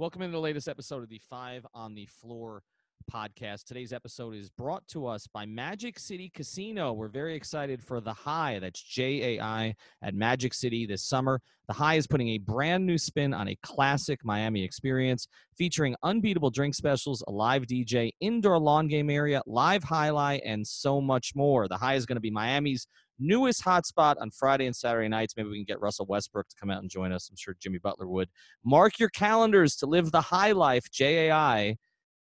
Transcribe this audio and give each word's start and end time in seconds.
Welcome 0.00 0.22
into 0.22 0.32
the 0.32 0.40
latest 0.40 0.66
episode 0.66 1.02
of 1.02 1.10
the 1.10 1.20
Five 1.28 1.66
on 1.74 1.94
the 1.94 2.06
Floor 2.06 2.62
podcast. 3.12 3.64
Today's 3.64 3.92
episode 3.92 4.34
is 4.34 4.48
brought 4.48 4.88
to 4.88 5.06
us 5.06 5.26
by 5.26 5.44
Magic 5.44 5.98
City 5.98 6.30
Casino. 6.34 6.94
We're 6.94 7.08
very 7.08 7.34
excited 7.34 7.82
for 7.82 8.00
The 8.00 8.14
Jai, 8.14 8.60
that's 8.60 8.82
J 8.82 9.36
A 9.36 9.42
I, 9.42 9.74
at 10.00 10.14
Magic 10.14 10.54
City 10.54 10.86
this 10.86 11.04
summer. 11.04 11.38
The 11.68 11.74
Jai 11.74 11.96
is 11.96 12.06
putting 12.06 12.30
a 12.30 12.38
brand 12.38 12.86
new 12.86 12.96
spin 12.96 13.34
on 13.34 13.48
a 13.48 13.58
classic 13.62 14.20
Miami 14.24 14.64
experience 14.64 15.28
featuring 15.54 15.94
unbeatable 16.02 16.48
drink 16.48 16.74
specials, 16.74 17.22
a 17.28 17.30
live 17.30 17.66
DJ, 17.66 18.12
indoor 18.20 18.58
lawn 18.58 18.88
game 18.88 19.10
area, 19.10 19.42
live 19.44 19.84
highlight, 19.84 20.40
and 20.46 20.66
so 20.66 21.02
much 21.02 21.32
more. 21.34 21.68
The 21.68 21.76
Jai 21.76 21.96
is 21.96 22.06
going 22.06 22.16
to 22.16 22.22
be 22.22 22.30
Miami's 22.30 22.86
newest 23.20 23.64
hotspot 23.64 24.16
on 24.20 24.30
Friday 24.30 24.66
and 24.66 24.74
Saturday 24.74 25.08
nights. 25.08 25.34
Maybe 25.36 25.48
we 25.48 25.58
can 25.58 25.64
get 25.64 25.80
Russell 25.80 26.06
Westbrook 26.06 26.48
to 26.48 26.56
come 26.58 26.70
out 26.70 26.80
and 26.80 26.90
join 26.90 27.12
us. 27.12 27.28
I'm 27.28 27.36
sure 27.36 27.54
Jimmy 27.60 27.78
Butler 27.78 28.08
would. 28.08 28.28
Mark 28.64 28.98
your 28.98 29.10
calendars 29.10 29.76
to 29.76 29.86
live 29.86 30.10
the 30.10 30.20
high 30.20 30.52
life, 30.52 30.90
JAI, 30.90 31.76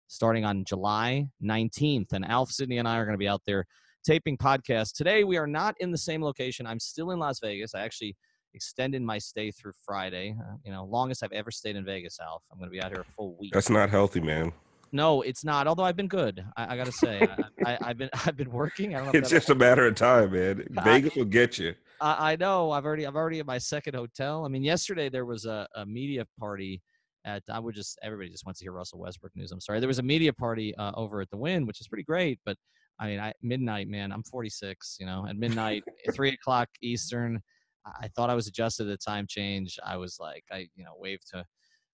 starting 0.09 0.45
on 0.45 0.65
July 0.65 1.27
19th. 1.43 2.13
And 2.13 2.25
Alf, 2.25 2.51
Sidney, 2.51 2.79
and 2.79 2.89
I 2.89 2.97
are 2.97 3.05
going 3.05 3.15
to 3.15 3.19
be 3.19 3.29
out 3.29 3.43
there 3.47 3.67
taping 4.05 4.37
podcasts. 4.37 4.93
Today, 4.93 5.25
we 5.25 5.37
are 5.37 5.47
not 5.47 5.75
in 5.79 5.91
the 5.91 5.99
same 5.99 6.23
location. 6.23 6.67
I'm 6.67 6.81
still 6.81 7.11
in 7.11 7.19
Las 7.19 7.39
Vegas. 7.41 7.75
I 7.75 7.83
actually 7.83 8.17
extended 8.55 9.03
my 9.03 9.19
stay 9.19 9.51
through 9.51 9.73
Friday. 9.85 10.35
Uh, 10.41 10.57
you 10.65 10.73
know, 10.73 10.85
longest 10.85 11.23
I've 11.23 11.33
ever 11.33 11.51
stayed 11.51 11.77
in 11.77 11.85
Vegas, 11.85 12.19
Alf. 12.21 12.43
I'm 12.51 12.59
going 12.59 12.69
to 12.69 12.73
be 12.73 12.83
out 12.83 12.91
here 12.91 13.03
a 13.03 13.13
full 13.17 13.37
week. 13.39 13.53
That's 13.53 13.71
not 13.71 13.91
healthy, 13.91 14.21
man. 14.21 14.53
No, 14.93 15.23
it's 15.23 15.45
not. 15.45 15.67
Although 15.67 15.85
I've 15.85 15.97
been 15.97 16.09
good, 16.09 16.45
I, 16.57 16.75
I 16.75 16.77
got 16.77 16.87
to 16.87 16.93
say, 16.93 17.27
I, 17.65 17.79
have 17.87 17.99
been 17.99 18.11
I've 18.27 18.37
been 18.37 18.51
working. 18.51 18.95
I 18.95 18.99
don't 18.99 19.13
know 19.13 19.19
it's 19.19 19.31
just 19.31 19.51
a 19.51 19.55
matter 19.55 19.87
of 19.87 19.95
time, 19.95 20.33
man. 20.33 20.67
Vegas 20.85 21.15
will 21.15 21.25
get 21.25 21.59
you. 21.59 21.75
I, 22.01 22.33
I, 22.33 22.37
know. 22.37 22.71
I've 22.71 22.85
already 22.85 23.07
I've 23.07 23.17
already 23.17 23.41
at 23.41 23.47
my 23.47 23.59
second 23.59 23.95
hotel. 23.95 24.45
I 24.45 24.49
mean, 24.49 24.65
yesterday 24.65 25.09
there 25.09 25.27
was 25.27 25.45
a, 25.45 25.69
a 25.77 25.87
media 25.87 26.27
party 26.39 26.83
at 27.25 27.43
I 27.51 27.59
would 27.59 27.75
just 27.75 27.99
everybody 28.03 28.31
just 28.31 28.47
wants 28.47 28.61
to 28.61 28.65
hear 28.65 28.73
Russell 28.73 28.99
Westbrook 28.99 29.33
news. 29.37 29.53
I'm 29.53 29.61
sorry. 29.61 29.81
There 29.81 29.89
was 29.89 29.99
a 29.99 30.03
media 30.03 30.33
party 30.33 30.75
uh, 30.77 30.93
over 30.95 31.21
at 31.21 31.31
the 31.31 31.37
Wynn, 31.37 31.67
which 31.67 31.81
is 31.81 31.89
pretty 31.89 32.05
great, 32.05 32.41
but 32.45 32.57
I 32.99 33.07
mean, 33.07 33.21
I, 33.21 33.33
midnight, 33.43 33.89
man. 33.89 34.13
I'm 34.13 34.23
46. 34.23 34.97
You 35.01 35.07
know, 35.07 35.27
at 35.29 35.37
midnight, 35.37 35.85
three 36.13 36.31
o'clock 36.31 36.69
Eastern. 36.83 37.41
I 37.87 38.09
thought 38.09 38.29
I 38.29 38.35
was 38.35 38.47
adjusted 38.47 38.85
to 38.85 38.91
the 38.91 38.99
time 38.99 39.27
change. 39.29 39.79
I 39.85 39.97
was 39.97 40.19
like, 40.21 40.45
I 40.53 40.69
you 40.75 40.85
know 40.85 40.93
waved 40.99 41.29
to 41.33 41.45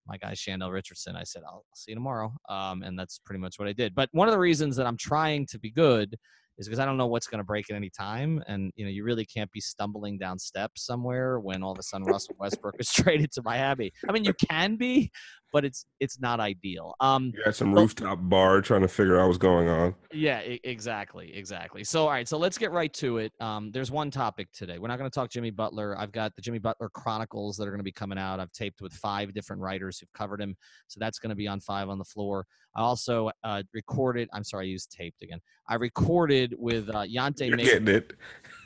my 0.07 0.17
guy 0.17 0.33
Shandel 0.33 0.73
Richardson. 0.73 1.17
I 1.17 1.25
said, 1.25 1.43
I'll 1.47 1.65
see 1.75 1.93
you 1.93 1.97
tomorrow. 1.97 2.33
Um, 2.49 2.83
and 2.83 2.99
that's 2.99 3.21
pretty 3.25 3.41
much 3.41 3.59
what 3.59 3.69
I 3.69 3.73
did. 3.73 3.95
But 3.95 4.09
one 4.13 4.29
of 4.29 4.33
the 4.33 4.39
reasons 4.39 4.77
that 4.77 4.87
I'm 4.87 4.97
trying 4.97 5.47
to 5.47 5.59
be 5.59 5.71
good 5.71 6.17
is 6.59 6.67
because 6.67 6.79
I 6.79 6.87
don't 6.87 6.97
know 6.97 7.07
what's 7.07 7.27
going 7.27 7.41
to 7.41 7.45
break 7.45 7.71
at 7.71 7.77
any 7.77 7.91
time. 7.91 8.43
And, 8.47 8.73
you 8.77 8.85
know, 8.85 8.91
you 8.91 9.05
really 9.05 9.27
can't 9.27 9.51
be 9.53 9.61
stumbling 9.61 10.19
down 10.19 10.39
steps 10.39 10.87
somewhere 10.87 11.39
when 11.39 11.63
all 11.63 11.73
of 11.73 11.79
a 11.79 11.83
sudden 11.83 12.07
Russell 12.07 12.35
Westbrook 12.39 12.77
is 12.79 12.91
traded 12.93 13.31
to 13.33 13.43
Miami. 13.43 13.93
I 14.09 14.13
mean, 14.13 14.25
you 14.25 14.33
can 14.51 14.77
be, 14.77 15.11
but 15.53 15.65
it's 15.65 15.87
it's 16.01 16.21
not 16.21 16.41
ideal. 16.41 16.95
Um, 17.01 17.33
you 17.47 17.53
some 17.53 17.73
rooftop 17.73 18.19
bar 18.23 18.61
trying 18.61 18.83
to 18.83 18.89
figure 18.89 19.19
out 19.19 19.27
what's 19.27 19.39
going 19.39 19.69
on. 19.69 19.95
Yeah, 20.13 20.39
exactly, 20.41 21.35
exactly. 21.35 21.85
So 21.85 22.05
all 22.05 22.11
right, 22.11 22.29
so 22.29 22.39
let's 22.39 22.59
get 22.59 22.73
right 22.73 22.93
to 22.95 23.19
it. 23.19 23.33
Um, 23.41 23.71
there's 23.73 23.91
one 23.91 24.11
topic 24.11 24.49
today. 24.53 24.79
We're 24.79 24.89
not 24.89 24.99
going 24.99 25.11
to 25.11 25.15
talk 25.15 25.31
Jimmy 25.31 25.51
Butler. 25.51 25.97
I've 25.99 26.13
got 26.13 26.35
the 26.37 26.43
Jimmy 26.43 26.59
Butler 26.59 26.91
Chronicles 26.91 27.57
that 27.57 27.65
are 27.65 27.71
going 27.71 27.79
to 27.79 27.85
be 27.85 27.93
coming 27.93 28.19
out. 28.19 28.41
I've 28.41 28.53
taped 28.53 28.81
with 28.81 28.93
five 28.93 29.33
different 29.35 29.63
writers 29.63 29.99
who've 29.99 30.13
covered 30.13 30.41
him, 30.41 30.57
so 30.89 30.99
that's 31.01 31.19
going 31.19 31.31
to 31.31 31.37
be 31.37 31.47
on 31.47 31.61
Five 31.61 31.89
on 31.89 31.99
the 31.99 32.05
Floor. 32.05 32.47
I 32.75 32.83
also 32.83 33.31
uh, 33.45 33.63
recorded. 33.73 34.29
I'm 34.33 34.45
sorry, 34.45 34.67
I 34.67 34.69
used 34.71 34.93
taped 34.93 35.23
again. 35.23 35.41
I 35.69 35.77
recorded 35.77 36.55
with 36.59 36.89
uh, 36.91 37.05
Yante. 37.05 37.49
You're 37.49 37.57
getting 37.57 37.89
it. 37.89 38.13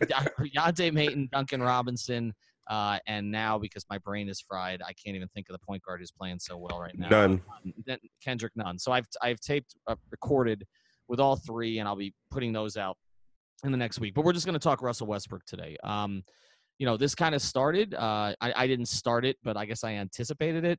Yante 0.03 0.93
Maten, 0.93 1.31
Duncan 1.31 1.63
Robinson. 1.63 2.35
Uh, 2.71 2.99
and 3.09 3.29
now 3.29 3.59
because 3.59 3.85
my 3.91 3.99
brain 3.99 4.29
is 4.29 4.41
fried, 4.41 4.81
I 4.81 4.93
can't 4.93 5.17
even 5.17 5.29
think 5.35 5.49
of 5.49 5.55
the 5.55 5.67
point 5.67 5.83
guard 5.83 5.99
who's 5.99 6.13
playing 6.13 6.39
so 6.39 6.57
well 6.57 6.81
right 6.81 6.97
now. 6.97 7.09
None. 7.09 7.43
Um, 7.67 7.99
Kendrick 8.23 8.53
Nunn. 8.55 8.79
So 8.79 8.93
I've 8.93 9.07
I've 9.21 9.41
taped, 9.41 9.75
uh, 9.89 9.97
recorded 10.13 10.65
with 11.09 11.19
all 11.19 11.35
three, 11.35 11.81
and 11.81 11.89
I'll 11.89 11.97
be 11.97 12.15
putting 12.31 12.53
those 12.53 12.77
out 12.77 12.97
in 13.65 13.73
the 13.73 13.77
next 13.77 13.99
week. 13.99 14.15
But 14.15 14.25
we're 14.25 14.33
just 14.33 14.47
going 14.47 14.59
to 14.59 14.63
talk 14.63 14.83
Russell 14.83 15.09
Westbrook 15.09 15.45
today. 15.47 15.77
Um, 15.83 16.23
you 16.79 16.87
know, 16.87 16.97
this 16.97 17.15
kind 17.15 17.35
of 17.35 17.43
started. 17.43 17.93
Uh, 17.93 18.35
I, 18.41 18.53
I 18.57 18.67
didn't 18.69 18.87
start 18.87 19.25
it, 19.25 19.37
but 19.43 19.57
I 19.57 19.67
guess 19.67 19.83
I 19.83 19.95
anticipated 19.95 20.65
it. 20.65 20.79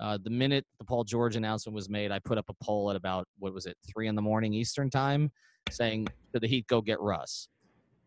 Uh, 0.00 0.18
the 0.22 0.30
minute 0.30 0.64
the 0.78 0.84
Paul 0.84 1.04
George 1.04 1.36
announcement 1.36 1.74
was 1.74 1.90
made, 1.90 2.12
I 2.12 2.20
put 2.20 2.38
up 2.38 2.46
a 2.48 2.64
poll 2.64 2.90
at 2.90 2.96
about 2.96 3.26
what 3.38 3.52
was 3.52 3.66
it, 3.66 3.76
three 3.92 4.06
in 4.06 4.14
the 4.14 4.22
morning 4.22 4.54
Eastern 4.54 4.88
time, 4.88 5.30
saying, 5.70 6.06
"Did 6.32 6.42
the 6.42 6.48
Heat 6.48 6.66
go 6.68 6.80
get 6.80 7.00
Russ?" 7.00 7.48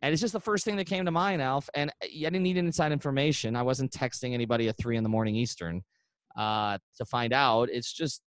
And 0.06 0.14
it's 0.14 0.22
just 0.22 0.34
the 0.34 0.40
first 0.40 0.64
thing 0.66 0.76
that 0.76 0.86
came 0.86 1.04
to 1.06 1.12
mind, 1.12 1.42
Alf. 1.42 1.68
And 1.74 1.92
I 2.04 2.08
didn't 2.08 2.44
need 2.44 2.58
inside 2.58 2.92
information. 2.92 3.56
I 3.56 3.64
wasn't 3.64 3.92
texting 3.92 4.36
anybody 4.36 4.70
at 4.70 4.78
three 4.78 4.98
in 4.98 5.04
the 5.04 5.10
morning 5.10 5.36
Eastern 5.36 5.82
uh, 6.38 6.78
to 6.98 7.06
find 7.06 7.34
out. 7.34 7.70
It's 7.72 7.92
just 7.92 8.22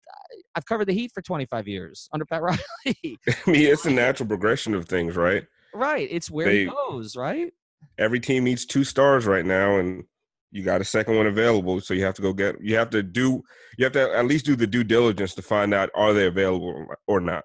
I've 0.54 0.64
covered 0.66 0.84
the 0.84 0.92
Heat 0.92 1.10
for 1.12 1.20
25 1.20 1.66
years 1.66 2.08
under 2.12 2.24
Pat 2.26 2.42
Riley. 2.44 2.60
I 2.86 3.50
mean, 3.50 3.66
it's 3.66 3.86
a 3.86 3.90
natural 3.90 4.28
progression 4.28 4.72
of 4.72 4.86
things, 4.86 5.16
right? 5.16 5.42
Right. 5.74 6.06
It's 6.12 6.30
where 6.30 6.46
they, 6.46 6.58
he 6.60 6.66
goes, 6.66 7.16
right? 7.16 7.52
Every 7.98 8.20
team 8.20 8.44
needs 8.44 8.64
two 8.64 8.84
stars 8.84 9.26
right 9.26 9.44
now, 9.44 9.78
and 9.78 10.04
you 10.52 10.62
got 10.62 10.80
a 10.80 10.84
second 10.84 11.16
one 11.16 11.26
available. 11.26 11.80
So 11.80 11.92
you 11.92 12.04
have 12.04 12.14
to 12.14 12.22
go 12.22 12.32
get. 12.32 12.54
You 12.62 12.76
have 12.76 12.90
to 12.90 13.02
do. 13.02 13.42
You 13.78 13.84
have 13.84 13.94
to 13.94 14.16
at 14.16 14.26
least 14.26 14.46
do 14.46 14.54
the 14.54 14.68
due 14.68 14.84
diligence 14.84 15.34
to 15.34 15.42
find 15.42 15.74
out 15.74 15.90
are 15.96 16.12
they 16.12 16.28
available 16.28 16.86
or 17.08 17.18
not. 17.18 17.42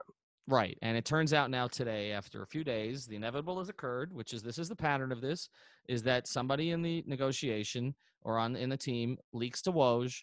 Right. 0.49 0.77
And 0.81 0.97
it 0.97 1.05
turns 1.05 1.31
out 1.31 1.51
now 1.51 1.67
today, 1.67 2.11
after 2.11 2.41
a 2.41 2.47
few 2.47 2.63
days, 2.63 3.05
the 3.05 3.15
inevitable 3.15 3.59
has 3.59 3.69
occurred, 3.69 4.11
which 4.11 4.33
is 4.33 4.41
this 4.41 4.57
is 4.57 4.67
the 4.67 4.75
pattern 4.75 5.11
of 5.11 5.21
this, 5.21 5.47
is 5.87 6.01
that 6.03 6.27
somebody 6.27 6.71
in 6.71 6.81
the 6.81 7.03
negotiation 7.05 7.93
or 8.23 8.39
on 8.39 8.55
in 8.55 8.69
the 8.69 8.77
team 8.77 9.17
leaks 9.31 9.61
to 9.61 9.71
Woj 9.71 10.15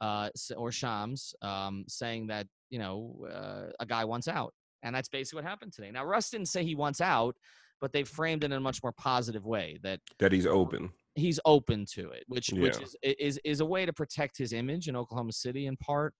uh, 0.00 0.30
or 0.56 0.72
Shams 0.72 1.34
um, 1.42 1.84
saying 1.86 2.26
that, 2.28 2.46
you 2.70 2.78
know, 2.78 3.14
uh, 3.30 3.72
a 3.78 3.84
guy 3.84 4.06
wants 4.06 4.26
out. 4.26 4.54
And 4.82 4.94
that's 4.94 5.08
basically 5.08 5.42
what 5.42 5.50
happened 5.50 5.74
today. 5.74 5.90
Now, 5.90 6.04
Russ 6.06 6.30
didn't 6.30 6.48
say 6.48 6.64
he 6.64 6.74
wants 6.74 7.02
out, 7.02 7.36
but 7.80 7.92
they 7.92 8.04
framed 8.04 8.42
it 8.42 8.46
in 8.46 8.52
a 8.52 8.60
much 8.60 8.82
more 8.82 8.92
positive 8.92 9.44
way 9.44 9.78
that 9.82 10.00
that 10.18 10.32
he's 10.32 10.46
open. 10.46 10.90
He's 11.14 11.38
open 11.44 11.84
to 11.92 12.10
it, 12.10 12.24
which 12.26 12.50
yeah. 12.50 12.62
which 12.62 12.80
is, 12.80 12.96
is 13.02 13.38
is 13.44 13.60
a 13.60 13.66
way 13.66 13.84
to 13.84 13.92
protect 13.92 14.38
his 14.38 14.54
image 14.54 14.88
in 14.88 14.96
Oklahoma 14.96 15.32
City 15.32 15.66
in 15.66 15.76
part 15.76 16.14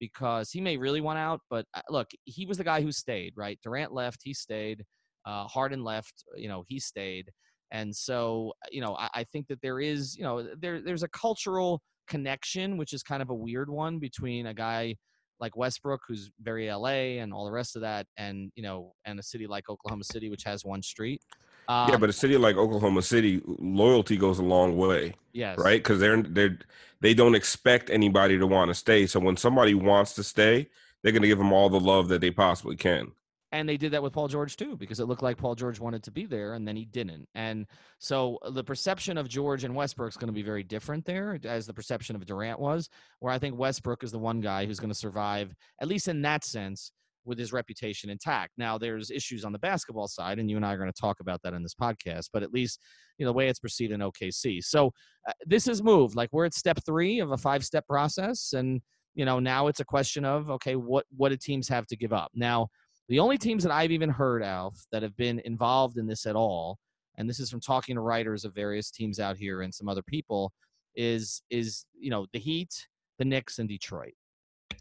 because 0.00 0.50
he 0.50 0.60
may 0.60 0.76
really 0.76 1.00
want 1.00 1.18
out, 1.18 1.40
but 1.50 1.66
uh, 1.74 1.82
look, 1.90 2.08
he 2.24 2.46
was 2.46 2.58
the 2.58 2.64
guy 2.64 2.80
who 2.80 2.90
stayed, 2.90 3.34
right? 3.36 3.58
Durant 3.62 3.92
left, 3.92 4.22
he 4.24 4.34
stayed. 4.34 4.84
Uh, 5.26 5.44
Harden 5.44 5.84
left, 5.84 6.24
you 6.34 6.48
know, 6.48 6.64
he 6.66 6.80
stayed. 6.80 7.30
And 7.70 7.94
so, 7.94 8.54
uh, 8.64 8.68
you 8.72 8.80
know, 8.80 8.96
I, 8.96 9.08
I 9.14 9.24
think 9.24 9.46
that 9.48 9.60
there 9.62 9.78
is, 9.78 10.16
you 10.16 10.24
know, 10.24 10.48
there 10.58 10.80
there's 10.80 11.02
a 11.02 11.08
cultural 11.08 11.82
connection, 12.08 12.76
which 12.76 12.92
is 12.92 13.02
kind 13.02 13.22
of 13.22 13.30
a 13.30 13.34
weird 13.34 13.70
one 13.70 13.98
between 13.98 14.46
a 14.46 14.54
guy 14.54 14.96
like 15.38 15.56
Westbrook, 15.56 16.00
who's 16.08 16.30
very 16.40 16.70
LA 16.70 17.20
and 17.20 17.32
all 17.32 17.44
the 17.44 17.52
rest 17.52 17.76
of 17.76 17.82
that, 17.82 18.06
and 18.16 18.50
you 18.56 18.62
know, 18.62 18.92
and 19.04 19.18
a 19.18 19.22
city 19.22 19.46
like 19.46 19.70
Oklahoma 19.70 20.04
City, 20.04 20.28
which 20.28 20.44
has 20.44 20.64
one 20.64 20.82
street. 20.82 21.22
Um, 21.68 21.90
yeah, 21.90 21.96
but 21.96 22.10
a 22.10 22.12
city 22.12 22.36
like 22.36 22.56
Oklahoma 22.56 23.02
City, 23.02 23.40
loyalty 23.46 24.16
goes 24.16 24.38
a 24.38 24.44
long 24.44 24.76
way. 24.76 25.14
Yes. 25.32 25.58
Right? 25.58 25.82
Because 25.82 26.00
they're 26.00 26.22
they're 26.22 26.58
they 27.00 27.14
don't 27.14 27.34
expect 27.34 27.90
anybody 27.90 28.38
to 28.38 28.46
want 28.46 28.68
to 28.68 28.74
stay. 28.74 29.06
So 29.06 29.20
when 29.20 29.36
somebody 29.36 29.74
wants 29.74 30.14
to 30.14 30.24
stay, 30.24 30.68
they're 31.02 31.12
going 31.12 31.22
to 31.22 31.28
give 31.28 31.38
them 31.38 31.52
all 31.52 31.68
the 31.68 31.80
love 31.80 32.08
that 32.08 32.20
they 32.20 32.30
possibly 32.30 32.76
can. 32.76 33.12
And 33.52 33.68
they 33.68 33.76
did 33.76 33.92
that 33.92 34.02
with 34.02 34.12
Paul 34.12 34.28
George 34.28 34.56
too, 34.56 34.76
because 34.76 35.00
it 35.00 35.06
looked 35.06 35.22
like 35.22 35.36
Paul 35.36 35.56
George 35.56 35.80
wanted 35.80 36.04
to 36.04 36.12
be 36.12 36.24
there 36.24 36.54
and 36.54 36.66
then 36.66 36.76
he 36.76 36.84
didn't. 36.84 37.28
And 37.34 37.66
so 37.98 38.38
uh, 38.42 38.50
the 38.50 38.62
perception 38.62 39.18
of 39.18 39.28
George 39.28 39.64
and 39.64 39.74
Westbrook 39.74 40.10
is 40.10 40.16
going 40.16 40.28
to 40.28 40.32
be 40.32 40.42
very 40.42 40.62
different 40.62 41.04
there, 41.04 41.38
as 41.44 41.66
the 41.66 41.74
perception 41.74 42.14
of 42.14 42.24
Durant 42.24 42.60
was, 42.60 42.88
where 43.18 43.32
I 43.32 43.38
think 43.38 43.58
Westbrook 43.58 44.04
is 44.04 44.12
the 44.12 44.20
one 44.20 44.40
guy 44.40 44.66
who's 44.66 44.78
going 44.78 44.90
to 44.90 44.94
survive, 44.94 45.52
at 45.80 45.88
least 45.88 46.06
in 46.06 46.22
that 46.22 46.44
sense, 46.44 46.92
with 47.24 47.38
his 47.38 47.52
reputation 47.52 48.10
intact. 48.10 48.52
Now, 48.56 48.78
there's 48.78 49.10
issues 49.10 49.44
on 49.44 49.52
the 49.52 49.58
basketball 49.58 50.08
side, 50.08 50.38
and 50.38 50.50
you 50.50 50.56
and 50.56 50.64
I 50.64 50.74
are 50.74 50.78
going 50.78 50.92
to 50.92 51.00
talk 51.00 51.20
about 51.20 51.40
that 51.42 51.54
in 51.54 51.62
this 51.62 51.74
podcast, 51.74 52.30
but 52.32 52.42
at 52.42 52.52
least, 52.52 52.80
you 53.18 53.24
know, 53.24 53.30
the 53.30 53.36
way 53.36 53.48
it's 53.48 53.58
proceeded 53.58 53.94
in 53.94 54.00
OKC. 54.00 54.62
So 54.62 54.92
uh, 55.28 55.32
this 55.46 55.66
has 55.66 55.82
moved. 55.82 56.16
Like 56.16 56.30
we're 56.32 56.46
at 56.46 56.54
step 56.54 56.78
three 56.84 57.20
of 57.20 57.32
a 57.32 57.36
five 57.36 57.64
step 57.64 57.86
process. 57.86 58.52
And, 58.52 58.80
you 59.14 59.24
know, 59.24 59.38
now 59.38 59.66
it's 59.66 59.80
a 59.80 59.84
question 59.84 60.24
of, 60.24 60.50
okay, 60.50 60.76
what, 60.76 61.04
what 61.16 61.30
do 61.30 61.36
teams 61.36 61.68
have 61.68 61.86
to 61.88 61.96
give 61.96 62.12
up? 62.12 62.30
Now, 62.34 62.68
the 63.08 63.18
only 63.18 63.38
teams 63.38 63.64
that 63.64 63.72
I've 63.72 63.90
even 63.90 64.08
heard, 64.08 64.44
of 64.44 64.76
that 64.92 65.02
have 65.02 65.16
been 65.16 65.40
involved 65.44 65.98
in 65.98 66.06
this 66.06 66.26
at 66.26 66.36
all, 66.36 66.78
and 67.16 67.28
this 67.28 67.40
is 67.40 67.50
from 67.50 67.60
talking 67.60 67.96
to 67.96 68.00
writers 68.00 68.44
of 68.44 68.54
various 68.54 68.90
teams 68.90 69.18
out 69.18 69.36
here 69.36 69.62
and 69.62 69.74
some 69.74 69.88
other 69.88 70.02
people, 70.02 70.52
is 70.94 71.42
is 71.50 71.84
you 71.98 72.10
know 72.10 72.26
the 72.32 72.38
Heat, 72.38 72.86
the 73.18 73.24
Knicks, 73.24 73.58
and 73.58 73.68
Detroit. 73.68 74.14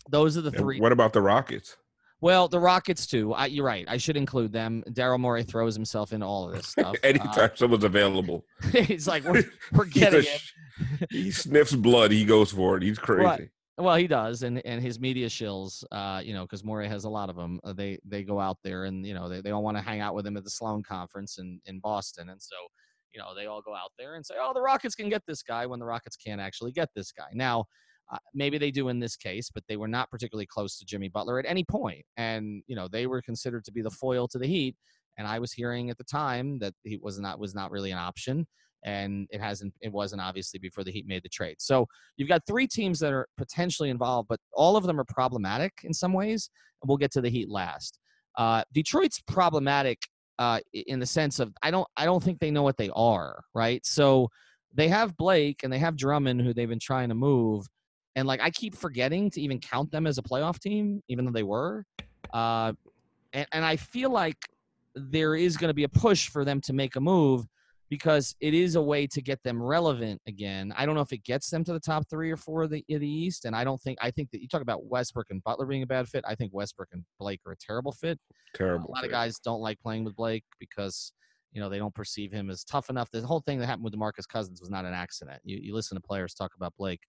Those 0.10 0.38
are 0.38 0.42
the 0.42 0.52
three. 0.52 0.80
What 0.80 0.92
about 0.92 1.12
the 1.12 1.22
Rockets? 1.22 1.76
Well, 2.22 2.48
the 2.50 2.60
Rockets 2.60 3.08
too. 3.08 3.34
I, 3.34 3.46
you're 3.46 3.66
right. 3.66 3.86
I 3.88 3.98
should 3.98 4.18
include 4.18 4.52
them. 4.52 4.84
Daryl 4.90 5.20
Morey 5.20 5.44
throws 5.44 5.74
himself 5.74 6.12
into 6.12 6.26
all 6.26 6.50
of 6.50 6.56
this 6.56 6.68
stuff. 6.68 6.96
Anytime 7.04 7.52
uh, 7.52 7.56
someone's 7.56 7.86
available, 7.86 8.46
he's 8.72 9.08
like, 9.08 9.24
"We're, 9.24 9.44
we're 9.74 9.86
getting 9.86 10.22
it." 10.22 10.42
he 11.10 11.32
sniffs 11.32 11.74
blood. 11.74 12.12
He 12.12 12.26
goes 12.26 12.52
for 12.52 12.78
it. 12.78 12.84
He's 12.84 13.00
crazy. 13.00 13.24
Right. 13.24 13.50
Well, 13.78 13.96
he 13.96 14.08
does, 14.08 14.44
and 14.44 14.64
and 14.66 14.82
his 14.84 15.00
media 15.00 15.28
shills, 15.28 15.86
uh, 15.94 16.22
you 16.22 16.34
know, 16.34 16.42
because 16.42 16.66
Morey 16.66 16.90
has 16.90 17.06
a 17.06 17.10
lot 17.10 17.30
of 17.30 17.38
them. 17.38 17.62
Uh, 17.64 17.72
they 17.72 17.98
they 18.04 18.24
go 18.24 18.38
out 18.38 18.58
there, 18.64 18.84
and 18.84 19.06
you 19.06 19.14
know, 19.14 19.30
they, 19.30 19.40
they 19.40 19.50
don't 19.50 19.64
want 19.64 19.78
to 19.78 19.84
hang 19.84 20.02
out 20.02 20.14
with 20.14 20.28
him 20.28 20.36
at 20.36 20.44
the 20.44 20.50
Sloan 20.50 20.84
conference 20.84 21.38
in 21.38 21.62
in 21.66 21.80
Boston, 21.80 22.30
and 22.30 22.42
so, 22.42 22.56
you 23.14 23.20
know, 23.22 23.34
they 23.34 23.46
all 23.46 23.62
go 23.62 23.74
out 23.74 23.92
there 23.98 24.16
and 24.16 24.26
say, 24.26 24.36
"Oh, 24.38 24.52
the 24.54 24.62
Rockets 24.62 24.96
can 24.96 25.08
get 25.08 25.22
this 25.26 25.42
guy," 25.42 25.66
when 25.66 25.80
the 25.80 25.86
Rockets 25.86 26.18
can't 26.18 26.42
actually 26.42 26.74
get 26.74 26.90
this 26.94 27.14
guy. 27.14 27.30
Now, 27.34 27.68
uh, 28.12 28.18
maybe 28.34 28.58
they 28.58 28.72
do 28.72 28.90
in 28.90 29.00
this 29.00 29.16
case, 29.16 29.50
but 29.54 29.64
they 29.68 29.78
were 29.78 29.88
not 29.88 30.10
particularly 30.10 30.46
close 30.48 30.78
to 30.78 30.86
Jimmy 30.86 31.10
Butler 31.10 31.40
at 31.40 31.46
any 31.46 31.64
point, 31.64 32.04
and 32.18 32.64
you 32.68 32.76
know, 32.76 32.88
they 32.88 33.08
were 33.08 33.22
considered 33.22 33.64
to 33.66 33.72
be 33.72 33.82
the 33.82 33.90
foil 33.90 34.28
to 34.30 34.40
the 34.40 34.48
Heat. 34.48 34.76
And 35.18 35.28
I 35.28 35.38
was 35.40 35.52
hearing 35.52 35.90
at 35.90 35.98
the 35.98 36.06
time 36.06 36.60
that 36.60 36.74
he 36.84 36.98
was 36.98 37.20
not 37.20 37.40
was 37.40 37.54
not 37.54 37.72
really 37.72 37.92
an 37.92 37.98
option 37.98 38.48
and 38.84 39.28
it 39.32 39.42
hasn't 39.42 39.74
it 39.82 39.92
wasn't 39.92 40.22
obviously 40.22 40.60
before 40.60 40.84
the 40.84 40.92
heat 40.92 41.08
made 41.08 41.24
the 41.24 41.30
trade 41.30 41.56
so 41.60 41.86
you've 42.18 42.30
got 42.30 42.42
three 42.48 42.68
teams 42.68 43.00
that 43.00 43.12
are 43.12 43.28
potentially 43.38 43.90
involved 43.90 44.28
but 44.28 44.40
all 44.54 44.76
of 44.78 44.86
them 44.86 45.00
are 45.00 45.06
problematic 45.06 45.74
in 45.84 45.94
some 45.94 46.14
ways 46.14 46.50
and 46.82 46.88
we'll 46.88 46.98
get 46.98 47.12
to 47.12 47.22
the 47.22 47.30
heat 47.30 47.50
last 47.50 48.00
uh, 48.38 48.64
detroit's 48.74 49.20
problematic 49.28 50.00
uh, 50.38 50.60
in 50.74 51.00
the 51.00 51.06
sense 51.06 51.40
of 51.40 51.54
i 51.62 51.70
don't 51.70 51.88
i 51.98 52.06
don't 52.06 52.24
think 52.24 52.40
they 52.40 52.52
know 52.52 52.64
what 52.64 52.78
they 52.78 52.90
are 52.96 53.42
right 53.54 53.86
so 53.86 54.30
they 54.74 54.88
have 54.88 55.18
blake 55.18 55.62
and 55.64 55.74
they 55.74 55.80
have 55.80 55.98
drummond 55.98 56.42
who 56.42 56.54
they've 56.54 56.70
been 56.70 56.80
trying 56.80 57.10
to 57.10 57.16
move 57.16 57.66
and 58.16 58.28
like 58.28 58.42
i 58.42 58.50
keep 58.50 58.76
forgetting 58.76 59.30
to 59.30 59.42
even 59.42 59.60
count 59.60 59.92
them 59.92 60.08
as 60.08 60.18
a 60.18 60.22
playoff 60.22 60.60
team 60.60 61.02
even 61.08 61.26
though 61.26 61.32
they 61.32 61.44
were 61.44 61.86
uh, 62.34 62.72
and, 63.34 63.48
and 63.52 63.66
i 63.66 63.76
feel 63.76 64.10
like 64.10 64.38
there 64.96 65.36
is 65.36 65.58
going 65.58 65.70
to 65.70 65.74
be 65.74 65.84
a 65.84 65.90
push 65.90 66.30
for 66.30 66.44
them 66.44 66.60
to 66.62 66.74
make 66.74 66.96
a 66.96 67.00
move 67.00 67.46
because 67.90 68.36
it 68.40 68.54
is 68.54 68.76
a 68.76 68.82
way 68.82 69.08
to 69.08 69.22
get 69.22 69.42
them 69.44 69.62
relevant 69.62 70.22
again. 70.28 70.72
I 70.78 70.86
don't 70.86 70.96
know 70.96 71.02
if 71.02 71.12
it 71.12 71.24
gets 71.24 71.50
them 71.50 71.64
to 71.64 71.74
the 71.74 71.80
top 71.80 72.08
three 72.10 72.32
or 72.32 72.38
four 72.38 72.64
of 72.64 72.70
the, 72.70 72.84
of 72.92 73.02
the 73.02 73.10
East, 73.10 73.46
and 73.46 73.56
I 73.56 73.64
don't 73.64 73.82
think 73.82 73.98
I 74.02 74.12
think 74.12 74.30
that 74.32 74.42
you 74.42 74.48
talk 74.48 74.62
about 74.62 74.86
Westbrook 74.86 75.28
and 75.32 75.44
Butler 75.44 75.66
being 75.66 75.84
a 75.84 75.88
bad 75.88 76.08
fit. 76.08 76.24
I 76.28 76.36
think 76.36 76.54
Westbrook 76.54 76.90
and 76.92 77.04
Blake 77.20 77.42
are 77.46 77.54
a 77.54 77.58
terrible 77.58 77.92
fit. 77.92 78.20
Terrible. 78.54 78.86
Uh, 78.86 78.90
a 78.90 78.94
lot 78.94 79.02
fit. 79.02 79.08
of 79.08 79.12
guys 79.12 79.40
don't 79.40 79.62
like 79.62 79.80
playing 79.80 80.04
with 80.04 80.16
Blake 80.16 80.44
because 80.60 81.14
you 81.52 81.60
know 81.60 81.70
they 81.70 81.80
don't 81.80 81.96
perceive 81.96 82.32
him 82.32 82.50
as 82.50 82.64
tough 82.64 82.90
enough. 82.90 83.10
The 83.12 83.26
whole 83.26 83.42
thing 83.42 83.60
that 83.60 83.66
happened 83.66 83.86
with 83.86 83.94
DeMarcus 83.94 84.28
Cousins 84.28 84.62
was 84.62 84.70
not 84.70 84.86
an 84.86 84.94
accident. 84.94 85.40
You 85.44 85.60
you 85.62 85.74
listen 85.74 85.96
to 85.96 86.02
players 86.02 86.34
talk 86.34 86.52
about 86.56 86.74
Blake. 86.78 87.02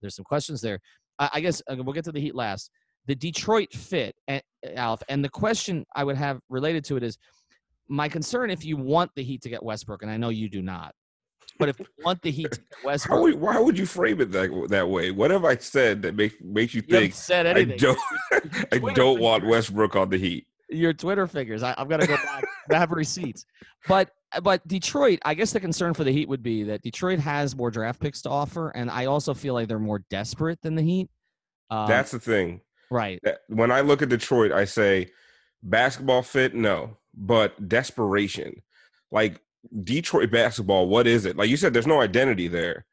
There's 0.00 0.16
some 0.16 0.24
questions 0.24 0.60
there. 0.60 0.80
I, 1.18 1.30
I 1.34 1.40
guess 1.40 1.62
uh, 1.70 1.76
we'll 1.78 1.94
get 1.94 2.04
to 2.04 2.12
the 2.12 2.20
Heat 2.20 2.34
last. 2.34 2.70
The 3.06 3.14
Detroit 3.14 3.72
fit, 3.72 4.14
and, 4.26 4.42
Alf, 4.74 5.02
and 5.08 5.24
the 5.24 5.28
question 5.28 5.84
I 5.96 6.04
would 6.04 6.16
have 6.16 6.40
related 6.48 6.84
to 6.86 6.96
it 6.96 7.02
is 7.02 7.16
my 7.88 8.08
concern 8.08 8.50
if 8.50 8.64
you 8.64 8.76
want 8.76 9.10
the 9.16 9.22
Heat 9.22 9.42
to 9.42 9.48
get 9.48 9.62
Westbrook, 9.62 10.02
and 10.02 10.10
I 10.10 10.16
know 10.16 10.28
you 10.28 10.48
do 10.48 10.60
not, 10.60 10.94
but 11.58 11.68
if 11.68 11.78
you 11.78 11.86
want 12.04 12.20
the 12.22 12.30
Heat 12.30 12.52
to 12.52 12.58
get 12.58 12.84
Westbrook, 12.84 13.20
would, 13.20 13.34
why 13.40 13.58
would 13.58 13.78
you 13.78 13.86
frame 13.86 14.20
it 14.20 14.30
that 14.32 14.66
that 14.68 14.88
way? 14.88 15.10
What 15.10 15.30
have 15.30 15.44
I 15.44 15.56
said 15.56 16.02
that 16.02 16.14
makes 16.14 16.34
makes 16.42 16.74
you 16.74 16.82
think 16.82 17.14
said 17.14 17.46
anything? 17.46 17.72
I 18.32 18.40
don't, 18.70 18.90
I 18.90 18.92
don't 18.92 19.20
want 19.20 19.46
Westbrook 19.46 19.96
on 19.96 20.10
the 20.10 20.18
Heat? 20.18 20.46
Your 20.70 20.92
Twitter 20.92 21.26
figures. 21.26 21.62
I, 21.62 21.74
am 21.78 21.88
gonna 21.88 22.06
go 22.06 22.16
back. 22.16 22.44
I 22.70 22.76
have 22.76 22.90
receipts, 22.90 23.46
but 23.86 24.10
but 24.42 24.66
Detroit. 24.66 25.18
I 25.24 25.34
guess 25.34 25.52
the 25.52 25.60
concern 25.60 25.94
for 25.94 26.04
the 26.04 26.12
Heat 26.12 26.28
would 26.28 26.42
be 26.42 26.64
that 26.64 26.82
Detroit 26.82 27.18
has 27.18 27.56
more 27.56 27.70
draft 27.70 28.00
picks 28.00 28.22
to 28.22 28.30
offer, 28.30 28.70
and 28.70 28.90
I 28.90 29.06
also 29.06 29.34
feel 29.34 29.54
like 29.54 29.68
they're 29.68 29.78
more 29.78 30.04
desperate 30.10 30.60
than 30.62 30.74
the 30.74 30.82
Heat. 30.82 31.08
Um, 31.70 31.88
That's 31.88 32.10
the 32.10 32.20
thing, 32.20 32.60
right? 32.90 33.20
When 33.48 33.70
I 33.70 33.80
look 33.80 34.02
at 34.02 34.08
Detroit, 34.08 34.52
I 34.52 34.64
say 34.64 35.10
basketball 35.62 36.22
fit, 36.22 36.54
no 36.54 36.96
but 37.18 37.68
desperation. 37.68 38.62
Like 39.10 39.40
Detroit 39.82 40.30
basketball, 40.30 40.88
what 40.88 41.06
is 41.06 41.24
it? 41.24 41.36
Like 41.36 41.50
you 41.50 41.56
said, 41.56 41.74
there's 41.74 41.86
no 41.86 42.00
identity 42.00 42.48
there. 42.48 42.86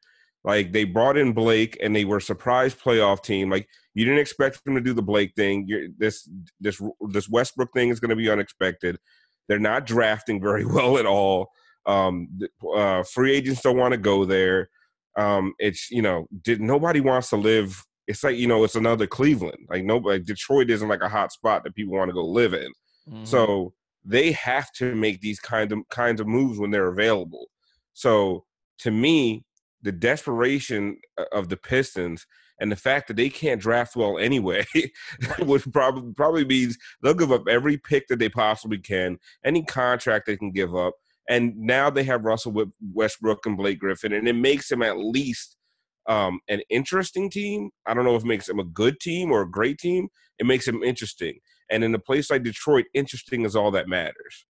Like 0.44 0.72
they 0.72 0.84
brought 0.84 1.16
in 1.16 1.32
Blake 1.32 1.76
and 1.82 1.94
they 1.94 2.04
were 2.04 2.18
a 2.18 2.22
surprise 2.22 2.74
playoff 2.74 3.22
team. 3.22 3.50
Like 3.50 3.68
you 3.94 4.04
didn't 4.04 4.20
expect 4.20 4.64
them 4.64 4.74
to 4.74 4.80
do 4.80 4.92
the 4.92 5.02
Blake 5.02 5.32
thing. 5.34 5.64
You're, 5.66 5.88
this 5.96 6.28
this 6.60 6.80
this 7.08 7.28
Westbrook 7.28 7.72
thing 7.72 7.88
is 7.88 8.00
going 8.00 8.10
to 8.10 8.16
be 8.16 8.30
unexpected. 8.30 8.98
They're 9.48 9.58
not 9.58 9.86
drafting 9.86 10.40
very 10.40 10.64
well 10.74 10.98
at 10.98 11.06
all. 11.06 11.50
Um, 11.86 12.28
uh, 12.74 13.02
free 13.04 13.34
agents 13.34 13.62
don't 13.62 13.78
want 13.78 13.92
to 13.92 13.98
go 13.98 14.24
there. 14.24 14.70
Um, 15.16 15.54
it's 15.58 15.90
you 15.90 16.02
know, 16.02 16.26
did 16.42 16.60
nobody 16.60 17.00
wants 17.00 17.30
to 17.30 17.36
live. 17.36 17.82
It's 18.06 18.22
like 18.22 18.36
you 18.36 18.46
know, 18.46 18.64
it's 18.64 18.74
another 18.74 19.06
Cleveland. 19.06 19.66
Like 19.68 19.84
nobody, 19.84 20.22
Detroit 20.22 20.70
isn't 20.70 20.88
like 20.88 21.02
a 21.02 21.08
hot 21.08 21.32
spot 21.32 21.64
that 21.64 21.74
people 21.74 21.94
want 21.94 22.08
to 22.08 22.14
go 22.14 22.24
live 22.24 22.54
in. 22.54 22.72
Mm-hmm. 23.08 23.24
So 23.24 23.72
they 24.04 24.32
have 24.32 24.72
to 24.74 24.94
make 24.94 25.20
these 25.20 25.40
kind 25.40 25.72
of 25.72 25.80
kinds 25.90 26.20
of 26.20 26.26
moves 26.26 26.58
when 26.58 26.70
they're 26.70 26.88
available. 26.88 27.46
So 27.94 28.44
to 28.78 28.90
me, 28.90 29.44
the 29.82 29.92
desperation 29.92 30.98
of 31.32 31.48
the 31.48 31.56
Pistons 31.56 32.26
and 32.60 32.70
the 32.72 32.76
fact 32.76 33.08
that 33.08 33.16
they 33.16 33.28
can't 33.28 33.60
draft 33.60 33.96
well 33.96 34.18
anyway, 34.18 34.64
which 35.40 35.70
probably 35.72 36.12
probably 36.14 36.44
means 36.44 36.76
they'll 37.02 37.14
give 37.14 37.32
up 37.32 37.48
every 37.48 37.76
pick 37.76 38.08
that 38.08 38.18
they 38.18 38.28
possibly 38.28 38.78
can, 38.78 39.18
any 39.44 39.64
contract 39.64 40.26
they 40.26 40.36
can 40.36 40.52
give 40.52 40.74
up, 40.74 40.94
and 41.28 41.56
now 41.56 41.90
they 41.90 42.04
have 42.04 42.24
Russell 42.24 42.52
with 42.52 42.68
Westbrook 42.92 43.46
and 43.46 43.56
Blake 43.56 43.78
Griffin, 43.78 44.12
and 44.12 44.28
it 44.28 44.34
makes 44.34 44.68
them 44.68 44.82
at 44.82 44.98
least 44.98 45.56
um, 46.08 46.40
an 46.48 46.62
interesting 46.70 47.28
team. 47.30 47.70
I 47.86 47.94
don't 47.94 48.04
know 48.04 48.16
if 48.16 48.22
it 48.22 48.28
makes 48.28 48.46
them 48.46 48.60
a 48.60 48.64
good 48.64 49.00
team 49.00 49.30
or 49.30 49.42
a 49.42 49.50
great 49.50 49.78
team. 49.78 50.08
It 50.38 50.46
makes 50.46 50.66
them 50.66 50.82
interesting. 50.82 51.38
And 51.70 51.82
in 51.82 51.94
a 51.94 51.98
place 51.98 52.30
like 52.30 52.44
Detroit, 52.44 52.84
interesting 52.94 53.44
is 53.44 53.56
all 53.56 53.70
that 53.72 53.88
matters. 53.88 54.46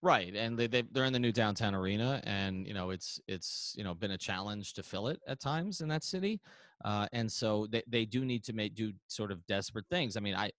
Right, 0.00 0.32
and 0.36 0.56
they, 0.56 0.68
they 0.68 0.82
they're 0.92 1.06
in 1.06 1.12
the 1.12 1.18
new 1.18 1.32
downtown 1.32 1.74
arena, 1.74 2.20
and 2.22 2.64
you 2.68 2.72
know 2.72 2.90
it's 2.90 3.18
it's 3.26 3.74
you 3.76 3.82
know 3.82 3.94
been 3.94 4.12
a 4.12 4.18
challenge 4.18 4.74
to 4.74 4.84
fill 4.84 5.08
it 5.08 5.20
at 5.26 5.40
times 5.40 5.80
in 5.80 5.88
that 5.88 6.04
city, 6.04 6.40
uh, 6.84 7.06
and 7.12 7.30
so 7.30 7.66
they, 7.70 7.82
they 7.88 8.04
do 8.04 8.24
need 8.24 8.44
to 8.44 8.52
make 8.52 8.74
do 8.74 8.92
sort 9.08 9.32
of 9.32 9.44
desperate 9.46 9.86
things. 9.90 10.16
I 10.16 10.20
mean, 10.20 10.34
I 10.34 10.50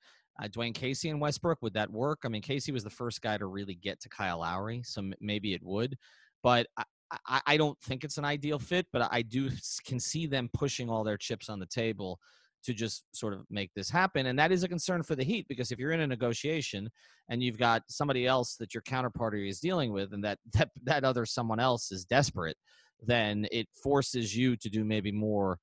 uh, 0.41 0.47
Dwane 0.47 0.73
Casey 0.73 1.09
and 1.09 1.19
Westbrook 1.19 1.61
would 1.61 1.73
that 1.73 1.91
work? 1.91 2.19
I 2.23 2.29
mean, 2.29 2.41
Casey 2.41 2.71
was 2.71 2.83
the 2.83 2.89
first 2.89 3.21
guy 3.21 3.38
to 3.38 3.45
really 3.45 3.75
get 3.75 3.99
to 4.01 4.09
Kyle 4.09 4.39
Lowry, 4.39 4.81
so 4.83 5.01
m- 5.01 5.13
maybe 5.19 5.53
it 5.53 5.61
would, 5.63 5.97
but 6.43 6.67
I, 6.77 6.83
I, 7.27 7.41
I 7.47 7.57
don't 7.57 7.79
think 7.81 8.03
it's 8.03 8.17
an 8.17 8.25
ideal 8.25 8.59
fit. 8.59 8.85
But 8.93 9.07
I 9.11 9.21
do 9.21 9.49
can 9.85 9.99
see 9.99 10.27
them 10.27 10.49
pushing 10.53 10.89
all 10.89 11.03
their 11.03 11.17
chips 11.17 11.49
on 11.49 11.59
the 11.59 11.65
table 11.65 12.19
to 12.63 12.73
just 12.73 13.05
sort 13.13 13.33
of 13.33 13.45
make 13.49 13.71
this 13.73 13.89
happen. 13.89 14.25
And 14.27 14.38
that 14.38 14.51
is 14.51 14.63
a 14.63 14.67
concern 14.67 15.01
for 15.03 15.15
the 15.15 15.23
Heat 15.23 15.45
because 15.47 15.71
if 15.71 15.79
you're 15.79 15.91
in 15.91 16.01
a 16.01 16.07
negotiation 16.07 16.89
and 17.29 17.41
you've 17.41 17.57
got 17.57 17.83
somebody 17.88 18.27
else 18.27 18.55
that 18.57 18.73
your 18.73 18.83
counterparty 18.83 19.49
is 19.49 19.59
dealing 19.59 19.93
with 19.93 20.13
and 20.13 20.23
that 20.23 20.39
that, 20.53 20.69
that 20.83 21.03
other 21.03 21.25
someone 21.25 21.59
else 21.59 21.91
is 21.91 22.05
desperate, 22.05 22.57
then 23.01 23.47
it 23.51 23.67
forces 23.81 24.35
you 24.35 24.55
to 24.57 24.69
do 24.69 24.83
maybe 24.83 25.11
more 25.11 25.57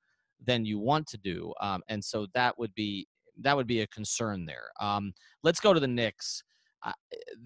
than 0.44 0.64
you 0.64 0.78
want 0.78 1.06
to 1.08 1.18
do. 1.18 1.52
Um, 1.60 1.82
and 1.88 2.04
so 2.04 2.26
that 2.34 2.58
would 2.58 2.74
be 2.74 3.06
that 3.42 3.56
would 3.56 3.66
be 3.66 3.82
a 3.82 3.86
concern 3.88 4.46
there. 4.46 4.70
Um, 4.80 5.12
let's 5.42 5.60
go 5.60 5.74
to 5.74 5.80
the 5.80 5.86
Knicks. 5.86 6.42
Uh, 6.82 6.92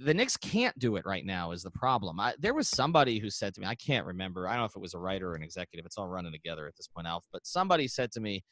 the 0.05 0.15
Knicks 0.15 0.37
can't 0.37 0.79
do 0.79 0.97
it 0.97 1.05
right 1.05 1.25
now 1.25 1.51
is 1.51 1.63
the 1.63 1.71
problem. 1.71 2.21
I, 2.21 2.35
there 2.39 2.55
was 2.55 2.69
somebody 2.69 3.19
who 3.19 3.29
said 3.29 3.55
to 3.55 3.61
me, 3.61 3.67
I 3.67 3.75
can't 3.75 4.07
remember. 4.07 4.47
I 4.47 4.53
don't 4.53 4.61
know 4.61 4.67
if 4.67 4.77
it 4.77 4.83
was 4.83 4.95
a 4.95 4.99
writer 4.99 5.31
or 5.31 5.35
an 5.35 5.43
executive. 5.43 5.87
It's 5.87 5.99
all 5.99 6.07
running 6.07 6.33
together 6.33 6.69
at 6.69 6.77
this 6.77 6.87
point, 6.87 7.09
Alf. 7.09 7.25
But 7.33 7.47
somebody 7.47 7.89
said 7.89 8.13
to 8.13 8.21
me, 8.21 8.45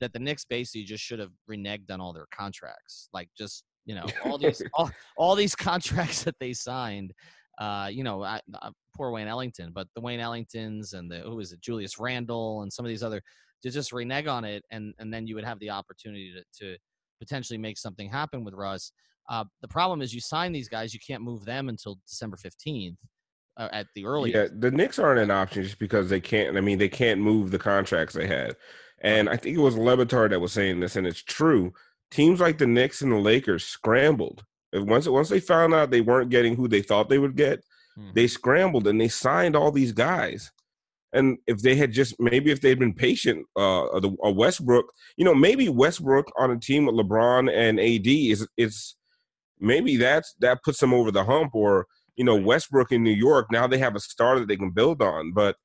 that 0.00 0.12
the 0.12 0.18
Knicks 0.18 0.44
basically 0.44 0.84
just 0.84 1.02
should 1.02 1.18
have 1.18 1.32
reneged 1.50 1.90
on 1.90 2.00
all 2.00 2.12
their 2.12 2.26
contracts. 2.32 3.08
Like 3.12 3.28
just 3.36 3.64
you 3.86 3.94
know 3.94 4.06
all 4.24 4.38
these 4.38 4.62
all, 4.74 4.90
all 5.16 5.34
these 5.34 5.54
contracts 5.56 6.22
that 6.24 6.36
they 6.40 6.52
signed. 6.52 7.12
Uh, 7.58 7.88
you 7.90 8.04
know, 8.04 8.22
I, 8.22 8.40
I, 8.62 8.70
poor 8.96 9.10
Wayne 9.10 9.26
Ellington, 9.26 9.72
but 9.74 9.88
the 9.96 10.00
Wayne 10.00 10.20
Ellingtons 10.20 10.94
and 10.94 11.10
the 11.10 11.20
who 11.20 11.40
is 11.40 11.52
it, 11.52 11.60
Julius 11.60 11.98
Randle 11.98 12.62
and 12.62 12.72
some 12.72 12.84
of 12.84 12.88
these 12.88 13.02
other 13.02 13.20
to 13.62 13.70
just 13.70 13.92
renege 13.92 14.26
on 14.26 14.44
it, 14.44 14.64
and 14.70 14.94
and 14.98 15.12
then 15.12 15.26
you 15.26 15.34
would 15.34 15.44
have 15.44 15.58
the 15.60 15.70
opportunity 15.70 16.32
to, 16.32 16.64
to 16.64 16.78
potentially 17.20 17.58
make 17.58 17.78
something 17.78 18.08
happen 18.08 18.44
with 18.44 18.54
Russ. 18.54 18.92
Uh, 19.28 19.44
the 19.60 19.68
problem 19.68 20.00
is 20.00 20.14
you 20.14 20.20
sign 20.20 20.52
these 20.52 20.68
guys, 20.68 20.94
you 20.94 21.00
can't 21.06 21.22
move 21.22 21.44
them 21.44 21.68
until 21.68 21.98
December 22.08 22.36
15th 22.36 22.96
uh, 23.58 23.68
at 23.72 23.86
the 23.94 24.06
earliest. 24.06 24.36
Yeah, 24.36 24.58
the 24.58 24.70
Knicks 24.70 24.98
aren't 24.98 25.20
an 25.20 25.30
option 25.30 25.62
just 25.64 25.78
because 25.78 26.08
they 26.08 26.20
can't. 26.20 26.56
I 26.56 26.60
mean, 26.60 26.78
they 26.78 26.88
can't 26.88 27.20
move 27.20 27.50
the 27.50 27.58
contracts 27.58 28.14
they 28.14 28.26
had. 28.26 28.56
And 29.00 29.28
I 29.28 29.36
think 29.36 29.56
it 29.56 29.60
was 29.60 29.76
Le 29.76 29.96
that 30.04 30.40
was 30.40 30.52
saying 30.52 30.80
this, 30.80 30.96
and 30.96 31.06
it's 31.06 31.22
true. 31.22 31.72
Teams 32.10 32.40
like 32.40 32.58
the 32.58 32.66
Knicks 32.66 33.02
and 33.02 33.12
the 33.12 33.16
Lakers 33.16 33.64
scrambled. 33.64 34.44
Once 34.72 35.08
once 35.08 35.28
they 35.28 35.40
found 35.40 35.74
out 35.74 35.90
they 35.90 36.00
weren't 36.00 36.30
getting 36.30 36.56
who 36.56 36.68
they 36.68 36.82
thought 36.82 37.08
they 37.08 37.18
would 37.18 37.36
get, 37.36 37.62
Hmm. 37.98 38.10
they 38.14 38.26
scrambled 38.28 38.86
and 38.86 39.00
they 39.00 39.08
signed 39.08 39.56
all 39.56 39.72
these 39.72 39.92
guys. 39.92 40.52
And 41.12 41.38
if 41.46 41.62
they 41.62 41.74
had 41.74 41.92
just 41.92 42.14
maybe 42.18 42.50
if 42.50 42.60
they'd 42.60 42.78
been 42.78 42.94
patient, 42.94 43.46
uh, 43.56 43.98
the 44.00 44.14
uh, 44.24 44.30
Westbrook, 44.30 44.92
you 45.16 45.24
know, 45.24 45.34
maybe 45.34 45.68
Westbrook 45.68 46.30
on 46.38 46.50
a 46.50 46.58
team 46.58 46.86
with 46.86 46.96
LeBron 46.96 47.50
and 47.52 47.80
AD 47.80 48.06
is 48.06 48.46
is 48.56 48.96
maybe 49.58 49.96
that's 49.96 50.34
that 50.40 50.62
puts 50.62 50.80
them 50.80 50.92
over 50.92 51.10
the 51.10 51.24
hump. 51.24 51.54
Or 51.54 51.86
you 52.16 52.24
know, 52.24 52.36
Westbrook 52.36 52.92
in 52.92 53.02
New 53.02 53.10
York 53.10 53.46
now 53.50 53.66
they 53.66 53.78
have 53.78 53.96
a 53.96 54.00
star 54.00 54.38
that 54.38 54.48
they 54.48 54.56
can 54.56 54.70
build 54.70 55.00
on. 55.00 55.32
But 55.32 55.56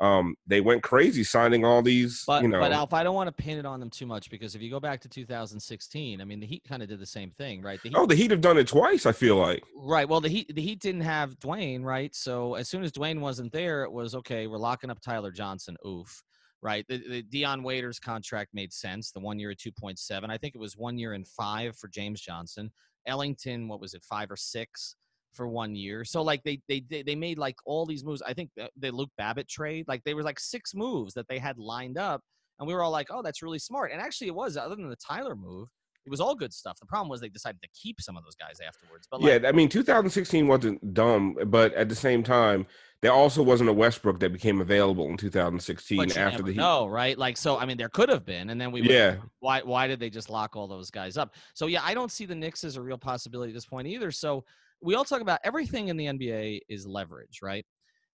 um, 0.00 0.34
they 0.46 0.62
went 0.62 0.82
crazy 0.82 1.22
signing 1.22 1.64
all 1.64 1.82
these. 1.82 2.24
But 2.26 2.42
you 2.42 2.48
know, 2.48 2.58
but 2.58 2.72
Alf, 2.72 2.94
I 2.94 3.02
don't 3.02 3.14
want 3.14 3.28
to 3.28 3.32
pin 3.32 3.58
it 3.58 3.66
on 3.66 3.80
them 3.80 3.90
too 3.90 4.06
much 4.06 4.30
because 4.30 4.54
if 4.54 4.62
you 4.62 4.70
go 4.70 4.80
back 4.80 5.00
to 5.02 5.08
2016, 5.08 6.20
I 6.20 6.24
mean 6.24 6.40
the 6.40 6.46
Heat 6.46 6.64
kind 6.66 6.82
of 6.82 6.88
did 6.88 6.98
the 6.98 7.06
same 7.06 7.30
thing, 7.30 7.60
right? 7.60 7.80
The 7.82 7.90
Heat, 7.90 7.96
oh, 7.98 8.06
the 8.06 8.14
Heat 8.14 8.30
have 8.30 8.40
done 8.40 8.56
it 8.56 8.66
twice. 8.66 9.04
I 9.04 9.12
feel 9.12 9.36
like. 9.36 9.62
right. 9.76 10.08
Well, 10.08 10.20
the 10.20 10.28
Heat 10.28 10.54
the 10.54 10.62
Heat 10.62 10.80
didn't 10.80 11.02
have 11.02 11.38
Dwyane, 11.38 11.84
right? 11.84 12.14
So 12.14 12.54
as 12.54 12.68
soon 12.68 12.82
as 12.82 12.92
Dwyane 12.92 13.20
wasn't 13.20 13.52
there, 13.52 13.84
it 13.84 13.92
was 13.92 14.14
okay. 14.14 14.46
We're 14.46 14.58
locking 14.58 14.90
up 14.90 15.00
Tyler 15.00 15.30
Johnson. 15.30 15.76
Oof. 15.86 16.22
Right. 16.62 16.84
The, 16.88 16.98
the 17.08 17.22
Dion 17.22 17.62
Waiters 17.62 17.98
contract 17.98 18.50
made 18.52 18.70
sense. 18.70 19.12
The 19.12 19.20
one 19.20 19.38
year 19.38 19.50
at 19.50 19.58
2.7. 19.58 20.28
I 20.28 20.36
think 20.36 20.54
it 20.54 20.60
was 20.60 20.76
one 20.76 20.98
year 20.98 21.14
and 21.14 21.26
five 21.26 21.74
for 21.76 21.88
James 21.88 22.20
Johnson. 22.20 22.70
Ellington, 23.06 23.66
what 23.66 23.80
was 23.80 23.94
it, 23.94 24.04
five 24.04 24.30
or 24.30 24.36
six 24.36 24.94
for 25.32 25.48
one 25.48 25.74
year? 25.74 26.04
So 26.04 26.22
like 26.22 26.42
they 26.44 26.60
they 26.68 26.82
they 26.90 27.14
made 27.14 27.38
like 27.38 27.56
all 27.64 27.86
these 27.86 28.04
moves. 28.04 28.22
I 28.22 28.34
think 28.34 28.50
the, 28.56 28.68
the 28.78 28.90
Luke 28.90 29.10
Babbitt 29.18 29.48
trade, 29.48 29.86
like 29.88 30.02
they 30.04 30.14
were 30.14 30.22
like 30.22 30.40
six 30.40 30.74
moves 30.74 31.14
that 31.14 31.28
they 31.28 31.38
had 31.38 31.58
lined 31.58 31.98
up, 31.98 32.22
and 32.58 32.66
we 32.68 32.74
were 32.74 32.82
all 32.82 32.90
like, 32.90 33.08
oh, 33.10 33.22
that's 33.22 33.42
really 33.42 33.58
smart. 33.58 33.92
And 33.92 34.00
actually, 34.00 34.28
it 34.28 34.34
was. 34.34 34.56
Other 34.56 34.76
than 34.76 34.88
the 34.88 34.96
Tyler 34.96 35.34
move, 35.36 35.68
it 36.06 36.10
was 36.10 36.20
all 36.20 36.34
good 36.34 36.52
stuff. 36.52 36.78
The 36.80 36.86
problem 36.86 37.08
was 37.08 37.20
they 37.20 37.28
decided 37.28 37.60
to 37.62 37.68
keep 37.80 38.00
some 38.00 38.16
of 38.16 38.24
those 38.24 38.34
guys 38.34 38.58
afterwards. 38.66 39.06
But 39.10 39.20
like, 39.20 39.42
yeah, 39.42 39.48
I 39.48 39.52
mean, 39.52 39.68
2016 39.68 40.48
wasn't 40.48 40.94
dumb, 40.94 41.36
but 41.46 41.74
at 41.74 41.88
the 41.88 41.94
same 41.94 42.22
time, 42.22 42.66
there 43.02 43.12
also 43.12 43.42
wasn't 43.42 43.70
a 43.70 43.72
Westbrook 43.72 44.20
that 44.20 44.32
became 44.32 44.60
available 44.60 45.06
in 45.08 45.16
2016 45.16 45.96
but 45.96 46.14
you 46.14 46.20
after 46.20 46.42
the 46.42 46.52
Heat. 46.52 46.58
know, 46.58 46.86
right? 46.86 47.16
Like, 47.16 47.36
so 47.36 47.58
I 47.58 47.64
mean, 47.64 47.76
there 47.78 47.88
could 47.88 48.08
have 48.08 48.24
been, 48.26 48.50
and 48.50 48.60
then 48.60 48.72
we 48.72 48.82
would- 48.82 48.90
Yeah, 48.90 49.16
why 49.40 49.60
why 49.62 49.86
did 49.86 50.00
they 50.00 50.10
just 50.10 50.28
lock 50.28 50.56
all 50.56 50.66
those 50.68 50.90
guys 50.90 51.16
up? 51.16 51.34
So 51.54 51.66
yeah, 51.66 51.80
I 51.82 51.94
don't 51.94 52.10
see 52.10 52.26
the 52.26 52.34
Knicks 52.34 52.64
as 52.64 52.76
a 52.76 52.82
real 52.82 52.98
possibility 52.98 53.52
at 53.52 53.54
this 53.54 53.64
point 53.66 53.86
either. 53.86 54.10
So 54.10 54.44
we 54.82 54.94
all 54.94 55.04
talk 55.04 55.20
about 55.20 55.40
everything 55.44 55.88
in 55.88 55.96
the 55.96 56.06
NBA 56.06 56.60
is 56.68 56.86
leverage, 56.86 57.40
right? 57.42 57.64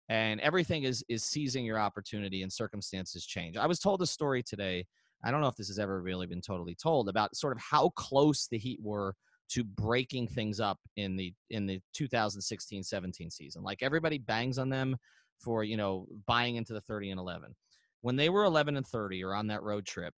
And 0.10 0.40
everything 0.42 0.84
is 0.84 1.04
is 1.10 1.24
seizing 1.24 1.66
your 1.66 1.80
opportunity 1.80 2.44
and 2.44 2.52
circumstances 2.52 3.26
change. 3.26 3.58
I 3.58 3.68
was 3.68 3.80
told 3.80 4.02
a 4.02 4.08
story 4.08 4.44
today. 4.44 4.86
I 5.24 5.32
don't 5.32 5.42
know 5.42 5.48
if 5.48 5.56
this 5.56 5.70
has 5.70 5.80
ever 5.80 6.02
really 6.02 6.28
been 6.28 6.42
totally 6.42 6.76
told 6.76 7.08
about 7.08 7.36
sort 7.36 7.56
of 7.56 7.62
how 7.62 7.90
close 7.96 8.48
the 8.48 8.58
Heat 8.58 8.80
were 8.82 9.16
to 9.52 9.64
breaking 9.64 10.28
things 10.28 10.60
up 10.60 10.80
in 10.98 11.16
the 11.16 11.34
in 11.50 11.66
the 11.66 11.80
2016-17 11.98 13.32
season. 13.32 13.64
Like 13.64 13.82
everybody 13.82 14.18
bangs 14.18 14.58
on 14.58 14.70
them 14.70 14.98
for, 15.40 15.64
you 15.64 15.78
know, 15.78 16.08
buying 16.26 16.56
into 16.56 16.74
the 16.74 16.82
30 16.82 17.12
and 17.12 17.20
11. 17.20 17.56
When 18.02 18.16
they 18.16 18.30
were 18.30 18.44
11 18.44 18.76
and 18.76 18.86
30 18.86 19.24
or 19.24 19.34
on 19.34 19.48
that 19.48 19.64
road 19.64 19.86
trip, 19.86 20.14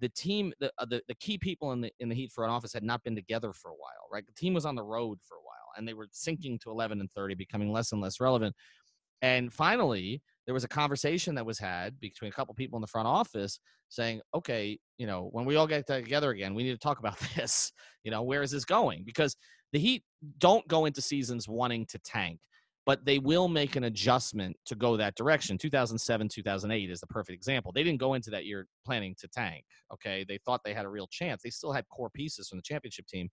the 0.00 0.08
team 0.08 0.52
the, 0.58 0.72
uh, 0.78 0.86
the 0.86 1.02
the 1.06 1.14
key 1.16 1.38
people 1.38 1.72
in 1.72 1.80
the 1.80 1.92
in 2.00 2.08
the 2.08 2.14
Heat 2.14 2.32
front 2.32 2.50
office 2.50 2.72
had 2.72 2.82
not 2.82 3.04
been 3.04 3.14
together 3.14 3.52
for 3.52 3.70
a 3.70 3.74
while, 3.74 4.08
right? 4.10 4.26
The 4.26 4.32
team 4.32 4.54
was 4.54 4.64
on 4.64 4.74
the 4.74 4.82
road 4.82 5.18
for 5.22 5.36
a 5.36 5.40
while 5.40 5.49
and 5.76 5.86
they 5.86 5.94
were 5.94 6.08
sinking 6.10 6.58
to 6.60 6.70
11 6.70 7.00
and 7.00 7.10
30, 7.12 7.34
becoming 7.34 7.72
less 7.72 7.92
and 7.92 8.00
less 8.00 8.20
relevant. 8.20 8.54
And 9.22 9.52
finally, 9.52 10.22
there 10.46 10.54
was 10.54 10.64
a 10.64 10.68
conversation 10.68 11.34
that 11.34 11.46
was 11.46 11.58
had 11.58 12.00
between 12.00 12.30
a 12.30 12.34
couple 12.34 12.54
people 12.54 12.76
in 12.76 12.80
the 12.80 12.86
front 12.86 13.06
office 13.06 13.60
saying, 13.88 14.20
"Okay, 14.34 14.78
you 14.98 15.06
know, 15.06 15.28
when 15.32 15.44
we 15.44 15.56
all 15.56 15.66
get 15.66 15.86
together 15.86 16.30
again, 16.30 16.54
we 16.54 16.62
need 16.62 16.72
to 16.72 16.78
talk 16.78 16.98
about 16.98 17.18
this. 17.36 17.72
You 18.04 18.10
know, 18.10 18.22
where 18.22 18.42
is 18.42 18.50
this 18.50 18.64
going? 18.64 19.04
Because 19.04 19.36
the 19.72 19.78
Heat 19.78 20.02
don't 20.38 20.66
go 20.68 20.86
into 20.86 21.00
seasons 21.00 21.48
wanting 21.48 21.86
to 21.86 21.98
tank, 21.98 22.40
but 22.86 23.04
they 23.04 23.18
will 23.18 23.48
make 23.48 23.76
an 23.76 23.84
adjustment 23.84 24.56
to 24.66 24.74
go 24.74 24.96
that 24.96 25.14
direction. 25.14 25.58
2007, 25.58 26.28
2008 26.28 26.90
is 26.90 27.00
the 27.00 27.06
perfect 27.06 27.36
example. 27.36 27.72
They 27.72 27.84
didn't 27.84 28.00
go 28.00 28.14
into 28.14 28.30
that 28.30 28.46
year 28.46 28.66
planning 28.84 29.14
to 29.20 29.28
tank. 29.28 29.64
Okay, 29.92 30.24
they 30.26 30.38
thought 30.44 30.62
they 30.64 30.74
had 30.74 30.86
a 30.86 30.88
real 30.90 31.06
chance. 31.06 31.42
They 31.42 31.50
still 31.50 31.72
had 31.72 31.88
core 31.88 32.10
pieces 32.10 32.48
from 32.48 32.58
the 32.58 32.62
championship 32.62 33.06
team, 33.06 33.28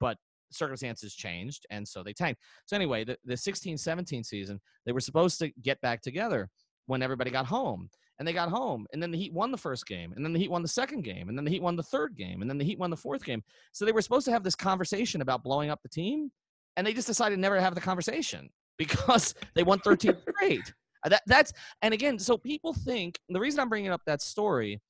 but 0.00 0.18
circumstances 0.50 1.14
changed, 1.14 1.66
and 1.70 1.86
so 1.86 2.02
they 2.02 2.12
tanked. 2.12 2.40
So 2.66 2.76
anyway, 2.76 3.04
the, 3.04 3.16
the 3.24 3.34
16-17 3.34 4.24
season, 4.24 4.60
they 4.86 4.92
were 4.92 5.00
supposed 5.00 5.38
to 5.40 5.50
get 5.62 5.80
back 5.80 6.02
together 6.02 6.48
when 6.86 7.02
everybody 7.02 7.30
got 7.30 7.46
home. 7.46 7.88
And 8.18 8.26
they 8.26 8.32
got 8.32 8.48
home, 8.48 8.84
and 8.92 9.00
then 9.00 9.12
the 9.12 9.18
Heat 9.18 9.32
won 9.32 9.52
the 9.52 9.56
first 9.56 9.86
game, 9.86 10.12
and 10.16 10.24
then 10.24 10.32
the 10.32 10.40
Heat 10.40 10.50
won 10.50 10.62
the 10.62 10.66
second 10.66 11.02
game, 11.02 11.28
and 11.28 11.38
then 11.38 11.44
the 11.44 11.52
Heat 11.52 11.62
won 11.62 11.76
the 11.76 11.84
third 11.84 12.16
game, 12.16 12.42
and 12.42 12.50
then 12.50 12.58
the 12.58 12.64
Heat 12.64 12.76
won 12.76 12.90
the 12.90 12.96
fourth 12.96 13.24
game. 13.24 13.44
So 13.70 13.84
they 13.84 13.92
were 13.92 14.02
supposed 14.02 14.24
to 14.24 14.32
have 14.32 14.42
this 14.42 14.56
conversation 14.56 15.20
about 15.20 15.44
blowing 15.44 15.70
up 15.70 15.80
the 15.84 15.88
team, 15.88 16.32
and 16.76 16.84
they 16.84 16.92
just 16.92 17.06
decided 17.06 17.38
never 17.38 17.54
to 17.54 17.62
have 17.62 17.76
the 17.76 17.80
conversation 17.80 18.50
because 18.76 19.36
they 19.54 19.62
won 19.62 19.78
13 19.78 20.16
straight. 20.20 20.74
Uh, 21.04 21.10
That, 21.10 21.22
that's 21.26 21.52
and 21.82 21.94
again, 21.94 22.18
so 22.18 22.36
people 22.36 22.72
think 22.72 23.20
the 23.28 23.38
reason 23.38 23.60
I'm 23.60 23.68
bringing 23.68 23.92
up 23.92 24.02
that 24.06 24.20
story 24.20 24.80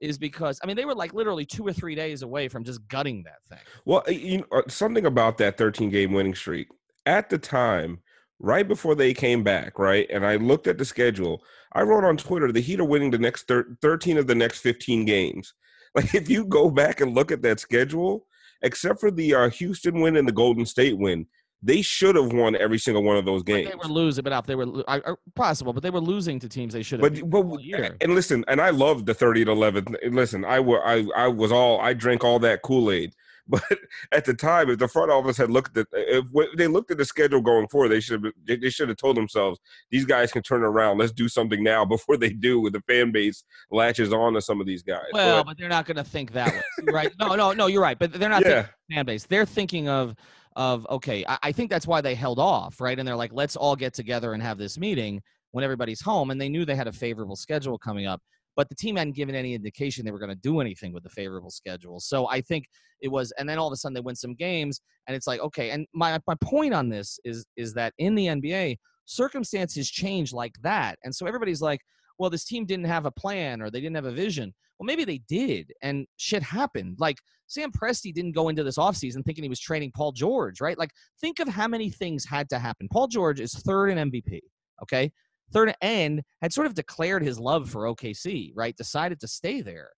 is 0.00 0.18
because 0.18 0.60
I 0.62 0.66
mean 0.66 0.76
they 0.76 0.84
were 0.84 0.94
like 0.94 1.14
literally 1.14 1.44
two 1.44 1.66
or 1.66 1.72
three 1.72 1.94
days 1.94 2.22
away 2.22 2.48
from 2.48 2.64
just 2.64 2.86
gutting 2.88 3.24
that 3.24 3.42
thing. 3.48 3.64
Well, 3.84 4.02
you 4.08 4.38
know, 4.38 4.46
uh, 4.52 4.62
something 4.68 5.06
about 5.06 5.38
that 5.38 5.56
13 5.56 5.90
game 5.90 6.12
winning 6.12 6.34
streak 6.34 6.68
at 7.06 7.30
the 7.30 7.38
time, 7.38 8.00
right 8.38 8.66
before 8.66 8.94
they 8.94 9.14
came 9.14 9.42
back, 9.42 9.78
right? 9.78 10.06
And 10.10 10.26
I 10.26 10.36
looked 10.36 10.66
at 10.66 10.78
the 10.78 10.84
schedule. 10.84 11.42
I 11.72 11.82
wrote 11.82 12.04
on 12.04 12.16
Twitter 12.16 12.52
the 12.52 12.60
Heat 12.60 12.80
are 12.80 12.84
winning 12.84 13.10
the 13.10 13.18
next 13.18 13.48
thir- 13.48 13.76
13 13.80 14.18
of 14.18 14.26
the 14.26 14.34
next 14.34 14.60
15 14.60 15.04
games. 15.04 15.54
Like 15.94 16.14
if 16.14 16.28
you 16.28 16.44
go 16.44 16.68
back 16.68 17.00
and 17.00 17.14
look 17.14 17.32
at 17.32 17.40
that 17.40 17.58
schedule, 17.58 18.26
except 18.60 19.00
for 19.00 19.10
the 19.10 19.34
uh, 19.34 19.48
Houston 19.48 20.02
win 20.02 20.16
and 20.16 20.28
the 20.28 20.32
Golden 20.32 20.66
State 20.66 20.98
win, 20.98 21.26
they 21.62 21.82
should 21.82 22.14
have 22.16 22.32
won 22.32 22.54
every 22.56 22.78
single 22.78 23.02
one 23.02 23.16
of 23.16 23.24
those 23.24 23.42
But 23.42 23.52
games. 23.52 23.70
they 23.70 23.76
were 23.76 23.92
losing, 23.92 24.22
but 24.22 24.32
if 24.32 24.46
they 24.46 24.54
were 24.54 24.84
I- 24.88 25.02
I- 25.06 25.14
possible, 25.34 25.72
but 25.72 25.82
they 25.82 25.90
were 25.90 26.00
losing 26.00 26.38
to 26.40 26.48
teams 26.48 26.74
they 26.74 26.82
should 26.82 27.02
have. 27.02 27.12
But 27.14 27.30
but 27.30 27.60
and 28.00 28.14
listen, 28.14 28.44
and 28.48 28.60
I 28.60 28.70
loved 28.70 29.06
the 29.06 29.14
30 29.14 29.44
to 29.46 29.50
11. 29.52 29.96
Listen, 30.10 30.44
I 30.44 30.60
were 30.60 30.84
I 30.86 31.06
I 31.16 31.28
was 31.28 31.50
all 31.52 31.80
I 31.80 31.92
drank 31.94 32.24
all 32.24 32.38
that 32.40 32.62
Kool-Aid. 32.62 33.14
But 33.48 33.62
at 34.10 34.24
the 34.24 34.34
time, 34.34 34.70
if 34.70 34.80
the 34.80 34.88
front 34.88 35.12
office 35.12 35.36
had 35.36 35.52
looked 35.52 35.76
at 35.76 35.86
if 35.92 36.24
they 36.56 36.66
looked 36.66 36.90
at 36.90 36.98
the 36.98 37.04
schedule 37.04 37.40
going 37.40 37.68
forward, 37.68 37.90
they 37.90 38.00
should 38.00 38.24
have 38.24 38.32
they, 38.44 38.68
should 38.70 38.88
have 38.88 38.96
told 38.98 39.16
themselves 39.16 39.60
these 39.88 40.04
guys 40.04 40.32
can 40.32 40.42
turn 40.42 40.64
around. 40.64 40.98
Let's 40.98 41.12
do 41.12 41.28
something 41.28 41.62
now 41.62 41.84
before 41.94 42.16
they 42.16 42.30
do. 42.30 42.58
With 42.58 42.72
the 42.72 42.80
fan 42.88 43.12
base 43.12 43.44
latches 43.70 44.12
on 44.12 44.32
to 44.32 44.40
some 44.40 44.60
of 44.60 44.66
these 44.66 44.82
guys. 44.82 45.04
well, 45.12 45.44
But, 45.44 45.50
but 45.50 45.58
they're 45.58 45.68
not 45.68 45.86
going 45.86 45.96
to 45.96 46.02
think 46.02 46.32
that 46.32 46.52
way, 46.54 46.60
right? 46.92 47.12
No, 47.20 47.36
no, 47.36 47.52
no. 47.52 47.68
You're 47.68 47.82
right, 47.82 47.96
but 47.96 48.12
they're 48.14 48.28
not 48.28 48.42
thinking 48.42 48.64
yeah, 48.88 48.96
fan 48.96 49.06
base. 49.06 49.26
They're 49.26 49.46
thinking 49.46 49.88
of 49.88 50.16
of 50.56 50.86
okay. 50.90 51.24
I, 51.28 51.38
I 51.44 51.52
think 51.52 51.70
that's 51.70 51.86
why 51.86 52.00
they 52.00 52.14
held 52.14 52.38
off, 52.38 52.80
right? 52.80 52.98
And 52.98 53.06
they're 53.06 53.14
like, 53.14 53.32
let's 53.32 53.54
all 53.56 53.76
get 53.76 53.94
together 53.94 54.32
and 54.32 54.42
have 54.42 54.58
this 54.58 54.78
meeting 54.78 55.22
when 55.52 55.62
everybody's 55.62 56.00
home. 56.00 56.30
And 56.30 56.40
they 56.40 56.48
knew 56.48 56.64
they 56.64 56.74
had 56.74 56.88
a 56.88 56.92
favorable 56.92 57.36
schedule 57.36 57.78
coming 57.78 58.06
up, 58.06 58.20
but 58.56 58.68
the 58.68 58.74
team 58.74 58.96
hadn't 58.96 59.14
given 59.14 59.34
any 59.34 59.54
indication 59.54 60.04
they 60.04 60.10
were 60.10 60.18
going 60.18 60.30
to 60.30 60.34
do 60.34 60.60
anything 60.60 60.92
with 60.92 61.04
the 61.04 61.10
favorable 61.10 61.50
schedule. 61.50 62.00
So 62.00 62.26
I 62.28 62.40
think 62.40 62.64
it 63.00 63.08
was, 63.08 63.32
and 63.38 63.48
then 63.48 63.58
all 63.58 63.66
of 63.66 63.72
a 63.72 63.76
sudden 63.76 63.94
they 63.94 64.00
win 64.00 64.16
some 64.16 64.34
games, 64.34 64.80
and 65.06 65.14
it's 65.14 65.26
like 65.26 65.40
okay. 65.40 65.70
And 65.70 65.86
my 65.94 66.18
my 66.26 66.34
point 66.42 66.74
on 66.74 66.88
this 66.88 67.20
is 67.24 67.44
is 67.56 67.74
that 67.74 67.92
in 67.98 68.14
the 68.14 68.26
NBA, 68.26 68.78
circumstances 69.04 69.90
change 69.90 70.32
like 70.32 70.54
that, 70.62 70.98
and 71.04 71.14
so 71.14 71.26
everybody's 71.26 71.60
like, 71.60 71.80
well, 72.18 72.30
this 72.30 72.44
team 72.44 72.66
didn't 72.66 72.86
have 72.86 73.06
a 73.06 73.10
plan 73.10 73.60
or 73.62 73.70
they 73.70 73.80
didn't 73.80 73.96
have 73.96 74.06
a 74.06 74.12
vision. 74.12 74.54
Well, 74.78 74.86
maybe 74.86 75.04
they 75.04 75.22
did, 75.28 75.72
and 75.82 76.06
shit 76.16 76.42
happened. 76.42 76.96
Like 76.98 77.16
Sam 77.46 77.70
Presti 77.70 78.12
didn't 78.12 78.32
go 78.32 78.48
into 78.48 78.64
this 78.64 78.76
offseason 78.76 79.24
thinking 79.24 79.44
he 79.44 79.48
was 79.48 79.60
training 79.60 79.92
Paul 79.94 80.12
George, 80.12 80.60
right? 80.60 80.78
Like, 80.78 80.90
think 81.20 81.38
of 81.38 81.48
how 81.48 81.68
many 81.68 81.90
things 81.90 82.24
had 82.24 82.48
to 82.50 82.58
happen. 82.58 82.88
Paul 82.90 83.08
George 83.08 83.40
is 83.40 83.54
third 83.54 83.90
in 83.90 84.10
MVP, 84.10 84.40
okay? 84.82 85.12
Third 85.52 85.74
and 85.80 86.22
had 86.42 86.52
sort 86.52 86.66
of 86.66 86.74
declared 86.74 87.22
his 87.22 87.38
love 87.38 87.70
for 87.70 87.84
OKC, 87.84 88.52
right? 88.56 88.76
Decided 88.76 89.20
to 89.20 89.28
stay 89.28 89.60
there, 89.60 89.90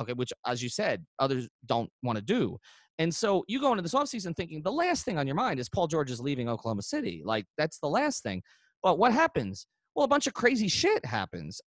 okay? 0.00 0.14
Which, 0.14 0.32
as 0.46 0.62
you 0.62 0.68
said, 0.68 1.04
others 1.18 1.48
don't 1.64 1.90
want 2.02 2.16
to 2.16 2.24
do. 2.24 2.58
And 2.98 3.14
so 3.14 3.44
you 3.46 3.60
go 3.60 3.72
into 3.72 3.82
this 3.82 3.94
offseason 3.94 4.34
thinking 4.34 4.62
the 4.62 4.72
last 4.72 5.04
thing 5.04 5.18
on 5.18 5.26
your 5.26 5.36
mind 5.36 5.60
is 5.60 5.68
Paul 5.68 5.86
George 5.86 6.10
is 6.10 6.20
leaving 6.20 6.48
Oklahoma 6.48 6.82
City. 6.82 7.22
Like, 7.24 7.44
that's 7.56 7.78
the 7.78 7.88
last 7.88 8.22
thing. 8.22 8.42
But 8.82 8.98
what 8.98 9.12
happens? 9.12 9.66
Well, 9.96 10.04
a 10.04 10.08
bunch 10.08 10.28
of 10.28 10.34
crazy 10.34 10.68
shit 10.68 11.04
happens 11.04 11.60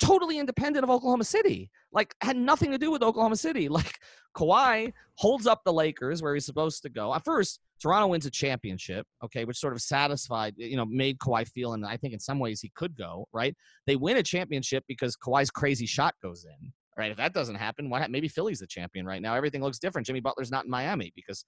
totally 0.00 0.38
independent 0.38 0.82
of 0.82 0.90
Oklahoma 0.90 1.24
City. 1.24 1.70
Like 1.92 2.14
had 2.22 2.36
nothing 2.36 2.70
to 2.72 2.78
do 2.78 2.90
with 2.90 3.02
Oklahoma 3.02 3.36
City. 3.36 3.68
Like 3.80 3.98
Kawhi 4.36 4.92
holds 5.16 5.46
up 5.46 5.62
the 5.64 5.72
Lakers 5.72 6.22
where 6.22 6.34
he's 6.34 6.46
supposed 6.46 6.82
to 6.82 6.88
go. 6.88 7.12
At 7.14 7.24
first, 7.24 7.60
Toronto 7.80 8.08
wins 8.08 8.26
a 8.26 8.30
championship, 8.30 9.06
okay, 9.24 9.44
which 9.44 9.58
sort 9.58 9.72
of 9.72 9.82
satisfied, 9.82 10.54
you 10.56 10.76
know, 10.76 10.84
made 10.84 11.18
Kawhi 11.18 11.48
feel, 11.48 11.72
and 11.72 11.84
I 11.84 11.96
think 11.96 12.14
in 12.14 12.20
some 12.20 12.38
ways 12.38 12.60
he 12.60 12.70
could 12.76 12.96
go, 12.96 13.26
right? 13.32 13.54
They 13.86 13.96
win 13.96 14.18
a 14.18 14.22
championship 14.22 14.84
because 14.86 15.16
Kawhi's 15.16 15.50
crazy 15.50 15.86
shot 15.86 16.14
goes 16.22 16.44
in. 16.44 16.72
Right. 16.96 17.10
If 17.10 17.16
that 17.16 17.32
doesn't 17.32 17.54
happen, 17.54 17.88
what 17.88 18.02
hap- 18.02 18.10
maybe 18.10 18.28
Philly's 18.28 18.58
the 18.58 18.66
champion 18.66 19.06
right 19.06 19.22
now. 19.22 19.34
Everything 19.34 19.62
looks 19.62 19.78
different. 19.78 20.06
Jimmy 20.06 20.20
Butler's 20.20 20.50
not 20.50 20.64
in 20.64 20.70
Miami 20.70 21.12
because 21.16 21.44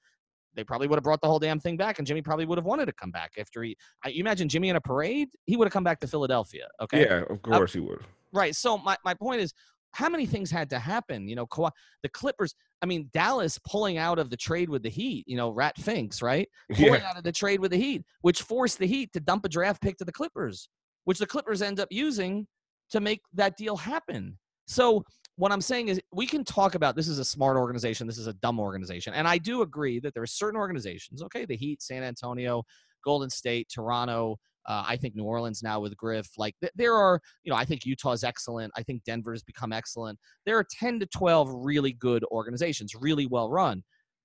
they 0.55 0.65
probably 0.65 0.87
would 0.87 0.97
have 0.97 1.05
brought 1.05 1.21
the 1.21 1.27
whole 1.27 1.39
damn 1.39 1.61
thing 1.61 1.77
back, 1.77 1.99
and 1.99 2.07
Jimmy 2.07 2.23
probably 2.23 2.47
would 2.47 2.59
have 2.59 2.65
wanted 2.65 2.87
to 2.87 2.93
come 2.93 3.11
back 3.11 3.33
after 3.39 3.63
he. 3.63 3.77
I, 4.05 4.11
you 4.11 4.21
imagine 4.21 4.49
Jimmy 4.49 4.69
in 4.69 4.77
a 4.77 4.81
parade, 4.81 5.29
he 5.47 5.57
would 5.57 5.67
have 5.67 5.73
come 5.73 5.85
back 5.85 6.01
to 6.01 6.07
Philadelphia. 6.07 6.69
Okay. 6.81 7.03
Yeah, 7.03 7.23
of 7.29 7.43
course 7.43 7.73
uh, 7.73 7.75
he 7.75 7.81
would. 7.81 8.01
Right. 8.33 8.55
So 8.55 8.79
my, 8.79 8.97
my 9.05 9.15
point 9.15 9.41
is, 9.41 9.53
how 9.93 10.09
many 10.09 10.25
things 10.25 10.51
had 10.51 10.71
to 10.71 10.79
happen? 10.79 11.29
You 11.29 11.37
know, 11.37 11.47
Kawhi, 11.47 11.71
the 12.03 12.09
Clippers. 12.09 12.55
I 12.81 12.87
mean, 12.87 13.11
Dallas 13.13 13.59
pulling 13.59 13.99
out 13.99 14.19
of 14.19 14.31
the 14.31 14.37
trade 14.37 14.71
with 14.71 14.83
the 14.83 14.89
Heat. 14.89 15.25
You 15.27 15.37
know, 15.37 15.51
Rat 15.51 15.77
Finks, 15.79 16.23
right? 16.23 16.49
Pulling 16.73 16.95
yeah. 16.95 17.11
out 17.11 17.19
of 17.19 17.25
the 17.25 17.33
trade 17.33 17.61
with 17.61 17.71
the 17.73 17.77
Heat, 17.77 18.03
which 18.23 18.43
forced 18.43 18.79
the 18.79 18.87
Heat 18.87 19.13
to 19.13 19.21
dump 19.21 19.45
a 19.45 19.49
draft 19.49 19.83
pick 19.83 19.99
to 19.99 20.05
the 20.05 20.13
Clippers, 20.13 20.69
which 21.05 21.19
the 21.19 21.27
Clippers 21.27 21.63
end 21.63 21.79
up 21.79 21.89
using 21.91 22.47
to 22.91 23.01
make 23.01 23.21
that 23.35 23.57
deal 23.57 23.77
happen. 23.77 24.39
So 24.67 25.05
what 25.37 25.53
I'm 25.53 25.61
saying 25.61 25.89
is 25.89 26.01
we 26.13 26.27
can 26.27 26.45
talk 26.45 26.75
about 26.75 26.95
this 26.95 27.09
is 27.09 27.19
a 27.19 27.25
smart 27.25 27.57
organization, 27.57 28.07
this 28.07 28.19
is 28.19 28.27
a 28.27 28.35
dumb 28.35 28.61
organization. 28.61 29.15
And 29.15 29.27
I 29.27 29.39
do 29.39 29.63
agree 29.63 29.99
that 30.01 30.15
there 30.15 30.23
are 30.23 30.27
certain 30.27 30.59
organizations, 30.59 31.23
okay, 31.23 31.45
the 31.45 31.57
Heat, 31.57 31.83
San 31.83 32.03
Antonio, 32.03 32.65
Golden 33.05 33.31
State, 33.31 33.69
Toronto, 33.73 34.39
uh, 34.67 34.85
I 34.87 34.97
think 34.97 35.17
New 35.17 35.25
Orleans 35.25 35.63
now 35.63 35.81
with 35.81 35.97
Griff. 35.97 36.29
Like 36.37 36.55
th- 36.61 36.73
there 36.77 36.95
are, 36.95 37.21
you 37.45 37.51
know, 37.51 37.57
I 37.57 37.65
think 37.65 37.85
Utah's 37.85 38.25
excellent. 38.25 38.73
I 38.77 38.83
think 38.83 39.05
Denver's 39.05 39.43
become 39.43 39.73
excellent. 39.73 40.19
There 40.47 40.57
are 40.57 40.67
10 40.71 41.01
to 41.01 41.07
12 41.07 41.51
really 41.53 41.93
good 41.93 42.25
organizations, 42.25 42.95
really 42.95 43.27
well 43.27 43.51
run. 43.51 43.83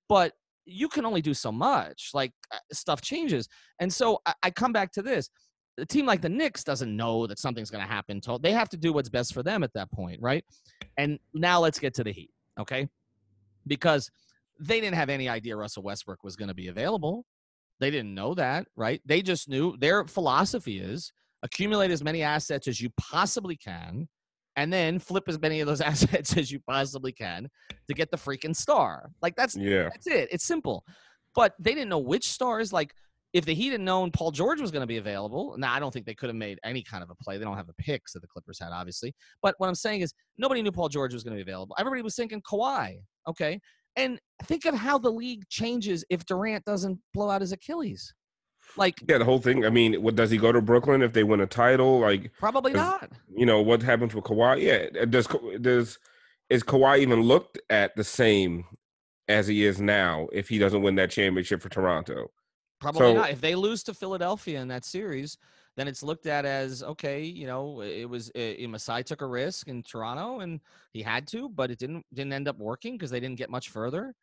But 0.08 0.32
you 0.64 0.88
can 0.88 1.06
only 1.06 1.22
do 1.22 1.34
so 1.34 1.50
much. 1.50 2.10
Like 2.14 2.32
uh, 2.52 2.58
stuff 2.72 3.00
changes. 3.00 3.48
And 3.80 3.92
so 3.92 4.20
I, 4.26 4.34
I 4.44 4.50
come 4.50 4.72
back 4.72 4.92
to 4.92 5.02
this 5.02 5.30
a 5.78 5.86
team 5.86 6.06
like 6.06 6.20
the 6.20 6.28
Knicks 6.28 6.64
doesn't 6.64 6.94
know 6.94 7.26
that 7.26 7.38
something's 7.38 7.70
going 7.70 7.84
to 7.84 7.90
happen. 7.90 8.20
They 8.40 8.52
have 8.52 8.68
to 8.70 8.76
do 8.76 8.92
what's 8.92 9.08
best 9.08 9.32
for 9.32 9.42
them 9.42 9.62
at 9.62 9.72
that 9.74 9.90
point, 9.90 10.20
right? 10.20 10.44
And 10.96 11.18
now 11.34 11.60
let's 11.60 11.78
get 11.78 11.94
to 11.94 12.04
the 12.04 12.12
Heat, 12.12 12.30
okay? 12.58 12.88
Because 13.66 14.10
they 14.60 14.80
didn't 14.80 14.96
have 14.96 15.08
any 15.08 15.28
idea 15.28 15.56
Russell 15.56 15.82
Westbrook 15.84 16.24
was 16.24 16.36
going 16.36 16.48
to 16.48 16.54
be 16.54 16.68
available. 16.68 17.24
They 17.80 17.90
didn't 17.90 18.14
know 18.14 18.34
that, 18.34 18.66
right? 18.76 19.00
They 19.06 19.22
just 19.22 19.48
knew 19.48 19.76
their 19.78 20.04
philosophy 20.04 20.78
is 20.78 21.12
accumulate 21.42 21.92
as 21.92 22.02
many 22.02 22.22
assets 22.22 22.66
as 22.66 22.80
you 22.80 22.90
possibly 22.98 23.56
can 23.56 24.08
and 24.56 24.72
then 24.72 24.98
flip 24.98 25.24
as 25.28 25.40
many 25.40 25.60
of 25.60 25.68
those 25.68 25.80
assets 25.92 26.36
as 26.36 26.50
you 26.50 26.58
possibly 26.68 27.12
can 27.12 27.48
to 27.86 27.94
get 27.94 28.10
the 28.10 28.16
freaking 28.16 28.54
star. 28.54 29.10
Like 29.22 29.36
that's 29.36 29.56
yeah. 29.56 29.84
that's 29.84 30.06
it. 30.06 30.28
It's 30.32 30.44
simple. 30.44 30.84
But 31.34 31.54
they 31.60 31.74
didn't 31.74 31.90
know 31.90 31.98
which 31.98 32.26
stars 32.26 32.72
like 32.72 32.92
if 33.32 33.44
the 33.44 33.54
Heat 33.54 33.72
had 33.72 33.80
known 33.80 34.10
Paul 34.10 34.30
George 34.30 34.60
was 34.60 34.70
going 34.70 34.80
to 34.82 34.86
be 34.86 34.96
available, 34.96 35.54
now 35.58 35.72
I 35.72 35.80
don't 35.80 35.92
think 35.92 36.06
they 36.06 36.14
could 36.14 36.28
have 36.28 36.36
made 36.36 36.58
any 36.64 36.82
kind 36.82 37.02
of 37.02 37.10
a 37.10 37.14
play. 37.14 37.36
They 37.36 37.44
don't 37.44 37.56
have 37.56 37.66
the 37.66 37.74
picks 37.74 38.12
that 38.14 38.20
the 38.20 38.26
Clippers 38.26 38.58
had, 38.58 38.70
obviously. 38.72 39.14
But 39.42 39.54
what 39.58 39.68
I'm 39.68 39.74
saying 39.74 40.00
is 40.00 40.14
nobody 40.38 40.62
knew 40.62 40.72
Paul 40.72 40.88
George 40.88 41.12
was 41.12 41.24
going 41.24 41.36
to 41.36 41.44
be 41.44 41.50
available. 41.50 41.76
Everybody 41.78 42.02
was 42.02 42.16
thinking 42.16 42.40
Kawhi. 42.42 42.96
Okay. 43.28 43.60
And 43.96 44.18
think 44.44 44.64
of 44.64 44.74
how 44.74 44.96
the 44.98 45.10
league 45.10 45.42
changes 45.50 46.04
if 46.08 46.24
Durant 46.24 46.64
doesn't 46.64 46.98
blow 47.12 47.28
out 47.28 47.40
his 47.40 47.52
Achilles. 47.52 48.14
Like 48.76 49.02
yeah, 49.08 49.18
the 49.18 49.24
whole 49.24 49.38
thing. 49.38 49.64
I 49.64 49.70
mean, 49.70 49.94
what 50.02 50.14
does 50.14 50.30
he 50.30 50.36
go 50.36 50.52
to 50.52 50.60
Brooklyn 50.60 51.02
if 51.02 51.12
they 51.12 51.24
win 51.24 51.40
a 51.40 51.46
title? 51.46 52.00
Like 52.00 52.30
probably 52.38 52.72
not. 52.72 53.10
You 53.34 53.46
know 53.46 53.62
what 53.62 53.82
happens 53.82 54.14
with 54.14 54.24
Kawhi? 54.24 54.60
Yeah, 54.60 55.02
uh, 55.02 55.04
does 55.06 55.26
does 55.60 55.98
is 56.50 56.62
Kawhi 56.62 56.98
even 56.98 57.22
looked 57.22 57.58
at 57.70 57.96
the 57.96 58.04
same 58.04 58.64
as 59.26 59.46
he 59.46 59.64
is 59.64 59.80
now 59.80 60.28
if 60.32 60.48
he 60.48 60.58
doesn't 60.58 60.82
win 60.82 60.96
that 60.96 61.10
championship 61.10 61.62
for 61.62 61.68
Toronto? 61.68 62.30
Probably 62.80 63.00
so, 63.00 63.14
not. 63.14 63.30
If 63.30 63.40
they 63.40 63.54
lose 63.54 63.82
to 63.84 63.94
Philadelphia 63.94 64.60
in 64.60 64.68
that 64.68 64.84
series, 64.84 65.36
then 65.76 65.88
it's 65.88 66.02
looked 66.02 66.26
at 66.26 66.44
as 66.44 66.82
okay. 66.82 67.22
You 67.22 67.46
know, 67.46 67.82
it 67.82 68.08
was 68.08 68.30
it, 68.34 68.64
uh, 68.64 68.68
Masai 68.68 69.02
took 69.02 69.22
a 69.22 69.26
risk 69.26 69.68
in 69.68 69.82
Toronto 69.82 70.40
and 70.40 70.60
he 70.92 71.02
had 71.02 71.26
to, 71.28 71.48
but 71.48 71.70
it 71.70 71.78
didn't 71.78 72.04
didn't 72.12 72.32
end 72.32 72.48
up 72.48 72.58
working 72.58 72.94
because 72.94 73.10
they 73.10 73.20
didn't 73.20 73.38
get 73.38 73.50
much 73.50 73.70
further. 73.70 74.14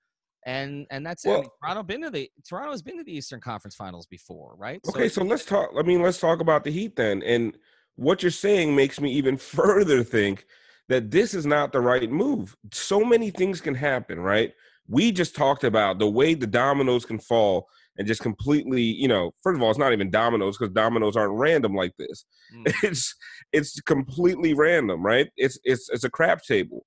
And 0.46 0.86
and 0.92 1.06
that's 1.06 1.26
well, 1.26 1.36
it. 1.36 1.38
I 1.38 1.42
mean, 1.42 1.50
Toronto 1.62 1.84
been 1.84 2.02
to 2.04 2.10
the 2.10 2.30
Toronto 2.48 2.72
has 2.72 2.82
been 2.82 2.98
to 2.98 3.04
the 3.04 3.16
Eastern 3.16 3.42
Conference 3.42 3.76
Finals 3.76 4.06
before, 4.06 4.56
right? 4.58 4.80
Okay, 4.90 5.10
so, 5.10 5.22
so 5.22 5.28
let's 5.28 5.46
talk. 5.46 5.70
I 5.78 5.82
mean, 5.82 6.02
let's 6.02 6.20
talk 6.20 6.40
about 6.40 6.64
the 6.64 6.72
Heat 6.72 6.96
then. 6.96 7.24
And 7.24 7.58
what 7.96 8.22
you're 8.22 8.32
saying 8.32 8.76
makes 8.76 9.00
me 9.02 9.12
even 9.14 9.38
further 9.38 10.04
think 10.04 10.46
that 10.88 11.10
this 11.10 11.34
is 11.34 11.46
not 11.46 11.72
the 11.72 11.82
right 11.82 12.12
move. 12.12 12.56
So 12.72 13.04
many 13.04 13.32
things 13.32 13.60
can 13.60 13.76
happen, 13.76 14.20
right? 14.20 14.54
We 14.88 15.12
just 15.12 15.36
talked 15.36 15.64
about 15.64 15.98
the 15.98 16.10
way 16.10 16.36
the 16.36 16.46
dominoes 16.46 17.06
can 17.06 17.18
fall 17.18 17.70
and 17.98 18.08
just 18.08 18.22
completely, 18.22 18.82
you 18.82 19.08
know, 19.08 19.32
first 19.42 19.58
of 19.58 19.64
all, 19.64 19.70
it's 19.70 19.80
not 19.80 19.94
even 19.94 20.10
dominoes 20.10 20.58
because 20.58 20.74
dominoes 20.74 21.16
aren't 21.16 21.34
random 21.34 21.74
like 21.74 21.94
this. 21.98 22.26
Mm. 22.56 22.74
It's 22.84 23.16
it's 23.54 23.80
completely 23.82 24.54
random, 24.54 25.06
right? 25.06 25.30
It's 25.38 25.58
it's 25.64 25.90
it's 25.90 26.04
a 26.04 26.10
crap 26.10 26.44
table, 26.44 26.86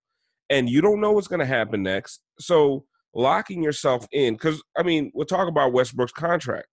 and 0.50 0.68
you 0.68 0.80
don't 0.80 1.00
know 1.00 1.12
what's 1.12 1.28
going 1.28 1.40
to 1.40 1.46
happen 1.46 1.82
next. 1.82 2.20
So 2.38 2.84
locking 3.14 3.62
yourself 3.62 4.06
in, 4.12 4.34
because 4.34 4.62
I 4.76 4.82
mean, 4.82 5.10
we'll 5.14 5.26
talk 5.26 5.48
about 5.48 5.72
Westbrook's 5.72 6.12
contract. 6.12 6.68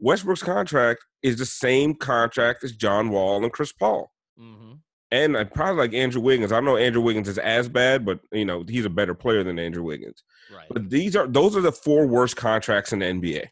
Westbrook's 0.00 0.42
contract 0.42 1.00
is 1.22 1.38
the 1.38 1.46
same 1.46 1.94
contract 1.94 2.62
as 2.64 2.72
John 2.72 3.10
Wall 3.10 3.42
and 3.42 3.52
Chris 3.52 3.72
Paul. 3.72 4.10
Mm-hmm 4.38 4.74
and 5.10 5.36
I 5.36 5.44
probably 5.44 5.76
like 5.76 5.94
Andrew 5.94 6.20
Wiggins. 6.20 6.52
I 6.52 6.60
know 6.60 6.76
Andrew 6.76 7.02
Wiggins 7.02 7.28
is 7.28 7.38
as 7.38 7.68
bad, 7.68 8.04
but 8.04 8.20
you 8.32 8.44
know 8.44 8.64
he's 8.68 8.84
a 8.84 8.90
better 8.90 9.14
player 9.14 9.42
than 9.42 9.58
Andrew 9.58 9.82
Wiggins. 9.82 10.22
Right. 10.52 10.66
But 10.70 10.90
these 10.90 11.16
are 11.16 11.26
those 11.26 11.56
are 11.56 11.60
the 11.60 11.72
four 11.72 12.06
worst 12.06 12.36
contracts 12.36 12.92
in 12.92 12.98
the 13.00 13.06
NBA, 13.06 13.46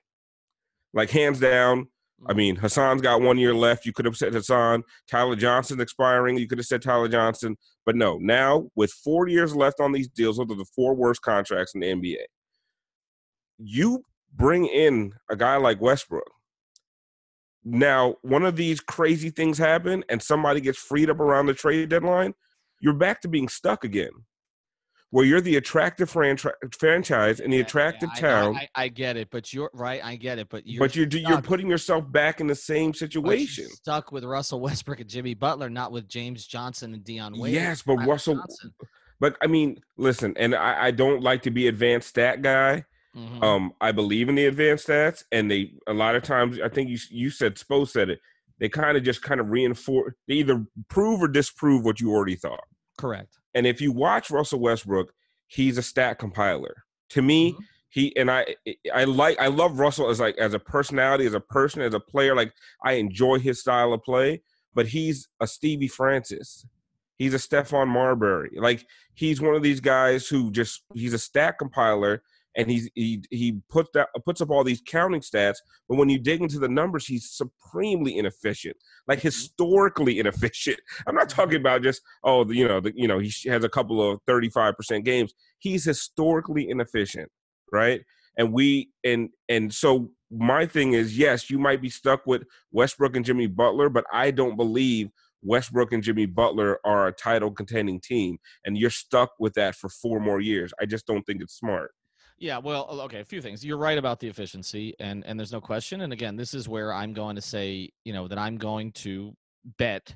like 0.93 1.11
hands 1.11 1.41
down. 1.41 1.89
I 2.25 2.31
mm-hmm. 2.31 2.39
mean, 2.39 2.57
Hassan's 2.57 3.03
got 3.03 3.21
one 3.21 3.39
year 3.39 3.55
left. 3.55 3.85
You 3.85 3.93
could 3.93 4.07
have 4.07 4.17
said 4.17 4.33
Hassan. 4.33 4.83
Tyler 5.11 5.37
Johnson 5.37 5.81
expiring. 5.81 6.39
You 6.39 6.49
could 6.49 6.59
have 6.59 6.67
said 6.67 6.83
Tyler 6.83 7.09
Johnson. 7.09 7.57
But 7.85 7.97
no, 7.97 8.19
now 8.19 8.69
with 8.75 8.91
four 8.93 9.29
years 9.29 9.55
left 9.55 9.81
on 9.81 9.93
these 9.93 10.09
deals, 10.09 10.39
those 10.39 10.51
are 10.51 10.57
the 10.57 10.67
four 10.75 10.95
worst 10.95 11.23
contracts 11.23 11.75
in 11.75 11.81
the 11.81 11.89
NBA. 11.89 12.25
You 13.59 14.03
bring 14.35 14.67
in 14.67 15.13
a 15.31 15.37
guy 15.37 15.57
like 15.57 15.81
Westbrook, 15.81 16.31
now 17.67 18.15
one 18.23 18.45
of 18.45 18.55
these 18.55 18.81
crazy 18.81 19.29
things 19.29 19.59
happen 19.59 20.05
and 20.09 20.23
somebody 20.23 20.61
gets 20.61 20.79
freed 20.79 21.11
up 21.11 21.19
around 21.19 21.47
the 21.47 21.55
trade 21.55 21.89
deadline, 21.89 22.33
you're 22.81 22.95
back 22.95 23.21
to 23.23 23.29
being 23.29 23.49
stuck 23.49 23.83
again. 23.85 24.11
Where 25.11 25.25
you're 25.25 25.41
the 25.41 25.57
attractive 25.57 26.11
franchi- 26.11 26.51
franchise 26.79 27.41
in 27.41 27.51
the 27.51 27.61
attractive 27.61 28.11
yeah, 28.17 28.21
town. 28.21 28.57
I, 28.57 28.61
I, 28.61 28.85
I, 28.85 28.89
get 28.89 29.17
it, 29.17 29.29
but 29.31 29.53
you're 29.53 29.71
right. 29.73 30.05
I 30.05 30.17
get 30.17 30.39
it, 30.39 30.49
but 30.49 30.67
you're 30.67 30.81
but 30.81 30.97
you're 30.97 31.09
stuck. 31.09 31.29
you're 31.29 31.43
putting 31.43 31.69
yourself 31.69 32.11
back 32.11 32.41
in 32.41 32.49
the 32.49 32.57
same 32.57 32.93
situation. 32.93 33.67
stuck 33.69 34.11
with 34.11 34.25
Russell 34.25 34.61
Westbrook 34.61 35.01
and 35.01 35.09
Jimmy 35.09 35.35
Butler, 35.35 35.71
not 35.71 35.93
with 35.93 36.09
James 36.09 36.47
Johnson 36.47 36.93
and 36.93 37.05
Dion 37.05 37.39
Wade. 37.39 37.55
Yes, 37.55 37.83
but 37.83 37.97
Russell. 38.05 38.35
Johnson. 38.35 38.75
But 39.19 39.37
I 39.41 39.47
mean, 39.47 39.81
listen, 39.97 40.35
and 40.37 40.55
I, 40.55 40.87
I 40.87 40.91
don't 40.91 41.23
like 41.23 41.43
to 41.43 41.51
be 41.51 41.69
advanced 41.69 42.09
stat 42.09 42.43
guy, 42.43 42.85
Mm-hmm. 43.17 43.43
Um, 43.43 43.73
I 43.81 43.93
believe 43.93 44.29
in 44.29 44.35
the 44.35 44.47
advanced 44.47 44.89
stats, 44.89 45.25
and 45.33 45.51
they 45.51 45.73
a 45.87 45.95
lot 45.95 46.17
of 46.17 46.23
times 46.23 46.59
I 46.63 46.69
think 46.69 46.91
you 46.91 46.99
you 47.11 47.31
said 47.31 47.55
Spo 47.55 47.89
said 47.89 48.11
it. 48.11 48.21
They 48.59 48.69
kind 48.69 48.97
of 48.97 49.03
just 49.03 49.23
kind 49.23 49.41
of 49.41 49.49
reinforce. 49.49 50.15
They 50.29 50.35
either 50.35 50.65
prove 50.89 51.23
or 51.23 51.29
disprove 51.29 51.85
what 51.85 52.01
you 52.01 52.11
already 52.11 52.37
thought. 52.37 52.65
Correct. 52.99 53.39
And 53.55 53.67
if 53.67 53.81
you 53.81 53.93
watch 53.93 54.31
Russell 54.31 54.61
Westbrook, 54.61 55.13
he's 55.47 55.79
a 55.79 55.83
stat 55.83 56.19
compiler. 56.19 56.85
To 57.11 57.23
me, 57.23 57.53
mm-hmm. 57.53 57.63
he 57.89 58.17
and 58.17 58.31
I 58.31 58.55
I 58.95 59.05
like 59.05 59.41
I 59.41 59.47
love 59.47 59.79
Russell 59.79 60.11
as 60.11 60.21
like 60.21 60.37
as 60.37 60.53
a 60.53 60.59
personality, 60.59 61.25
as 61.25 61.35
a 61.35 61.41
person, 61.41 61.81
as 61.81 61.95
a 61.95 62.01
player. 62.01 62.37
Like 62.37 62.53
I 62.85 62.95
enjoy 62.95 63.39
his 63.39 63.61
style 63.61 63.95
of 63.95 64.03
play, 64.03 64.43
but 64.75 64.89
he's 64.89 65.29
a 65.41 65.47
Stevie 65.47 65.89
Francis. 65.89 66.67
He's 67.17 67.33
a 67.33 67.39
Stephon 67.39 67.89
Marbury. 67.89 68.51
Like 68.57 68.87
he's 69.15 69.41
one 69.41 69.55
of 69.55 69.63
these 69.63 69.81
guys 69.81 70.29
who 70.29 70.51
just 70.51 70.83
he's 70.95 71.15
a 71.15 71.19
stat 71.19 71.57
compiler 71.59 72.23
and 72.57 72.71
he's 72.71 72.89
he 72.95 73.23
he 73.31 73.61
puts 73.69 73.91
that 73.95 74.09
puts 74.25 74.41
up 74.41 74.51
all 74.51 74.65
these 74.65 74.83
counting 74.87 75.21
stats, 75.21 75.57
but 75.89 75.97
when 75.97 76.09
you 76.09 76.19
dig 76.19 76.41
into 76.41 76.59
the 76.59 76.69
numbers, 76.69 77.07
he's 77.07 77.31
supremely 77.31 78.17
inefficient, 78.17 78.77
like 79.07 79.19
mm-hmm. 79.19 79.29
historically 79.29 80.19
inefficient. 80.21 80.79
I'm 81.07 81.15
not 81.15 81.29
talking 81.29 81.61
about 81.61 81.83
just 81.83 82.01
oh 82.25 82.51
you 82.51 82.67
know 82.67 82.81
the, 82.81 82.93
you 82.97 83.07
know 83.07 83.19
he 83.19 83.33
has 83.49 83.63
a 83.63 83.69
couple 83.69 84.03
of 84.03 84.21
35 84.27 84.75
percent 84.77 85.05
games. 85.05 85.35
He's 85.59 85.85
historically 85.85 86.69
inefficient, 86.69 87.31
right? 87.73 88.01
And 88.39 88.53
we 88.53 88.91
and 89.05 89.29
and 89.49 89.73
so 89.73 90.11
my 90.31 90.67
thing 90.67 90.95
is 90.95 91.17
yes, 91.17 91.51
you 91.51 91.59
might 91.59 91.83
be 91.83 91.91
stuck 91.91 92.27
with 92.27 92.43
Westbrook 92.73 93.17
and 93.17 93.25
Jimmy 93.25 93.47
Butler, 93.47 93.89
but 93.91 94.05
I 94.13 94.31
don't 94.31 94.57
believe 94.57 95.11
Westbrook 95.43 95.93
and 95.93 96.03
Jimmy 96.03 96.27
Butler 96.27 96.81
are 96.85 97.07
a 97.07 97.13
title 97.13 97.51
contending 97.51 98.01
team, 98.01 98.39
and 98.65 98.79
you're 98.79 98.91
stuck 98.91 99.31
with 99.39 99.55
that 99.55 99.75
for 99.77 99.89
four 99.89 100.21
more 100.21 100.41
years. 100.41 100.73
I 100.81 100.87
just 100.87 101.07
don't 101.07 101.23
think 101.23 101.43
it's 101.43 101.57
smart. 101.57 101.93
Yeah, 102.39 102.59
well, 102.59 102.87
okay, 103.05 103.21
a 103.21 103.25
few 103.25 103.41
things. 103.41 103.65
You're 103.65 103.79
right 103.79 103.97
about 103.97 104.21
the 104.21 104.29
efficiency, 104.29 104.95
and 105.01 105.25
and 105.25 105.39
there's 105.39 105.53
no 105.53 105.61
question. 105.61 106.03
And 106.03 106.13
again, 106.13 106.37
this 106.37 106.53
is 106.53 106.69
where 106.69 106.93
I'm 106.93 107.15
going 107.15 107.35
to 107.37 107.43
say, 107.43 107.91
you 108.05 108.13
know, 108.13 108.29
that 108.29 108.39
I'm 108.39 108.59
going 108.59 108.93
to 108.93 109.35
bet 109.79 110.15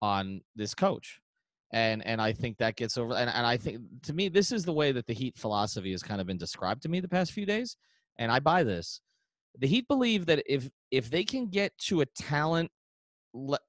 on 0.00 0.40
this 0.56 0.74
coach, 0.74 1.20
and 1.72 2.04
and 2.04 2.20
I 2.20 2.32
think 2.32 2.58
that 2.58 2.74
gets 2.74 2.98
over. 2.98 3.14
And 3.14 3.30
and 3.30 3.46
I 3.46 3.56
think 3.56 3.80
to 4.02 4.12
me, 4.12 4.28
this 4.28 4.50
is 4.50 4.64
the 4.64 4.72
way 4.72 4.90
that 4.90 5.06
the 5.06 5.14
Heat 5.14 5.38
philosophy 5.38 5.92
has 5.92 6.02
kind 6.02 6.20
of 6.20 6.26
been 6.26 6.36
described 6.36 6.82
to 6.82 6.88
me 6.88 6.98
the 6.98 7.08
past 7.08 7.30
few 7.30 7.46
days, 7.46 7.76
and 8.18 8.32
I 8.32 8.40
buy 8.40 8.64
this. 8.64 9.00
The 9.58 9.68
Heat 9.68 9.86
believe 9.86 10.26
that 10.26 10.42
if 10.46 10.68
if 10.90 11.10
they 11.10 11.22
can 11.22 11.46
get 11.46 11.78
to 11.86 12.00
a 12.00 12.06
talent, 12.06 12.72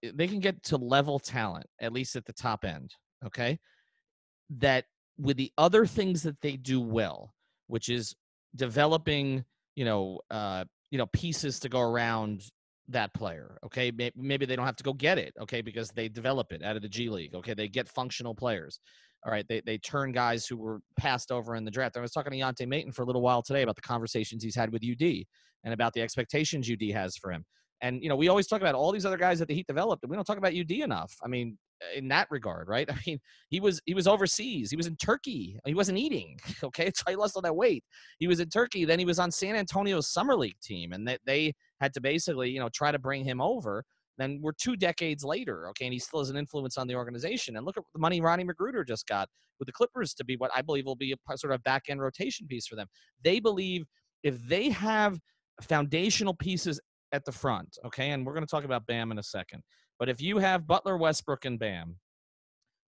they 0.01 0.27
can 0.27 0.39
get 0.39 0.63
to 0.63 0.77
level 0.77 1.19
talent 1.19 1.67
at 1.79 1.93
least 1.93 2.15
at 2.15 2.25
the 2.25 2.33
top 2.33 2.65
end. 2.65 2.95
Okay, 3.23 3.59
that 4.49 4.85
with 5.19 5.37
the 5.37 5.51
other 5.59 5.85
things 5.85 6.23
that 6.23 6.41
they 6.41 6.57
do 6.57 6.81
well 6.81 7.35
which 7.67 7.89
is 7.89 8.15
developing, 8.55 9.43
you 9.75 9.85
know, 9.85 10.19
uh, 10.31 10.63
you 10.91 10.97
know, 10.97 11.07
pieces 11.07 11.59
to 11.61 11.69
go 11.69 11.79
around 11.79 12.43
that 12.89 13.13
player. 13.13 13.57
Okay, 13.65 13.91
maybe 14.15 14.45
they 14.45 14.55
don't 14.55 14.65
have 14.65 14.75
to 14.75 14.83
go 14.83 14.93
get 14.93 15.17
it. 15.17 15.33
Okay, 15.41 15.61
because 15.61 15.89
they 15.89 16.09
develop 16.09 16.51
it 16.51 16.63
out 16.63 16.75
of 16.75 16.81
the 16.81 16.89
G 16.89 17.09
League. 17.09 17.35
Okay, 17.35 17.53
they 17.53 17.67
get 17.67 17.87
functional 17.87 18.35
players. 18.35 18.79
All 19.25 19.31
right, 19.31 19.45
they 19.47 19.61
they 19.65 19.77
turn 19.77 20.11
guys 20.11 20.45
who 20.45 20.57
were 20.57 20.81
passed 20.99 21.31
over 21.31 21.55
in 21.55 21.63
the 21.63 21.71
draft. 21.71 21.97
I 21.97 22.01
was 22.01 22.11
talking 22.11 22.31
to 22.31 22.37
Yante 22.37 22.67
Maten 22.67 22.93
for 22.93 23.03
a 23.03 23.05
little 23.05 23.21
while 23.21 23.41
today 23.41 23.61
about 23.61 23.75
the 23.75 23.81
conversations 23.81 24.43
he's 24.43 24.55
had 24.55 24.71
with 24.71 24.83
UD 24.83 25.23
and 25.63 25.73
about 25.73 25.93
the 25.93 26.01
expectations 26.01 26.69
UD 26.69 26.91
has 26.93 27.15
for 27.15 27.31
him. 27.31 27.45
And 27.81 28.01
you 28.03 28.09
know, 28.09 28.15
we 28.15 28.27
always 28.27 28.47
talk 28.47 28.61
about 28.61 28.75
all 28.75 28.91
these 28.91 29.05
other 29.05 29.17
guys 29.17 29.39
that 29.39 29.47
the 29.47 29.53
Heat 29.53 29.67
developed, 29.67 30.03
and 30.03 30.09
we 30.09 30.15
don't 30.15 30.25
talk 30.25 30.37
about 30.37 30.53
UD 30.53 30.71
enough. 30.71 31.13
I 31.23 31.27
mean, 31.27 31.57
in 31.95 32.07
that 32.09 32.27
regard, 32.29 32.67
right? 32.67 32.89
I 32.91 32.97
mean, 33.05 33.19
he 33.49 33.59
was 33.59 33.81
he 33.85 33.93
was 33.93 34.07
overseas. 34.07 34.69
He 34.69 34.77
was 34.77 34.87
in 34.87 34.95
Turkey. 34.97 35.59
He 35.65 35.73
wasn't 35.73 35.97
eating. 35.97 36.39
Okay, 36.63 36.91
so 36.95 37.03
he 37.09 37.15
lost 37.15 37.35
all 37.35 37.41
that 37.41 37.55
weight. 37.55 37.83
He 38.19 38.27
was 38.27 38.39
in 38.39 38.47
Turkey. 38.47 38.85
Then 38.85 38.97
he 38.97 39.05
was 39.05 39.19
on 39.19 39.31
San 39.31 39.55
Antonio's 39.55 40.07
summer 40.07 40.35
league 40.35 40.59
team, 40.63 40.93
and 40.93 41.05
they, 41.07 41.17
they 41.25 41.53
had 41.81 41.93
to 41.93 42.01
basically 42.01 42.49
you 42.49 42.59
know 42.59 42.69
try 42.69 42.91
to 42.91 42.99
bring 42.99 43.25
him 43.25 43.41
over. 43.41 43.83
Then 44.17 44.39
we're 44.41 44.53
two 44.53 44.75
decades 44.75 45.23
later, 45.23 45.67
okay, 45.69 45.85
and 45.85 45.93
he 45.93 45.99
still 45.99 46.19
has 46.19 46.29
an 46.29 46.37
influence 46.37 46.77
on 46.77 46.87
the 46.87 46.95
organization. 46.95 47.57
And 47.57 47.65
look 47.65 47.77
at 47.77 47.83
the 47.93 47.99
money 47.99 48.21
Rodney 48.21 48.45
McGruder 48.45 48.87
just 48.87 49.07
got 49.07 49.27
with 49.59 49.65
the 49.67 49.71
Clippers 49.71 50.13
to 50.15 50.25
be 50.25 50.37
what 50.37 50.51
I 50.55 50.61
believe 50.61 50.85
will 50.85 50.95
be 50.95 51.13
a 51.13 51.37
sort 51.37 51.53
of 51.53 51.63
back 51.63 51.83
end 51.89 52.01
rotation 52.01 52.47
piece 52.47 52.67
for 52.67 52.75
them. 52.75 52.87
They 53.23 53.39
believe 53.39 53.85
if 54.23 54.41
they 54.47 54.69
have 54.69 55.19
foundational 55.61 56.33
pieces 56.33 56.79
at 57.11 57.25
the 57.25 57.31
front, 57.31 57.77
okay, 57.85 58.11
and 58.11 58.25
we're 58.25 58.33
going 58.33 58.45
to 58.45 58.49
talk 58.49 58.63
about 58.63 58.85
Bam 58.85 59.11
in 59.11 59.19
a 59.19 59.23
second. 59.23 59.61
But 60.03 60.09
if 60.09 60.19
you 60.19 60.37
have 60.39 60.67
Butler, 60.67 60.97
Westbrook, 60.97 61.45
and 61.45 61.57
Bam, 61.57 61.95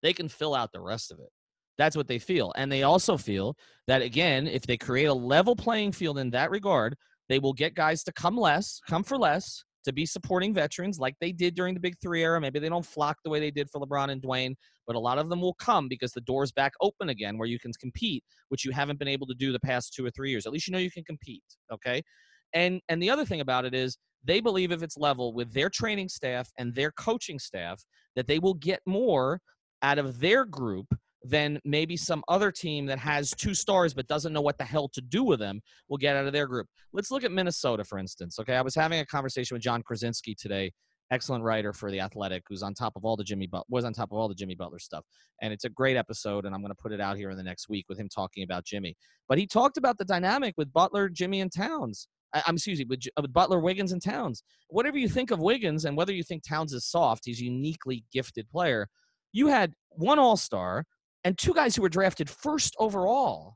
they 0.04 0.12
can 0.12 0.28
fill 0.28 0.54
out 0.54 0.74
the 0.74 0.82
rest 0.82 1.14
of 1.14 1.20
it. 1.20 1.30
That's 1.78 1.96
what 1.96 2.10
they 2.10 2.20
feel. 2.20 2.52
And 2.58 2.70
they 2.70 2.84
also 2.84 3.16
feel 3.16 3.56
that, 3.88 4.02
again, 4.02 4.48
if 4.48 4.64
they 4.64 4.76
create 4.76 5.06
a 5.06 5.14
level 5.14 5.56
playing 5.56 5.94
field 5.94 6.18
in 6.18 6.30
that 6.32 6.52
regard, 6.52 6.94
they 7.30 7.40
will 7.40 7.54
get 7.54 7.74
guys 7.74 8.04
to 8.04 8.12
come 8.12 8.36
less, 8.36 8.82
come 8.90 9.02
for 9.02 9.18
less, 9.18 9.64
to 9.86 9.94
be 9.94 10.06
supporting 10.06 10.54
veterans 10.54 11.00
like 11.00 11.16
they 11.22 11.32
did 11.32 11.56
during 11.56 11.74
the 11.74 11.80
Big 11.80 11.96
Three 12.02 12.22
era. 12.22 12.42
Maybe 12.42 12.60
they 12.60 12.68
don't 12.68 12.86
flock 12.86 13.16
the 13.24 13.30
way 13.30 13.40
they 13.40 13.50
did 13.50 13.70
for 13.72 13.80
LeBron 13.80 14.12
and 14.12 14.22
Dwyane, 14.22 14.56
but 14.86 14.98
a 14.98 15.00
lot 15.00 15.18
of 15.18 15.30
them 15.30 15.40
will 15.40 15.54
come 15.54 15.88
because 15.88 16.12
the 16.12 16.20
door's 16.20 16.52
back 16.52 16.74
open 16.82 17.08
again 17.08 17.38
where 17.38 17.48
you 17.48 17.60
can 17.60 17.72
compete, 17.80 18.26
which 18.50 18.66
you 18.66 18.74
haven't 18.74 19.00
been 19.00 19.08
able 19.08 19.28
to 19.28 19.36
do 19.36 19.54
the 19.54 19.60
past 19.62 19.94
two 19.94 20.06
or 20.06 20.12
three 20.12 20.32
years. 20.32 20.46
At 20.46 20.52
least 20.52 20.68
you 20.68 20.74
know 20.74 20.80
you 20.80 20.92
can 20.92 21.06
compete. 21.06 21.44
Okay. 21.72 22.02
And 22.56 22.82
and 22.90 23.02
the 23.02 23.10
other 23.12 23.26
thing 23.26 23.42
about 23.42 23.66
it 23.66 23.76
is 23.76 23.98
they 24.24 24.40
believe 24.40 24.72
if 24.72 24.82
it's 24.82 24.98
level 24.98 25.34
with 25.34 25.54
their 25.54 25.70
training 25.70 26.10
staff 26.10 26.50
and 26.58 26.74
their 26.74 26.92
coaching 26.92 27.38
staff, 27.38 27.84
that 28.16 28.26
they 28.26 28.40
will 28.40 28.56
get 28.56 28.80
more 28.88 29.40
out 29.84 30.00
of 30.00 30.20
their 30.20 30.46
group 30.46 30.88
than 31.24 31.60
maybe 31.66 31.98
some 31.98 32.24
other 32.28 32.52
team 32.52 32.86
that 32.86 33.00
has 33.00 33.32
two 33.32 33.54
stars 33.54 33.94
but 33.94 34.08
doesn't 34.08 34.34
know 34.34 34.42
what 34.42 34.58
the 34.58 34.64
hell 34.64 34.88
to 34.88 35.02
do 35.02 35.24
with 35.24 35.40
them 35.40 35.60
will 35.90 35.98
get 35.98 36.16
out 36.16 36.26
of 36.26 36.34
their 36.34 36.48
group. 36.48 36.68
Let's 36.94 37.12
look 37.12 37.24
at 37.24 37.32
Minnesota, 37.32 37.84
for 37.84 37.98
instance. 37.98 38.40
Okay, 38.40 38.56
I 38.56 38.62
was 38.62 38.76
having 38.76 39.00
a 39.00 39.06
conversation 39.06 39.56
with 39.56 39.64
Jon 39.64 39.82
Krawczynski 39.82 40.36
today, 40.38 40.72
excellent 41.12 41.44
writer 41.44 41.74
for 41.74 41.90
the 41.90 42.00
Athletic, 42.00 42.44
who's 42.48 42.62
on 42.62 42.76
top 42.76 42.94
of 42.96 43.06
all 43.06 43.16
the 43.16 43.24
Jimmy 43.24 43.48
but- 43.48 43.66
was 43.70 43.86
on 43.86 43.94
top 43.94 44.12
of 44.12 44.18
all 44.18 44.28
the 44.28 44.36
Jimmy 44.36 44.56
Butler 44.56 44.80
stuff, 44.80 45.04
and 45.42 45.52
it's 45.52 45.66
a 45.66 45.70
great 45.70 45.98
episode. 45.98 46.46
And 46.46 46.54
I'm 46.54 46.62
going 46.62 46.72
to 46.72 46.82
put 46.82 46.92
it 46.92 47.02
out 47.02 47.18
here 47.18 47.32
in 47.32 47.38
the 47.38 47.44
next 47.44 47.70
week 47.70 47.86
with 47.90 48.00
him 48.00 48.08
talking 48.08 48.44
about 48.44 48.64
Jimmy. 48.64 48.96
But 49.28 49.40
he 49.40 49.48
talked 49.48 49.78
about 49.78 49.98
the 49.98 50.06
dynamic 50.06 50.54
with 50.58 50.72
Butler, 50.72 51.10
Jimmy, 51.10 51.42
and 51.42 51.52
Towns. 51.52 52.08
I'm 52.46 52.56
excuse 52.56 52.80
me, 52.80 52.86
with, 52.86 53.04
uh, 53.18 53.22
with 53.22 53.34
Butler, 53.34 53.60
Wiggins, 53.60 53.92
and 53.92 54.02
Towns. 54.02 54.44
Whatever 54.70 54.98
you 54.98 55.08
think 55.08 55.32
of 55.32 55.40
Wiggins, 55.40 55.86
and 55.86 55.96
whether 55.96 56.14
you 56.14 56.24
think 56.24 56.44
Towns 56.44 56.74
is 56.74 56.86
soft, 56.86 57.24
he's 57.26 57.42
a 57.42 57.46
uniquely 57.46 58.04
gifted 58.12 58.50
player. 58.50 58.88
You 59.32 59.48
had 59.48 59.74
one 59.90 60.20
All 60.20 60.38
Star 60.38 60.86
and 61.24 61.38
two 61.38 61.54
guys 61.54 61.76
who 61.76 61.82
were 61.82 61.90
drafted 61.90 62.30
first 62.30 62.76
overall, 62.80 63.56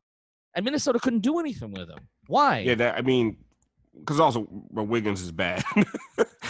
and 0.56 0.66
Minnesota 0.66 1.00
couldn't 1.00 1.22
do 1.22 1.40
anything 1.40 1.72
with 1.72 1.88
them. 1.88 2.08
Why? 2.28 2.60
Yeah, 2.60 2.76
that 2.76 2.98
I 2.98 3.02
mean, 3.02 3.38
because 3.98 4.20
also 4.20 4.48
well, 4.70 4.86
Wiggins 4.86 5.22
is 5.22 5.32
bad. 5.32 5.64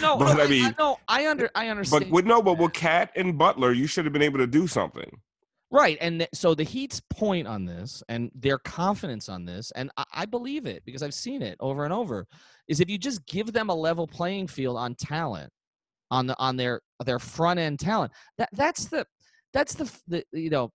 no, 0.01 0.17
but 0.17 0.35
no, 0.37 0.43
I 0.43 0.47
mean, 0.47 0.65
I, 0.65 0.75
no, 0.77 0.97
I 1.07 1.27
under 1.27 1.49
I 1.55 1.67
understand. 1.67 2.05
But 2.05 2.11
with 2.11 2.25
no, 2.25 2.41
but 2.41 2.57
with 2.57 2.73
KAT 2.73 3.11
and 3.15 3.37
Butler, 3.37 3.71
you 3.71 3.87
should 3.87 4.05
have 4.05 4.13
been 4.13 4.21
able 4.21 4.39
to 4.39 4.47
do 4.47 4.67
something. 4.67 5.09
Right. 5.71 5.97
And 6.01 6.21
th- 6.21 6.29
so 6.34 6.55
the 6.55 6.63
Heat's 6.63 6.99
point 7.12 7.47
on 7.47 7.65
this 7.65 8.01
and 8.10 8.32
their 8.34 8.58
confidence 8.58 9.29
on 9.29 9.45
this, 9.45 9.71
and 9.71 9.91
I-, 9.97 10.05
I 10.13 10.25
believe 10.25 10.65
it 10.65 10.84
because 10.86 11.03
I've 11.03 11.13
seen 11.13 11.41
it 11.41 11.58
over 11.60 11.84
and 11.84 11.93
over, 11.93 12.25
is 12.67 12.79
if 12.79 12.89
you 12.89 12.97
just 12.97 13.25
give 13.27 13.53
them 13.53 13.69
a 13.69 13.75
level 13.75 14.08
playing 14.08 14.47
field 14.47 14.77
on 14.77 14.95
talent, 14.95 15.51
on 16.12 16.25
the 16.25 16.38
on 16.39 16.58
their 16.58 16.82
their 17.05 17.19
front 17.19 17.60
end 17.60 17.79
talent, 17.79 18.12
that 18.39 18.49
that's 18.53 18.86
the 18.86 19.05
that's 19.53 19.75
the, 19.75 19.91
the 20.08 20.23
you 20.32 20.49
know 20.49 20.71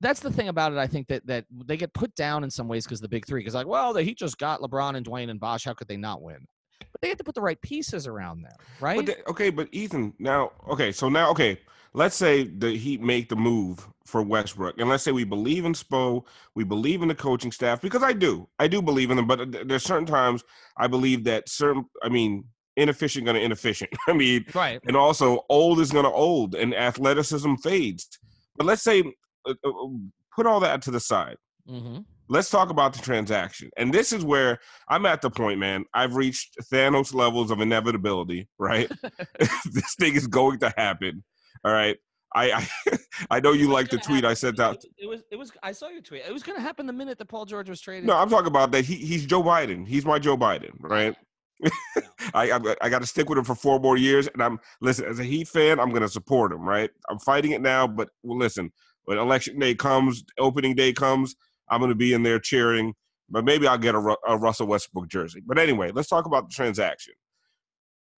that's 0.00 0.20
the 0.20 0.32
thing 0.32 0.48
about 0.48 0.72
it. 0.72 0.78
I 0.78 0.86
think 0.86 1.06
that 1.08 1.26
that 1.26 1.44
they 1.66 1.76
get 1.76 1.92
put 1.92 2.14
down 2.14 2.44
in 2.44 2.50
some 2.50 2.68
ways 2.68 2.84
because 2.84 3.00
the 3.00 3.08
big 3.08 3.26
three. 3.26 3.40
Because 3.40 3.54
like, 3.54 3.66
well, 3.66 3.92
the 3.92 4.02
Heat 4.02 4.18
just 4.18 4.38
got 4.38 4.60
LeBron 4.60 4.96
and 4.96 5.06
Dwyane 5.06 5.30
and 5.30 5.40
Bosh. 5.40 5.64
How 5.64 5.74
could 5.74 5.88
they 5.88 5.96
not 5.98 6.22
win? 6.22 6.46
But 6.80 7.00
they 7.00 7.08
have 7.08 7.18
to 7.18 7.24
put 7.24 7.34
the 7.34 7.40
right 7.40 7.60
pieces 7.60 8.06
around 8.06 8.42
them, 8.42 8.52
right? 8.80 8.96
But 8.96 9.06
they, 9.06 9.16
okay, 9.28 9.50
but 9.50 9.68
Ethan, 9.72 10.14
now 10.18 10.52
okay, 10.68 10.92
so 10.92 11.08
now 11.08 11.30
okay, 11.30 11.58
let's 11.92 12.16
say 12.16 12.44
the 12.44 12.76
Heat 12.76 13.00
make 13.00 13.28
the 13.28 13.36
move 13.36 13.86
for 14.04 14.22
Westbrook, 14.22 14.78
and 14.78 14.88
let's 14.88 15.02
say 15.02 15.12
we 15.12 15.24
believe 15.24 15.64
in 15.64 15.72
Spo, 15.72 16.24
we 16.54 16.64
believe 16.64 17.02
in 17.02 17.08
the 17.08 17.14
coaching 17.14 17.52
staff 17.52 17.80
because 17.80 18.02
I 18.02 18.12
do, 18.12 18.48
I 18.58 18.68
do 18.68 18.82
believe 18.82 19.10
in 19.10 19.16
them. 19.16 19.26
But 19.26 19.68
there's 19.68 19.84
certain 19.84 20.06
times 20.06 20.44
I 20.76 20.86
believe 20.86 21.24
that 21.24 21.48
certain, 21.48 21.86
I 22.02 22.08
mean, 22.08 22.44
inefficient 22.76 23.24
going 23.24 23.36
to 23.36 23.42
inefficient. 23.42 23.90
I 24.08 24.12
mean, 24.12 24.44
right, 24.54 24.80
and 24.86 24.96
also 24.96 25.44
old 25.48 25.80
is 25.80 25.90
going 25.90 26.04
to 26.04 26.10
old, 26.10 26.54
and 26.54 26.74
athleticism 26.74 27.54
fades. 27.56 28.06
But 28.56 28.66
let's 28.66 28.82
say, 28.82 29.02
uh, 29.48 29.54
uh, 29.64 29.70
put 30.34 30.46
all 30.46 30.60
that 30.60 30.82
to 30.82 30.90
the 30.90 31.00
side. 31.00 31.36
Mm-hmm. 31.68 32.00
Let's 32.28 32.50
talk 32.50 32.70
about 32.70 32.94
the 32.94 33.02
transaction. 33.02 33.70
And 33.76 33.92
this 33.92 34.12
is 34.12 34.24
where 34.24 34.58
I'm 34.88 35.04
at 35.06 35.20
the 35.20 35.30
point, 35.30 35.58
man. 35.58 35.84
I've 35.92 36.16
reached 36.16 36.56
Thanos 36.72 37.12
levels 37.12 37.50
of 37.50 37.60
inevitability, 37.60 38.48
right? 38.58 38.90
this 39.38 39.94
thing 39.98 40.14
is 40.14 40.26
going 40.26 40.58
to 40.60 40.72
happen. 40.76 41.22
All 41.64 41.72
right. 41.72 41.96
I 42.34 42.52
I, 42.52 42.96
I 43.30 43.40
know 43.40 43.52
you 43.52 43.70
like 43.70 43.90
the 43.90 43.98
tweet 43.98 44.24
I 44.24 44.34
sent 44.34 44.58
out. 44.58 44.82
It 44.98 45.06
was 45.06 45.22
it 45.30 45.36
was 45.36 45.52
I 45.62 45.72
saw 45.72 45.88
your 45.88 46.02
tweet. 46.02 46.22
It 46.26 46.32
was 46.32 46.42
going 46.42 46.56
to 46.56 46.62
happen 46.62 46.86
the 46.86 46.92
minute 46.92 47.18
that 47.18 47.26
Paul 47.26 47.44
George 47.44 47.68
was 47.68 47.80
traded. 47.80 48.06
No, 48.06 48.16
I'm 48.16 48.28
talking 48.28 48.48
about 48.48 48.72
that. 48.72 48.84
He 48.84 48.96
he's 48.96 49.24
Joe 49.24 49.42
Biden. 49.42 49.86
He's 49.86 50.04
my 50.04 50.18
Joe 50.18 50.36
Biden, 50.36 50.72
right? 50.80 51.14
I 52.34 52.50
I, 52.50 52.76
I 52.82 52.88
got 52.88 53.00
to 53.00 53.06
stick 53.06 53.28
with 53.28 53.38
him 53.38 53.44
for 53.44 53.54
four 53.54 53.78
more 53.78 53.96
years, 53.96 54.28
and 54.28 54.42
I'm 54.42 54.58
listen 54.80 55.06
as 55.06 55.20
a 55.20 55.24
Heat 55.24 55.48
fan. 55.48 55.78
I'm 55.78 55.90
going 55.90 56.02
to 56.02 56.08
support 56.08 56.52
him, 56.52 56.68
right? 56.68 56.90
I'm 57.08 57.18
fighting 57.20 57.52
it 57.52 57.62
now, 57.62 57.86
but 57.86 58.08
well, 58.22 58.36
listen, 58.36 58.72
when 59.04 59.18
election 59.18 59.58
day 59.58 59.74
comes, 59.74 60.24
opening 60.38 60.74
day 60.74 60.92
comes, 60.92 61.36
I'm 61.68 61.80
going 61.80 61.90
to 61.90 61.94
be 61.96 62.12
in 62.12 62.22
there 62.22 62.38
cheering. 62.38 62.94
But 63.30 63.44
maybe 63.44 63.66
I'll 63.66 63.78
get 63.78 63.94
a, 63.94 64.16
a 64.28 64.36
Russell 64.36 64.66
Westbrook 64.66 65.08
jersey. 65.08 65.42
But 65.44 65.58
anyway, 65.58 65.90
let's 65.92 66.08
talk 66.08 66.26
about 66.26 66.48
the 66.48 66.54
transaction. 66.54 67.14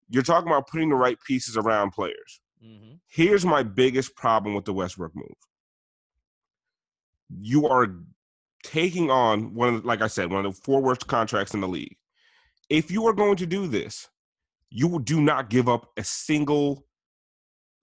You're 0.09 0.25
talking 0.25 0.49
about 0.49 0.67
putting 0.69 0.89
the 0.89 0.97
right 0.97 1.17
pieces 1.27 1.57
around 1.57 1.93
players. 1.93 2.41
Mm-hmm. 2.65 2.95
Here's 3.09 3.47
my 3.47 3.63
biggest 3.63 4.17
problem 4.17 4.55
with 4.55 4.65
the 4.65 4.73
Westbrook 4.73 5.15
move. 5.15 5.29
You 7.41 7.69
are 7.69 7.89
taking 8.65 9.11
on 9.11 9.55
one 9.55 9.75
of, 9.75 9.85
like 9.85 10.03
I 10.03 10.09
said, 10.09 10.31
one 10.31 10.45
of 10.45 10.55
the 10.55 10.61
four 10.61 10.83
worst 10.83 11.07
contracts 11.07 11.55
in 11.55 11.61
the 11.61 11.69
league. 11.69 11.97
If 12.69 12.91
you 12.91 13.07
are 13.07 13.13
going 13.13 13.37
to 13.37 13.47
do 13.47 13.69
this, 13.69 14.09
you 14.71 15.01
do 15.01 15.21
not 15.21 15.51
give 15.51 15.69
up 15.69 15.89
a 15.97 16.03
single 16.03 16.85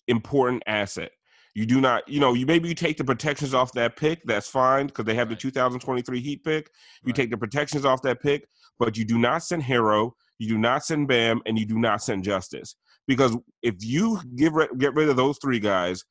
important 0.09 0.63
asset. 0.67 1.11
You 1.55 1.65
do 1.67 1.79
not, 1.79 2.07
you 2.09 2.19
know, 2.19 2.33
you 2.33 2.45
maybe 2.45 2.67
you 2.67 2.75
take 2.75 2.97
the 2.97 3.03
protections 3.03 3.53
off 3.53 3.71
that 3.73 3.95
pick. 3.95 4.23
That's 4.25 4.47
fine 4.47 4.87
because 4.87 5.05
they 5.05 5.13
have 5.13 5.29
right. 5.29 5.37
the 5.37 5.41
2023 5.41 6.19
Heat 6.19 6.43
pick. 6.43 6.69
You 7.03 7.07
right. 7.07 7.15
take 7.15 7.29
the 7.29 7.37
protections 7.37 7.85
off 7.85 8.01
that 8.01 8.21
pick, 8.21 8.47
but 8.79 8.97
you 8.97 9.05
do 9.05 9.19
not 9.19 9.43
send 9.43 9.61
Herro, 9.61 10.13
you 10.39 10.47
do 10.47 10.57
not 10.57 10.83
send 10.83 11.07
Bam, 11.07 11.41
and 11.45 11.57
you 11.57 11.65
do 11.65 11.77
not 11.77 12.01
send 12.01 12.23
Justice. 12.23 12.75
Because 13.07 13.37
if 13.61 13.75
you 13.79 14.19
get 14.35 14.51
rid, 14.53 14.69
get 14.79 14.95
rid 14.95 15.09
of 15.09 15.15
those 15.15 15.37
three 15.41 15.59
guys, 15.59 16.03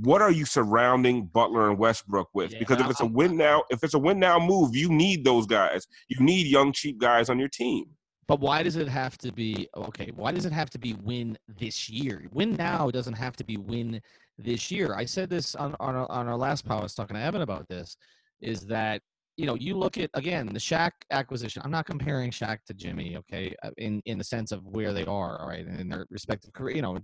what 0.00 0.22
are 0.22 0.30
you 0.30 0.44
surrounding 0.44 1.26
Butler 1.26 1.70
and 1.70 1.78
Westbrook 1.78 2.28
with? 2.34 2.52
Yeah, 2.52 2.58
because 2.58 2.80
if 2.80 2.90
it's 2.90 3.00
a 3.00 3.06
win 3.06 3.36
now, 3.36 3.62
if 3.70 3.82
it's 3.84 3.94
a 3.94 3.98
win 3.98 4.18
now 4.18 4.38
move, 4.38 4.74
you 4.74 4.90
need 4.90 5.24
those 5.24 5.46
guys. 5.46 5.86
You 6.08 6.24
need 6.24 6.46
young, 6.46 6.72
cheap 6.72 6.98
guys 6.98 7.28
on 7.28 7.38
your 7.38 7.48
team. 7.48 7.86
But 8.26 8.40
why 8.40 8.62
does 8.62 8.76
it 8.76 8.88
have 8.88 9.16
to 9.18 9.32
be 9.32 9.68
okay? 9.76 10.10
Why 10.14 10.32
does 10.32 10.46
it 10.46 10.52
have 10.52 10.70
to 10.70 10.78
be 10.78 10.94
win 10.94 11.38
this 11.46 11.88
year? 11.88 12.26
Win 12.32 12.56
now 12.56 12.90
doesn't 12.90 13.14
have 13.14 13.36
to 13.36 13.44
be 13.44 13.56
win 13.56 14.00
this 14.38 14.70
year. 14.70 14.94
I 14.94 15.04
said 15.04 15.30
this 15.30 15.54
on 15.54 15.74
on 15.80 15.96
our, 15.96 16.10
on 16.10 16.28
our 16.28 16.36
last 16.36 16.64
pod. 16.64 16.80
I 16.80 16.82
was 16.82 16.94
talking 16.94 17.16
to 17.16 17.22
Evan 17.22 17.42
about 17.42 17.68
this. 17.68 17.96
Is 18.40 18.62
that 18.66 19.00
you 19.36 19.46
know 19.46 19.54
you 19.54 19.76
look 19.76 19.98
at 19.98 20.10
again 20.14 20.46
the 20.46 20.58
Shaq 20.58 20.92
acquisition. 21.10 21.62
I'm 21.64 21.70
not 21.70 21.86
comparing 21.86 22.30
Shaq 22.30 22.58
to 22.66 22.74
Jimmy, 22.74 23.16
okay, 23.16 23.54
uh, 23.62 23.70
in 23.78 24.02
in 24.06 24.18
the 24.18 24.24
sense 24.24 24.52
of 24.52 24.64
where 24.64 24.92
they 24.92 25.04
are, 25.04 25.40
all 25.40 25.48
right, 25.48 25.66
in 25.66 25.88
their 25.88 26.06
respective 26.10 26.52
career. 26.52 26.76
You 26.76 26.82
know, 26.82 26.98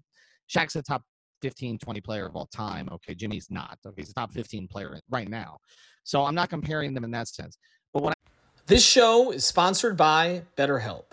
Shaq's 0.55 0.77
a 0.77 0.83
top 0.83 1.03
15, 1.42 1.79
20 1.79 2.01
player 2.01 2.27
of 2.27 2.37
all 2.37 2.47
time. 2.47 2.88
Okay, 2.92 3.14
Jimmy's 3.14 3.49
not. 3.51 3.79
Okay, 3.85 4.03
he's 4.03 4.11
a 4.11 4.14
top 4.14 4.33
15 4.33 4.68
player 4.68 4.99
right 5.11 5.29
now. 5.29 5.59
So 6.05 6.25
I'm 6.25 6.35
not 6.35 6.51
comparing 6.51 6.95
them 6.95 7.05
in 7.05 7.11
that 7.12 7.29
sense. 7.29 7.59
But 7.92 8.03
when 8.03 8.12
I- 8.12 8.31
this 8.66 8.85
show 8.85 9.33
is 9.33 9.45
sponsored 9.45 9.97
by 9.97 10.45
BetterHelp. 10.57 11.12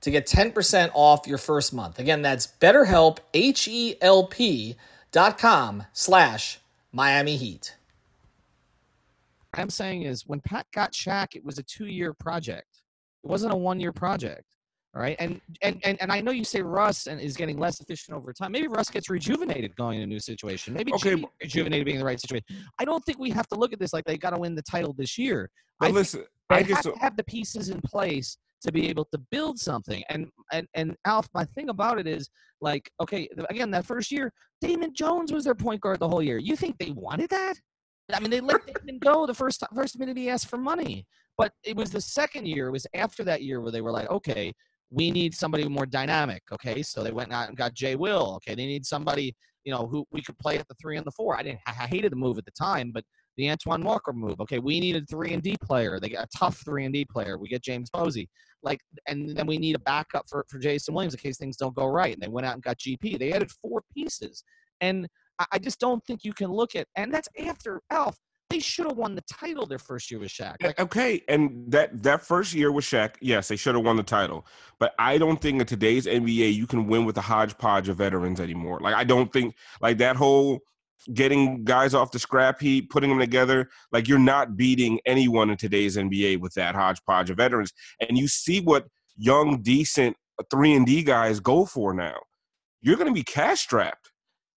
to 0.00 0.10
get 0.10 0.26
10% 0.26 0.90
off 0.94 1.26
your 1.26 1.38
first 1.38 1.72
month. 1.72 1.98
Again, 1.98 2.22
that's 2.22 2.46
betterhelp, 2.46 3.18
H-E-L-P 3.34 4.76
dot 5.12 5.38
com 5.38 5.84
slash 5.92 6.60
Miami 6.92 7.36
Heat. 7.36 7.76
What 9.50 9.62
I'm 9.62 9.70
saying 9.70 10.02
is 10.02 10.26
when 10.26 10.40
Pat 10.40 10.66
got 10.72 10.92
Shaq, 10.92 11.34
it 11.34 11.44
was 11.44 11.58
a 11.58 11.62
two-year 11.64 12.14
project. 12.14 12.82
It 13.24 13.28
wasn't 13.28 13.52
a 13.52 13.56
one-year 13.56 13.92
project. 13.92 14.44
All 14.94 15.00
right. 15.00 15.16
And 15.20 15.40
and 15.62 15.80
and, 15.84 16.00
and 16.02 16.10
I 16.10 16.20
know 16.20 16.32
you 16.32 16.42
say 16.42 16.62
Russ 16.62 17.06
and 17.06 17.20
is 17.20 17.36
getting 17.36 17.58
less 17.58 17.80
efficient 17.80 18.16
over 18.16 18.32
time. 18.32 18.50
Maybe 18.50 18.66
Russ 18.66 18.90
gets 18.90 19.08
rejuvenated 19.08 19.76
going 19.76 19.98
in 19.98 20.02
a 20.02 20.06
new 20.06 20.18
situation. 20.18 20.74
Maybe 20.74 20.92
okay. 20.94 21.14
G 21.14 21.26
rejuvenated 21.40 21.84
being 21.84 21.96
in 21.96 22.00
the 22.00 22.06
right 22.06 22.20
situation. 22.20 22.44
I 22.78 22.84
don't 22.84 23.04
think 23.04 23.18
we 23.20 23.30
have 23.30 23.46
to 23.48 23.54
look 23.54 23.72
at 23.72 23.78
this 23.78 23.92
like 23.92 24.04
they 24.04 24.18
got 24.18 24.30
to 24.30 24.38
win 24.38 24.56
the 24.56 24.62
title 24.62 24.92
this 24.92 25.16
year. 25.16 25.48
But 25.78 25.90
I 25.90 25.92
listen, 25.92 26.24
I 26.48 26.64
just 26.64 26.84
have, 26.84 26.96
have 26.96 27.16
the 27.16 27.22
pieces 27.22 27.68
in 27.68 27.80
place 27.82 28.36
to 28.62 28.72
be 28.72 28.88
able 28.88 29.06
to 29.06 29.18
build 29.30 29.58
something. 29.58 30.02
And 30.08 30.28
and 30.52 30.66
and 30.74 30.96
Alf, 31.06 31.28
my 31.34 31.44
thing 31.44 31.70
about 31.70 31.98
it 31.98 32.06
is 32.06 32.28
like, 32.60 32.90
okay, 33.00 33.28
again, 33.48 33.70
that 33.70 33.86
first 33.86 34.10
year, 34.10 34.32
Damon 34.60 34.94
Jones 34.94 35.32
was 35.32 35.44
their 35.44 35.54
point 35.54 35.80
guard 35.80 36.00
the 36.00 36.08
whole 36.08 36.22
year. 36.22 36.38
You 36.38 36.56
think 36.56 36.76
they 36.78 36.90
wanted 36.90 37.30
that? 37.30 37.54
I 38.12 38.20
mean, 38.20 38.30
they 38.30 38.40
let 38.40 38.66
Damon 38.66 38.98
go 38.98 39.26
the 39.26 39.34
first 39.34 39.62
first 39.74 39.98
minute 39.98 40.16
he 40.16 40.30
asked 40.30 40.48
for 40.48 40.58
money. 40.58 41.06
But 41.38 41.52
it 41.64 41.74
was 41.74 41.90
the 41.90 42.00
second 42.00 42.46
year, 42.46 42.66
it 42.66 42.72
was 42.72 42.86
after 42.94 43.24
that 43.24 43.42
year 43.42 43.60
where 43.62 43.72
they 43.72 43.80
were 43.80 43.92
like, 43.92 44.10
okay, 44.10 44.52
we 44.90 45.10
need 45.10 45.34
somebody 45.34 45.66
more 45.68 45.86
dynamic. 45.86 46.42
Okay, 46.52 46.82
so 46.82 47.02
they 47.02 47.12
went 47.12 47.32
out 47.32 47.48
and 47.48 47.56
got 47.56 47.74
Jay 47.74 47.96
Will. 47.96 48.34
Okay, 48.36 48.54
they 48.54 48.66
need 48.66 48.84
somebody, 48.84 49.34
you 49.64 49.72
know, 49.72 49.86
who 49.86 50.04
we 50.12 50.20
could 50.20 50.38
play 50.38 50.58
at 50.58 50.68
the 50.68 50.74
three 50.80 50.98
and 50.98 51.06
the 51.06 51.12
four. 51.12 51.38
I 51.38 51.42
didn't, 51.42 51.60
I 51.66 51.72
hated 51.72 52.12
the 52.12 52.16
move 52.16 52.36
at 52.36 52.44
the 52.44 52.50
time, 52.50 52.90
but 52.92 53.04
the 53.40 53.50
Antoine 53.50 53.82
Walker 53.82 54.12
move. 54.12 54.40
Okay, 54.40 54.58
we 54.58 54.78
needed 54.78 55.08
three 55.08 55.32
and 55.32 55.42
D 55.42 55.56
player. 55.62 55.98
They 55.98 56.10
got 56.10 56.24
a 56.24 56.38
tough 56.38 56.62
three 56.64 56.84
and 56.84 56.92
D 56.92 57.04
player. 57.04 57.38
We 57.38 57.48
get 57.48 57.62
James 57.62 57.88
Posey. 57.90 58.28
Like, 58.62 58.80
and 59.08 59.34
then 59.34 59.46
we 59.46 59.56
need 59.56 59.74
a 59.74 59.80
backup 59.80 60.26
for, 60.28 60.44
for 60.48 60.58
Jason 60.58 60.94
Williams 60.94 61.14
in 61.14 61.20
case 61.20 61.38
things 61.38 61.56
don't 61.56 61.74
go 61.74 61.86
right. 61.86 62.12
And 62.12 62.22
they 62.22 62.28
went 62.28 62.46
out 62.46 62.54
and 62.54 62.62
got 62.62 62.78
GP. 62.78 63.18
They 63.18 63.32
added 63.32 63.50
four 63.50 63.82
pieces. 63.94 64.44
And 64.82 65.08
I, 65.38 65.46
I 65.52 65.58
just 65.58 65.80
don't 65.80 66.04
think 66.04 66.22
you 66.22 66.34
can 66.34 66.52
look 66.52 66.76
at, 66.76 66.86
and 66.96 67.12
that's 67.12 67.28
after 67.46 67.80
Alf. 67.90 68.16
They 68.50 68.58
should 68.58 68.86
have 68.86 68.96
won 68.96 69.14
the 69.14 69.22
title 69.22 69.64
their 69.64 69.78
first 69.78 70.10
year 70.10 70.18
with 70.18 70.30
Shaq. 70.30 70.56
Eh, 70.60 70.66
like, 70.66 70.80
okay, 70.80 71.22
and 71.28 71.70
that 71.70 72.02
that 72.02 72.26
first 72.26 72.52
year 72.52 72.72
with 72.72 72.84
Shaq, 72.84 73.14
yes, 73.20 73.46
they 73.46 73.54
should 73.54 73.76
have 73.76 73.84
won 73.84 73.96
the 73.96 74.02
title. 74.02 74.44
But 74.80 74.92
I 74.98 75.18
don't 75.18 75.40
think 75.40 75.60
in 75.60 75.66
today's 75.68 76.04
NBA 76.04 76.52
you 76.52 76.66
can 76.66 76.88
win 76.88 77.04
with 77.04 77.16
a 77.16 77.20
hodgepodge 77.20 77.88
of 77.88 77.98
veterans 77.98 78.40
anymore. 78.40 78.80
Like 78.80 78.96
I 78.96 79.04
don't 79.04 79.32
think 79.32 79.54
like 79.80 79.98
that 79.98 80.16
whole 80.16 80.58
getting 81.14 81.64
guys 81.64 81.94
off 81.94 82.10
the 82.10 82.18
scrap 82.18 82.60
heap, 82.60 82.90
putting 82.90 83.10
them 83.10 83.18
together. 83.18 83.68
Like 83.92 84.08
you're 84.08 84.18
not 84.18 84.56
beating 84.56 85.00
anyone 85.06 85.50
in 85.50 85.56
today's 85.56 85.96
NBA 85.96 86.40
with 86.40 86.54
that 86.54 86.74
hodgepodge 86.74 87.30
of 87.30 87.36
veterans. 87.36 87.72
And 88.06 88.18
you 88.18 88.28
see 88.28 88.60
what 88.60 88.86
young, 89.16 89.62
decent 89.62 90.16
three 90.50 90.74
and 90.74 90.86
D 90.86 91.02
guys 91.02 91.40
go 91.40 91.64
for 91.64 91.92
now. 91.92 92.16
You're 92.82 92.96
going 92.96 93.08
to 93.08 93.14
be 93.14 93.24
cash 93.24 93.60
strapped. 93.60 94.10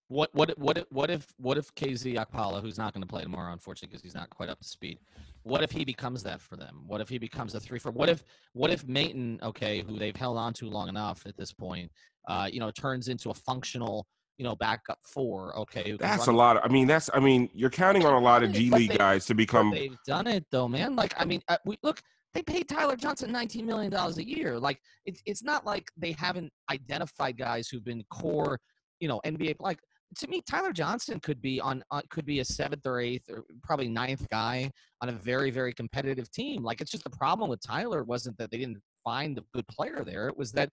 What 0.10 0.30
what 0.34 0.58
what 0.60 0.86
what 0.92 1.10
if 1.10 1.26
what 1.38 1.58
if 1.58 1.74
KZ 1.74 2.16
Okpala, 2.16 2.62
who's 2.62 2.78
not 2.78 2.94
going 2.94 3.02
to 3.02 3.08
play 3.08 3.24
tomorrow, 3.24 3.52
unfortunately, 3.52 3.88
because 3.88 4.04
he's 4.04 4.14
not 4.14 4.30
quite 4.30 4.50
up 4.50 4.60
to 4.60 4.68
speed. 4.68 5.00
What 5.42 5.64
if 5.64 5.72
he 5.72 5.84
becomes 5.84 6.22
that 6.24 6.40
for 6.40 6.56
them? 6.56 6.84
What 6.86 7.02
if 7.02 7.10
he 7.10 7.18
becomes 7.18 7.56
a 7.56 7.60
three 7.60 7.80
for? 7.80 7.92
What 7.92 8.10
if 8.10 8.24
what 8.52 8.70
if 8.70 8.86
Maten, 8.86 9.42
okay, 9.42 9.82
who 9.82 9.98
they've 9.98 10.16
held 10.16 10.38
on 10.38 10.54
to 10.54 10.70
long 10.70 10.88
enough 10.88 11.26
at 11.26 11.36
this 11.36 11.52
point, 11.52 11.90
uh, 12.28 12.48
you 12.52 12.60
know, 12.60 12.70
turns 12.70 13.08
into 13.08 13.32
a 13.32 13.34
functional 13.34 14.06
you 14.38 14.44
know, 14.44 14.56
backup 14.56 15.00
four. 15.04 15.58
Okay, 15.58 15.96
that's 16.00 16.28
a 16.28 16.32
lot. 16.32 16.58
Of, 16.58 16.64
I 16.66 16.68
mean, 16.68 16.88
that's. 16.88 17.10
I 17.14 17.20
mean, 17.20 17.50
you're 17.54 17.70
counting 17.70 18.06
on 18.06 18.14
a 18.14 18.20
lot 18.20 18.44
of 18.44 18.52
G 18.52 18.70
League 18.70 18.98
guys 18.98 19.26
to 19.28 19.36
become. 19.36 19.72
They've 19.72 19.98
done 20.06 20.28
it 20.28 20.46
though, 20.52 20.68
man. 20.68 20.96
Like, 20.96 21.14
I 21.18 21.26
mean, 21.26 21.42
uh, 21.48 21.58
we 21.66 21.78
look. 21.84 22.02
They 22.34 22.42
paid 22.42 22.68
Tyler 22.68 22.96
Johnson 22.96 23.32
$19 23.32 23.64
million 23.64 23.94
a 23.94 24.10
year. 24.24 24.60
Like, 24.60 24.80
it's 25.06 25.22
it's 25.28 25.44
not 25.44 25.68
like 25.68 25.92
they 25.96 26.14
haven't 26.14 26.52
identified 26.72 27.38
guys 27.38 27.68
who've 27.68 27.86
been 27.86 28.04
core, 28.10 28.60
you 29.00 29.08
know, 29.08 29.22
NBA. 29.24 29.58
Like, 29.60 29.80
to 30.18 30.28
me, 30.28 30.42
Tyler 30.50 30.74
Johnson 30.74 31.20
could 31.20 31.42
be 31.42 31.62
on, 31.62 31.84
on 31.92 32.02
could 32.10 32.26
be 32.26 32.40
a 32.40 32.46
seventh 32.46 32.88
or 32.88 33.00
eighth 33.00 33.30
or 33.30 33.44
probably 33.62 33.88
ninth 33.88 34.28
guy 34.32 34.72
on 35.02 35.10
a 35.10 35.12
very 35.12 35.52
very 35.52 35.74
competitive 35.74 36.32
team. 36.32 36.64
Like, 36.64 36.82
it's 36.82 36.90
just 36.90 37.04
the 37.04 37.12
problem 37.12 37.52
with 37.52 37.62
Tyler 37.62 38.04
wasn't 38.04 38.38
that 38.40 38.50
they 38.50 38.58
didn't 38.58 38.82
find 39.04 39.38
a 39.38 39.44
good 39.54 39.68
player 39.68 40.04
there. 40.04 40.28
It 40.28 40.38
was 40.38 40.52
that 40.54 40.70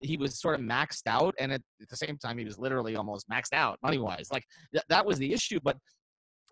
he 0.00 0.16
was 0.16 0.40
sort 0.40 0.58
of 0.58 0.60
maxed 0.60 1.06
out, 1.06 1.34
and 1.38 1.52
at, 1.52 1.62
at 1.80 1.88
the 1.88 1.96
same 1.96 2.18
time, 2.18 2.38
he 2.38 2.44
was 2.44 2.58
literally 2.58 2.96
almost 2.96 3.28
maxed 3.28 3.52
out 3.52 3.78
money 3.82 3.98
wise. 3.98 4.28
Like 4.32 4.44
th- 4.72 4.84
that 4.88 5.04
was 5.04 5.18
the 5.18 5.32
issue. 5.32 5.60
But 5.62 5.76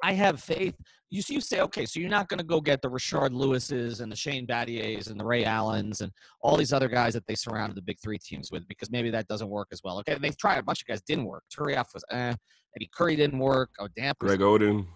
I 0.02 0.12
have 0.12 0.40
faith. 0.40 0.74
You 1.10 1.22
you 1.28 1.40
say, 1.40 1.60
okay, 1.60 1.86
so 1.86 2.00
you're 2.00 2.08
not 2.08 2.28
going 2.28 2.38
to 2.38 2.44
go 2.44 2.60
get 2.60 2.82
the 2.82 2.90
Rashard 2.90 3.30
Lewises 3.30 4.00
and 4.00 4.10
the 4.10 4.16
Shane 4.16 4.46
Battiers 4.46 5.10
and 5.10 5.20
the 5.20 5.24
Ray 5.24 5.44
Allens 5.44 6.00
and 6.00 6.10
all 6.42 6.56
these 6.56 6.72
other 6.72 6.88
guys 6.88 7.12
that 7.14 7.26
they 7.26 7.34
surrounded 7.34 7.76
the 7.76 7.82
big 7.82 7.98
three 8.02 8.18
teams 8.18 8.50
with 8.50 8.66
because 8.68 8.90
maybe 8.90 9.10
that 9.10 9.28
doesn't 9.28 9.48
work 9.48 9.68
as 9.72 9.80
well. 9.84 9.98
Okay, 10.00 10.16
they've 10.20 10.36
tried 10.38 10.58
a 10.58 10.62
bunch 10.62 10.82
of 10.82 10.88
guys, 10.88 11.02
didn't 11.02 11.26
work. 11.26 11.44
Turiaf 11.56 11.86
was 11.94 12.04
eh. 12.10 12.34
Eddie 12.76 12.90
Curry 12.94 13.16
didn't 13.16 13.38
work. 13.38 13.70
Oh, 13.78 13.88
Damp. 13.96 14.18
Greg 14.18 14.40
Oden. 14.40 14.86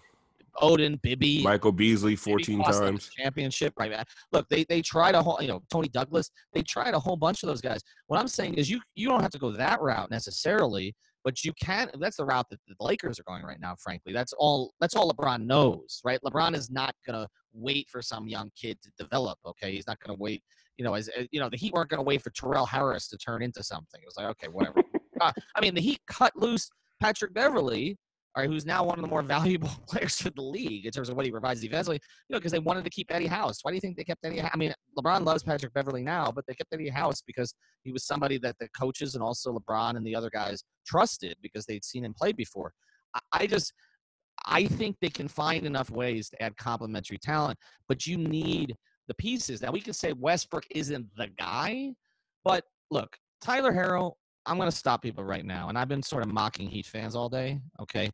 Oden, 0.61 1.01
Bibby, 1.01 1.43
Michael 1.43 1.71
Beasley, 1.71 2.15
fourteen 2.15 2.63
times 2.63 3.09
championship. 3.09 3.73
Right, 3.77 3.91
man. 3.91 4.03
look, 4.31 4.47
they 4.49 4.65
they 4.69 4.81
tried 4.81 5.15
a 5.15 5.21
whole, 5.21 5.37
you 5.41 5.47
know, 5.47 5.61
Tony 5.71 5.87
Douglas. 5.87 6.31
They 6.53 6.63
tried 6.63 6.93
a 6.93 6.99
whole 6.99 7.15
bunch 7.15 7.43
of 7.43 7.47
those 7.47 7.61
guys. 7.61 7.81
What 8.07 8.19
I'm 8.19 8.27
saying 8.27 8.55
is, 8.55 8.69
you 8.69 8.81
you 8.95 9.07
don't 9.07 9.21
have 9.21 9.31
to 9.31 9.39
go 9.39 9.51
that 9.51 9.81
route 9.81 10.09
necessarily, 10.09 10.95
but 11.23 11.43
you 11.43 11.53
can. 11.61 11.89
That's 11.99 12.17
the 12.17 12.25
route 12.25 12.47
that 12.49 12.59
the 12.67 12.75
Lakers 12.79 13.19
are 13.19 13.23
going 13.23 13.43
right 13.43 13.59
now. 13.59 13.75
Frankly, 13.79 14.13
that's 14.13 14.33
all. 14.33 14.73
That's 14.79 14.95
all 14.95 15.11
LeBron 15.11 15.45
knows, 15.45 16.01
right? 16.03 16.19
LeBron 16.25 16.55
is 16.55 16.71
not 16.71 16.95
gonna 17.05 17.27
wait 17.53 17.87
for 17.89 18.01
some 18.01 18.27
young 18.27 18.51
kid 18.59 18.79
to 18.81 18.91
develop. 18.97 19.37
Okay, 19.45 19.73
he's 19.73 19.87
not 19.87 19.99
gonna 19.99 20.17
wait. 20.17 20.41
You 20.77 20.85
know, 20.85 20.95
as 20.95 21.09
you 21.31 21.39
know, 21.39 21.49
the 21.49 21.57
Heat 21.57 21.73
weren't 21.73 21.89
gonna 21.89 22.03
wait 22.03 22.21
for 22.21 22.31
Terrell 22.31 22.65
Harris 22.65 23.07
to 23.09 23.17
turn 23.17 23.43
into 23.43 23.63
something. 23.63 24.01
It 24.01 24.05
was 24.05 24.17
like, 24.17 24.27
okay, 24.27 24.47
whatever. 24.47 24.81
uh, 25.21 25.31
I 25.55 25.61
mean, 25.61 25.75
the 25.75 25.81
Heat 25.81 25.99
cut 26.07 26.35
loose 26.35 26.69
Patrick 26.99 27.33
Beverley 27.33 27.97
all 28.37 28.43
right, 28.43 28.49
who's 28.51 28.67
now 28.67 28.83
one 28.83 28.99
of 28.99 29.01
the 29.01 29.09
more 29.09 29.21
valuable 29.23 29.71
players 29.87 30.23
in 30.23 30.31
the 30.35 30.41
league 30.43 30.85
in 30.85 30.91
terms 30.91 31.09
of 31.09 31.15
what 31.15 31.25
he 31.25 31.31
provides 31.31 31.59
defensively, 31.59 31.99
you 32.29 32.33
know, 32.33 32.39
because 32.39 32.51
they 32.51 32.59
wanted 32.59 32.83
to 32.83 32.89
keep 32.91 33.11
Eddie 33.11 33.25
House. 33.25 33.59
Why 33.63 33.71
do 33.71 33.75
you 33.75 33.81
think 33.81 33.97
they 33.97 34.03
kept 34.03 34.23
Eddie? 34.23 34.41
I 34.41 34.55
mean, 34.55 34.73
LeBron 34.97 35.25
loves 35.25 35.41
Patrick 35.41 35.73
Beverley 35.73 36.03
now, 36.03 36.31
but 36.31 36.45
they 36.47 36.53
kept 36.53 36.71
Eddie 36.71 36.89
House 36.89 37.23
because 37.25 37.55
he 37.83 37.91
was 37.91 38.05
somebody 38.05 38.37
that 38.39 38.55
the 38.59 38.69
coaches 38.77 39.15
and 39.15 39.23
also 39.23 39.57
LeBron 39.57 39.97
and 39.97 40.05
the 40.05 40.15
other 40.15 40.29
guys 40.29 40.63
trusted 40.85 41.35
because 41.41 41.65
they'd 41.65 41.83
seen 41.83 42.05
him 42.05 42.13
play 42.13 42.31
before. 42.31 42.71
I, 43.31 43.47
just, 43.47 43.73
I 44.45 44.65
think 44.65 44.97
they 45.01 45.09
can 45.09 45.27
find 45.27 45.65
enough 45.65 45.89
ways 45.89 46.29
to 46.29 46.43
add 46.43 46.55
complementary 46.57 47.17
talent, 47.17 47.57
but 47.87 48.05
you 48.05 48.17
need 48.17 48.75
the 49.07 49.15
pieces. 49.15 49.63
Now 49.63 49.71
we 49.71 49.81
can 49.81 49.93
say 49.93 50.13
Westbrook 50.13 50.65
isn't 50.69 51.07
the 51.17 51.29
guy, 51.39 51.93
but 52.45 52.63
look, 52.91 53.17
Tyler 53.41 53.71
Herro 53.71 54.13
I'm 54.47 54.57
going 54.57 54.69
to 54.69 54.75
stop 54.75 55.01
people 55.01 55.23
right 55.23 55.45
now. 55.45 55.69
And 55.69 55.77
I've 55.77 55.89
been 55.89 56.01
sort 56.01 56.23
of 56.23 56.31
mocking 56.31 56.67
Heat 56.69 56.85
fans 56.85 57.15
all 57.15 57.29
day. 57.29 57.59
Okay. 57.81 58.09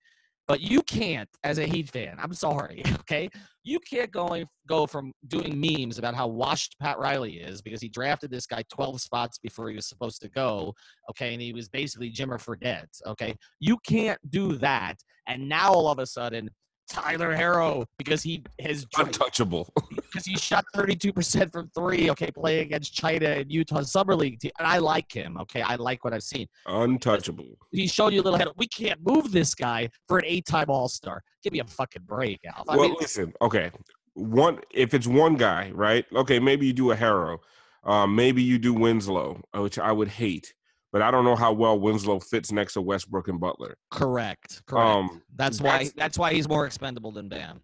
But 0.45 0.59
you 0.59 0.81
can't, 0.81 1.29
as 1.45 1.57
a 1.57 1.65
Heat 1.65 1.89
fan, 1.89 2.17
I'm 2.19 2.33
sorry, 2.33 2.83
okay? 2.99 3.29
You 3.63 3.79
can't 3.79 4.11
go, 4.11 4.43
go 4.67 4.85
from 4.85 5.13
doing 5.27 5.59
memes 5.59 5.97
about 5.97 6.15
how 6.15 6.27
washed 6.27 6.75
Pat 6.81 6.99
Riley 6.99 7.35
is 7.35 7.61
because 7.61 7.81
he 7.81 7.87
drafted 7.87 8.29
this 8.29 8.45
guy 8.45 8.63
12 8.73 8.99
spots 8.99 9.37
before 9.37 9.69
he 9.69 9.75
was 9.75 9.87
supposed 9.87 10.21
to 10.21 10.29
go, 10.29 10.73
okay? 11.09 11.31
And 11.31 11.41
he 11.41 11.53
was 11.53 11.69
basically 11.69 12.11
Jimmer 12.11 12.43
Fredette, 12.43 12.89
okay? 13.05 13.35
You 13.61 13.77
can't 13.87 14.19
do 14.31 14.57
that. 14.57 14.95
And 15.27 15.47
now 15.47 15.71
all 15.71 15.87
of 15.87 15.99
a 15.99 16.05
sudden, 16.05 16.49
Tyler 16.89 17.33
Herro 17.33 17.85
because 17.97 18.21
he 18.21 18.43
has 18.59 18.85
untouchable. 18.97 19.71
because 20.13 20.25
he 20.25 20.35
shot 20.37 20.63
32% 20.75 21.51
from 21.51 21.69
three. 21.75 22.09
Okay, 22.11 22.29
playing 22.31 22.61
against 22.67 22.93
China 22.93 23.27
and 23.27 23.51
Utah 23.51 23.81
summer 23.81 24.15
league 24.15 24.39
team, 24.39 24.51
and 24.59 24.67
I 24.67 24.77
like 24.77 25.11
him. 25.11 25.37
Okay, 25.41 25.61
I 25.61 25.75
like 25.75 26.03
what 26.03 26.13
I've 26.13 26.23
seen. 26.23 26.47
Untouchable. 26.67 27.57
He 27.71 27.87
showed 27.87 28.13
you 28.13 28.21
a 28.21 28.23
little 28.23 28.37
head. 28.37 28.47
We 28.57 28.67
can't 28.67 28.99
move 29.05 29.31
this 29.31 29.55
guy 29.55 29.89
for 30.07 30.19
an 30.19 30.25
eight-time 30.27 30.69
All 30.69 30.87
Star. 30.87 31.21
Give 31.43 31.53
me 31.53 31.59
a 31.59 31.65
fucking 31.65 32.03
break, 32.05 32.39
Alf. 32.45 32.69
I 32.69 32.77
well, 32.77 32.89
mean, 32.89 32.97
listen. 32.99 33.33
Okay, 33.41 33.71
one. 34.13 34.59
If 34.71 34.93
it's 34.93 35.07
one 35.07 35.35
guy, 35.35 35.71
right? 35.73 36.05
Okay, 36.13 36.39
maybe 36.39 36.67
you 36.67 36.73
do 36.73 36.91
a 36.91 36.95
Herro. 36.95 37.39
Um, 37.83 38.15
maybe 38.15 38.41
you 38.41 38.59
do 38.59 38.73
Winslow, 38.73 39.41
which 39.55 39.77
I 39.79 39.91
would 39.91 40.07
hate. 40.07 40.53
But 40.93 41.01
I 41.01 41.09
don't 41.09 41.25
know 41.25 41.35
how 41.35 41.51
well 41.51 41.79
Winslow 41.79 42.19
fits 42.19 42.51
next 42.51 42.73
to 42.73 42.81
Westbrook 42.81 43.27
and 43.27 43.39
Butler. 43.39 43.75
correct. 43.89 44.61
Correct. 44.67 44.87
Um, 44.87 45.23
that's 45.35 45.59
why. 45.59 45.71
that's- 45.71 45.93
That's 45.97 46.17
why 46.19 46.33
he's 46.33 46.47
more 46.47 46.67
expendable 46.67 47.11
than 47.11 47.27
Bam. 47.27 47.59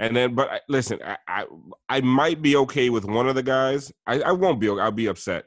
And 0.00 0.16
then, 0.16 0.34
but 0.34 0.50
I, 0.50 0.60
listen, 0.66 0.98
I, 1.04 1.18
I 1.28 1.44
I 1.90 2.00
might 2.00 2.40
be 2.40 2.56
okay 2.56 2.88
with 2.88 3.04
one 3.04 3.28
of 3.28 3.34
the 3.34 3.42
guys. 3.42 3.92
I, 4.06 4.22
I 4.22 4.32
won't 4.32 4.58
be. 4.58 4.70
I'll 4.70 4.90
be 4.90 5.08
upset, 5.08 5.44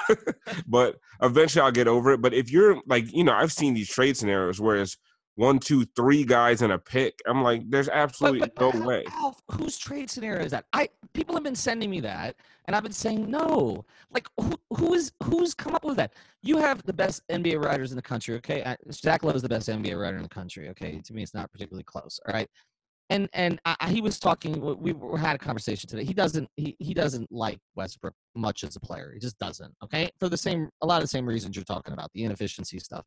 but 0.66 0.96
eventually 1.20 1.62
I'll 1.62 1.70
get 1.70 1.88
over 1.88 2.12
it. 2.12 2.22
But 2.22 2.32
if 2.32 2.50
you're 2.50 2.80
like, 2.86 3.14
you 3.14 3.22
know, 3.22 3.34
I've 3.34 3.52
seen 3.52 3.74
these 3.74 3.90
trade 3.90 4.16
scenarios 4.16 4.58
where 4.62 4.76
it's 4.76 4.96
one, 5.34 5.58
two, 5.58 5.84
three 5.94 6.24
guys 6.24 6.62
in 6.62 6.70
a 6.70 6.78
pick. 6.78 7.18
I'm 7.26 7.42
like, 7.42 7.68
there's 7.68 7.90
absolutely 7.90 8.50
no 8.58 8.72
Al- 8.72 8.86
way. 8.86 9.04
Alf, 9.12 9.42
whose 9.50 9.76
trade 9.76 10.08
scenario 10.08 10.42
is 10.42 10.52
that? 10.52 10.64
I 10.72 10.88
people 11.12 11.34
have 11.34 11.44
been 11.44 11.54
sending 11.54 11.90
me 11.90 12.00
that, 12.00 12.36
and 12.64 12.74
I've 12.74 12.82
been 12.82 12.92
saying 12.92 13.30
no. 13.30 13.84
Like 14.10 14.26
who 14.40 14.54
who 14.70 14.94
is 14.94 15.12
who's 15.24 15.52
come 15.52 15.74
up 15.74 15.84
with 15.84 15.98
that? 15.98 16.14
You 16.42 16.56
have 16.56 16.82
the 16.84 16.94
best 16.94 17.28
NBA 17.28 17.62
writers 17.62 17.92
in 17.92 17.96
the 17.96 18.02
country. 18.02 18.36
Okay, 18.36 18.74
Zach 18.90 19.22
Lowe 19.22 19.32
is 19.32 19.42
the 19.42 19.50
best 19.50 19.68
NBA 19.68 20.00
writer 20.00 20.16
in 20.16 20.22
the 20.22 20.30
country. 20.30 20.70
Okay, 20.70 21.02
to 21.04 21.12
me, 21.12 21.22
it's 21.22 21.34
not 21.34 21.52
particularly 21.52 21.84
close. 21.84 22.18
All 22.26 22.32
right. 22.32 22.48
And 23.10 23.28
and 23.32 23.60
I, 23.64 23.88
he 23.88 24.00
was 24.00 24.18
talking. 24.18 24.60
We, 24.80 24.92
we 24.92 25.20
had 25.20 25.36
a 25.36 25.38
conversation 25.38 25.88
today. 25.88 26.04
He 26.04 26.14
doesn't 26.14 26.48
he, 26.56 26.76
he 26.78 26.94
doesn't 26.94 27.30
like 27.30 27.58
Westbrook 27.74 28.14
much 28.34 28.64
as 28.64 28.76
a 28.76 28.80
player. 28.80 29.10
He 29.12 29.20
just 29.20 29.38
doesn't. 29.38 29.74
Okay, 29.84 30.10
for 30.18 30.28
the 30.28 30.36
same 30.36 30.70
a 30.80 30.86
lot 30.86 30.96
of 30.96 31.02
the 31.02 31.08
same 31.08 31.26
reasons 31.26 31.56
you're 31.56 31.64
talking 31.64 31.92
about, 31.92 32.10
the 32.14 32.24
inefficiency 32.24 32.78
stuff. 32.78 33.04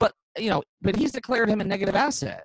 But 0.00 0.12
you 0.36 0.50
know, 0.50 0.62
but 0.82 0.96
he's 0.96 1.12
declared 1.12 1.48
him 1.48 1.60
a 1.60 1.64
negative 1.64 1.94
asset. 1.94 2.44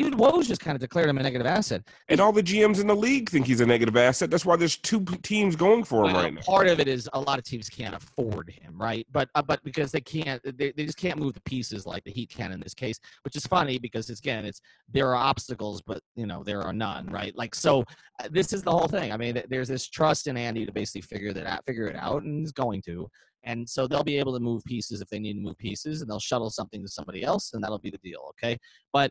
Even 0.00 0.16
Woj 0.16 0.46
just 0.46 0.62
kind 0.62 0.74
of 0.74 0.80
declared 0.80 1.10
him 1.10 1.18
a 1.18 1.22
negative 1.22 1.46
asset. 1.46 1.82
And 2.08 2.20
all 2.20 2.32
the 2.32 2.42
GMs 2.42 2.80
in 2.80 2.86
the 2.86 2.96
league 2.96 3.28
think 3.28 3.46
he's 3.46 3.60
a 3.60 3.66
negative 3.66 3.98
asset. 3.98 4.30
That's 4.30 4.46
why 4.46 4.56
there's 4.56 4.78
two 4.78 5.04
teams 5.22 5.56
going 5.56 5.84
for 5.84 6.06
him 6.06 6.14
Well, 6.14 6.22
right 6.22 6.32
now. 6.32 6.40
Part 6.40 6.68
of 6.68 6.80
it 6.80 6.88
is 6.88 7.06
a 7.12 7.20
lot 7.20 7.38
of 7.38 7.44
teams 7.44 7.68
can't 7.68 7.94
afford 7.94 8.48
him, 8.48 8.80
right? 8.80 9.06
But 9.12 9.28
uh, 9.34 9.42
but 9.42 9.62
because 9.62 9.92
they 9.92 10.00
can't, 10.00 10.40
they, 10.56 10.72
they 10.72 10.86
just 10.86 10.96
can't 10.96 11.18
move 11.18 11.34
the 11.34 11.42
pieces 11.42 11.84
like 11.84 12.02
the 12.04 12.10
Heat 12.10 12.30
can 12.30 12.50
in 12.50 12.60
this 12.60 12.72
case, 12.72 12.98
which 13.24 13.36
is 13.36 13.46
funny 13.46 13.78
because 13.78 14.08
it's, 14.08 14.20
again, 14.20 14.46
it's 14.46 14.62
there 14.90 15.08
are 15.08 15.16
obstacles, 15.16 15.82
but 15.82 16.00
you 16.16 16.24
know 16.24 16.42
there 16.42 16.62
are 16.62 16.72
none, 16.72 17.04
right? 17.08 17.36
Like 17.36 17.54
so, 17.54 17.84
uh, 18.22 18.28
this 18.30 18.54
is 18.54 18.62
the 18.62 18.72
whole 18.72 18.88
thing. 18.88 19.12
I 19.12 19.18
mean, 19.18 19.34
th- 19.34 19.46
there's 19.50 19.68
this 19.68 19.86
trust 19.86 20.28
in 20.28 20.38
Andy 20.38 20.64
to 20.64 20.72
basically 20.72 21.02
figure 21.02 21.34
that 21.34 21.46
out, 21.46 21.66
figure 21.66 21.88
it 21.88 21.96
out, 21.96 22.22
and 22.22 22.40
he's 22.40 22.52
going 22.52 22.80
to. 22.86 23.06
And 23.42 23.68
so 23.68 23.86
they'll 23.86 24.02
be 24.02 24.18
able 24.18 24.32
to 24.32 24.40
move 24.40 24.64
pieces 24.64 25.02
if 25.02 25.08
they 25.08 25.18
need 25.18 25.34
to 25.34 25.40
move 25.40 25.58
pieces, 25.58 26.00
and 26.00 26.10
they'll 26.10 26.20
shuttle 26.20 26.48
something 26.48 26.80
to 26.82 26.88
somebody 26.88 27.22
else, 27.22 27.52
and 27.52 27.62
that'll 27.62 27.78
be 27.78 27.90
the 27.90 27.98
deal, 27.98 28.20
okay? 28.30 28.58
But 28.94 29.10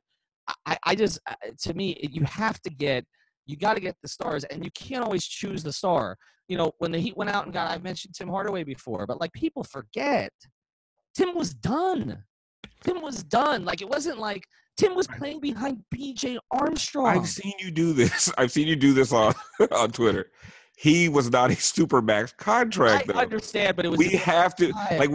I, 0.66 0.78
I 0.86 0.96
just, 0.96 1.20
uh, 1.30 1.36
to 1.62 1.74
me, 1.74 1.98
you 2.12 2.24
have 2.24 2.62
to 2.62 2.70
get, 2.70 3.06
you 3.46 3.58
got 3.58 3.76
to 3.76 3.82
get 3.82 3.96
the 4.02 4.08
stars, 4.08 4.44
and 4.46 4.64
you 4.64 4.72
can't 4.72 5.04
always 5.04 5.26
choose 5.26 5.64
the 5.64 5.74
star 5.74 6.18
you 6.50 6.58
know, 6.58 6.74
when 6.80 6.92
the 6.92 7.00
Heat 7.00 7.16
went 7.16 7.30
out 7.30 7.46
and 7.46 7.54
got, 7.54 7.70
I 7.70 7.78
mentioned 7.78 8.16
Tim 8.16 8.28
Hardaway 8.28 8.64
before, 8.64 9.06
but 9.06 9.22
like 9.22 9.32
people 9.34 9.64
forget, 9.64 10.34
Tim 11.16 11.36
was 11.36 11.54
done. 11.54 12.24
Tim 12.84 13.02
was 13.02 13.24
done. 13.24 13.64
Like 13.64 13.82
it 13.82 13.90
wasn't 13.90 14.18
like 14.18 14.44
Tim 14.76 14.96
was 14.96 15.08
playing 15.08 15.42
behind 15.42 15.84
BJ 15.94 16.40
Armstrong. 16.52 17.06
I've 17.06 17.30
seen 17.30 17.54
you 17.60 17.70
do 17.70 17.94
this. 17.94 18.32
I've 18.38 18.52
seen 18.52 18.68
you 18.68 18.76
do 18.76 18.94
this 18.94 19.14
on 19.14 19.34
on 19.72 19.92
Twitter. 19.92 20.32
He 20.82 21.10
was 21.10 21.30
not 21.30 21.52
a 21.52 21.56
supermax 21.56 22.34
I 22.40 22.42
contract. 22.42 23.08
though. 23.08 23.16
understand, 23.16 23.76
but 23.76 23.86
it 23.86 23.90
was 23.90 23.98
we 23.98 24.12
have 24.12 24.56
to 24.56 24.72
time. 24.72 24.98
like 24.98 25.10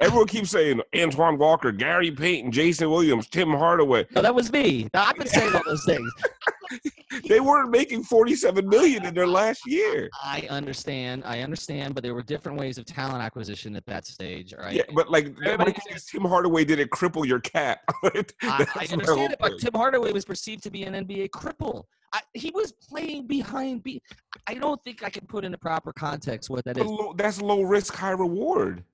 everyone 0.00 0.26
keeps 0.26 0.48
saying 0.48 0.80
Antoine 0.96 1.36
Walker, 1.36 1.72
Gary 1.72 2.10
Payton, 2.10 2.52
Jason 2.52 2.88
Williams, 2.88 3.26
Tim 3.26 3.50
Hardaway. 3.50 4.06
no, 4.12 4.22
that 4.22 4.34
was 4.34 4.50
me. 4.50 4.88
No, 4.94 5.00
I've 5.00 5.16
been 5.16 5.26
saying 5.26 5.54
all 5.54 5.60
those 5.66 5.84
things. 5.84 6.10
They 7.28 7.40
weren't 7.40 7.70
making 7.70 8.04
47 8.04 8.68
million 8.68 9.04
in 9.04 9.14
their 9.14 9.26
last 9.26 9.66
year. 9.66 10.08
I 10.22 10.46
understand. 10.48 11.22
I 11.24 11.40
understand, 11.40 11.94
but 11.94 12.02
there 12.04 12.14
were 12.14 12.22
different 12.22 12.58
ways 12.58 12.78
of 12.78 12.84
talent 12.86 13.22
acquisition 13.22 13.74
at 13.76 13.84
that 13.86 14.06
stage. 14.06 14.54
Right. 14.56 14.74
Yeah, 14.74 14.82
but 14.94 15.10
like 15.10 15.26
Everybody 15.44 15.72
my 15.72 15.78
thing 15.78 15.96
is 15.96 16.04
Tim 16.06 16.22
Hardaway 16.24 16.64
didn't 16.64 16.90
cripple 16.90 17.26
your 17.26 17.40
cap. 17.40 17.80
I, 18.04 18.24
I 18.42 18.86
understand 18.92 19.32
it, 19.32 19.38
but. 19.40 19.58
Tim 19.58 19.72
Hardaway 19.74 20.12
was 20.12 20.24
perceived 20.24 20.62
to 20.64 20.70
be 20.70 20.84
an 20.84 20.94
NBA 21.06 21.30
cripple. 21.30 21.84
I, 22.12 22.20
he 22.34 22.50
was 22.54 22.72
playing 22.72 23.26
behind. 23.26 23.82
B, 23.82 24.00
I 24.46 24.54
don't 24.54 24.82
think 24.84 25.04
I 25.04 25.10
can 25.10 25.26
put 25.26 25.44
into 25.44 25.58
proper 25.58 25.92
context 25.92 26.50
what 26.50 26.64
that 26.64 26.76
But 26.76 26.84
is. 26.86 26.90
low- 26.90 27.14
that's 27.16 27.40
low 27.40 27.62
risk, 27.62 27.94
high 27.94 28.10
reward. 28.10 28.84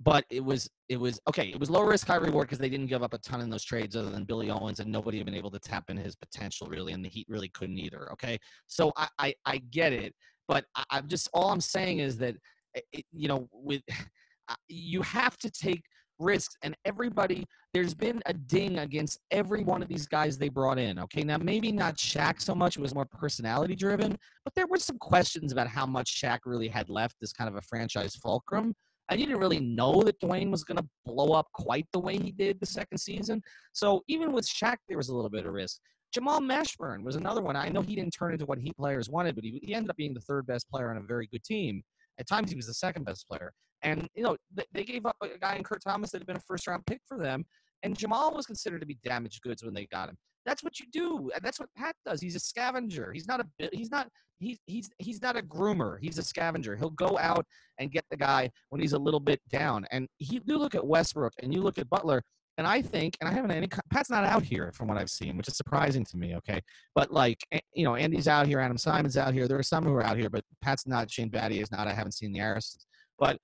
But 0.00 0.24
it 0.30 0.44
was 0.44 0.68
it 0.88 0.98
was 0.98 1.20
okay. 1.28 1.48
It 1.48 1.58
was 1.58 1.70
low 1.70 1.82
risk, 1.82 2.06
high 2.06 2.16
reward 2.16 2.46
because 2.46 2.58
they 2.58 2.68
didn't 2.68 2.86
give 2.86 3.02
up 3.02 3.14
a 3.14 3.18
ton 3.18 3.40
in 3.40 3.50
those 3.50 3.64
trades 3.64 3.96
other 3.96 4.10
than 4.10 4.24
Billy 4.24 4.48
Owens, 4.48 4.78
and 4.78 4.90
nobody 4.90 5.18
had 5.18 5.26
been 5.26 5.34
able 5.34 5.50
to 5.50 5.58
tap 5.58 5.84
into 5.88 6.02
his 6.02 6.14
potential 6.14 6.68
really, 6.68 6.92
and 6.92 7.04
the 7.04 7.08
Heat 7.08 7.26
really 7.28 7.48
couldn't 7.48 7.78
either. 7.78 8.10
Okay, 8.12 8.38
so 8.68 8.92
I 8.96 9.08
I, 9.18 9.34
I 9.44 9.58
get 9.70 9.92
it, 9.92 10.14
but 10.46 10.64
I, 10.76 10.84
I'm 10.90 11.08
just 11.08 11.28
all 11.34 11.50
I'm 11.50 11.60
saying 11.60 11.98
is 11.98 12.16
that 12.18 12.36
eh, 12.76 12.80
it, 12.92 13.04
you 13.12 13.26
know 13.26 13.48
with 13.52 13.82
you 14.68 15.02
have 15.02 15.36
to 15.38 15.50
take 15.50 15.82
risks 16.18 16.56
and 16.62 16.76
everybody 16.84 17.46
there's 17.72 17.94
been 17.94 18.20
a 18.26 18.32
ding 18.32 18.78
against 18.78 19.20
every 19.30 19.62
one 19.62 19.82
of 19.82 19.88
these 19.88 20.06
guys 20.06 20.36
they 20.36 20.48
brought 20.48 20.78
in 20.78 20.98
okay 20.98 21.22
now 21.22 21.36
maybe 21.36 21.70
not 21.70 21.96
Shaq 21.96 22.40
so 22.40 22.54
much 22.54 22.76
it 22.76 22.80
was 22.80 22.94
more 22.94 23.04
personality 23.04 23.76
driven 23.76 24.18
but 24.44 24.54
there 24.54 24.66
were 24.66 24.78
some 24.78 24.98
questions 24.98 25.52
about 25.52 25.68
how 25.68 25.86
much 25.86 26.20
Shaq 26.20 26.40
really 26.44 26.68
had 26.68 26.88
left 26.88 27.16
as 27.22 27.32
kind 27.32 27.48
of 27.48 27.56
a 27.56 27.62
franchise 27.62 28.16
fulcrum 28.16 28.74
you 29.16 29.26
didn't 29.26 29.40
really 29.40 29.60
know 29.60 30.02
that 30.02 30.20
Dwyane 30.20 30.50
was 30.50 30.64
going 30.64 30.76
to 30.76 30.86
blow 31.06 31.32
up 31.32 31.46
quite 31.52 31.86
the 31.92 31.98
way 31.98 32.18
he 32.18 32.30
did 32.30 32.60
the 32.60 32.66
second 32.66 32.98
season. 32.98 33.42
So 33.72 34.02
even 34.08 34.32
with 34.32 34.46
Shaq 34.46 34.76
there 34.88 34.96
was 34.96 35.08
a 35.08 35.14
little 35.14 35.30
bit 35.30 35.46
of 35.46 35.52
risk. 35.52 35.80
Jamal 36.12 36.40
Mashburn 36.40 37.02
was 37.02 37.16
another 37.16 37.42
one. 37.42 37.56
I 37.56 37.68
know 37.68 37.82
he 37.82 37.94
didn't 37.94 38.12
turn 38.12 38.32
into 38.32 38.46
what 38.46 38.58
Heat 38.58 38.76
players 38.76 39.08
wanted 39.08 39.34
but 39.34 39.44
he, 39.44 39.60
he 39.62 39.74
ended 39.74 39.90
up 39.90 39.96
being 39.96 40.14
the 40.14 40.20
third 40.20 40.46
best 40.46 40.68
player 40.70 40.90
on 40.90 40.96
a 40.96 41.02
very 41.02 41.26
good 41.26 41.44
team. 41.44 41.82
At 42.18 42.26
times 42.26 42.50
he 42.50 42.56
was 42.56 42.66
the 42.66 42.74
second 42.74 43.04
best 43.04 43.26
player. 43.28 43.52
And 43.82 44.08
you 44.14 44.22
know 44.22 44.36
th- 44.56 44.68
they 44.72 44.84
gave 44.84 45.06
up 45.06 45.16
a 45.22 45.38
guy 45.38 45.54
in 45.54 45.62
Kurt 45.62 45.82
Thomas 45.82 46.10
that 46.10 46.18
had 46.18 46.26
been 46.26 46.36
a 46.36 46.40
first 46.40 46.66
round 46.66 46.84
pick 46.86 47.00
for 47.06 47.18
them, 47.18 47.44
and 47.82 47.96
Jamal 47.96 48.34
was 48.34 48.46
considered 48.46 48.80
to 48.80 48.86
be 48.86 48.98
damaged 49.04 49.42
goods 49.42 49.62
when 49.62 49.74
they 49.74 49.86
got 49.86 50.08
him. 50.08 50.16
That's 50.44 50.62
what 50.62 50.80
you 50.80 50.86
do. 50.92 51.30
and 51.34 51.42
That's 51.42 51.60
what 51.60 51.68
Pat 51.76 51.94
does. 52.06 52.20
He's 52.20 52.36
a 52.36 52.40
scavenger. 52.40 53.12
He's 53.12 53.28
not 53.28 53.40
a 53.40 53.68
he's 53.72 53.90
not 53.90 54.08
he's 54.38 54.90
he's 54.98 55.22
not 55.22 55.36
a 55.36 55.42
groomer. 55.42 55.98
He's 56.00 56.18
a 56.18 56.22
scavenger. 56.22 56.76
He'll 56.76 56.90
go 56.90 57.18
out 57.18 57.44
and 57.78 57.90
get 57.90 58.04
the 58.10 58.16
guy 58.16 58.50
when 58.70 58.80
he's 58.80 58.92
a 58.92 58.98
little 58.98 59.20
bit 59.20 59.40
down. 59.50 59.86
And 59.90 60.08
he, 60.18 60.40
you 60.44 60.58
look 60.58 60.74
at 60.74 60.86
Westbrook 60.86 61.34
and 61.42 61.52
you 61.52 61.60
look 61.60 61.78
at 61.78 61.88
Butler. 61.90 62.22
And 62.56 62.66
I 62.66 62.82
think, 62.82 63.16
and 63.20 63.28
I 63.28 63.32
haven't 63.32 63.52
any. 63.52 63.68
Pat's 63.88 64.10
not 64.10 64.24
out 64.24 64.42
here 64.42 64.72
from 64.72 64.88
what 64.88 64.98
I've 64.98 65.10
seen, 65.10 65.36
which 65.36 65.46
is 65.46 65.56
surprising 65.56 66.04
to 66.06 66.16
me. 66.16 66.34
Okay, 66.36 66.60
but 66.92 67.12
like 67.12 67.38
you 67.72 67.84
know, 67.84 67.94
Andy's 67.94 68.26
out 68.26 68.48
here, 68.48 68.58
Adam 68.58 68.76
Simon's 68.76 69.16
out 69.16 69.32
here. 69.32 69.46
There 69.46 69.58
are 69.58 69.62
some 69.62 69.84
who 69.84 69.94
are 69.94 70.02
out 70.02 70.16
here, 70.16 70.28
but 70.28 70.42
Pat's 70.60 70.84
not. 70.84 71.08
Shane 71.08 71.30
Battier 71.30 71.62
is 71.62 71.70
not. 71.70 71.86
I 71.86 71.92
haven't 71.92 72.14
seen 72.14 72.32
the 72.32 72.40
Arisons, 72.40 72.84
but 73.16 73.38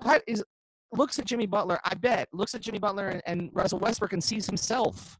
Pat 0.00 0.22
is 0.28 0.44
looks 0.92 1.18
at 1.18 1.24
Jimmy 1.24 1.46
Butler. 1.46 1.78
I 1.84 1.94
bet 1.94 2.28
looks 2.32 2.54
at 2.54 2.60
Jimmy 2.60 2.78
Butler 2.78 3.08
and, 3.08 3.22
and 3.26 3.50
Russell 3.52 3.78
Westbrook 3.78 4.12
and 4.12 4.22
sees 4.22 4.46
himself. 4.46 5.18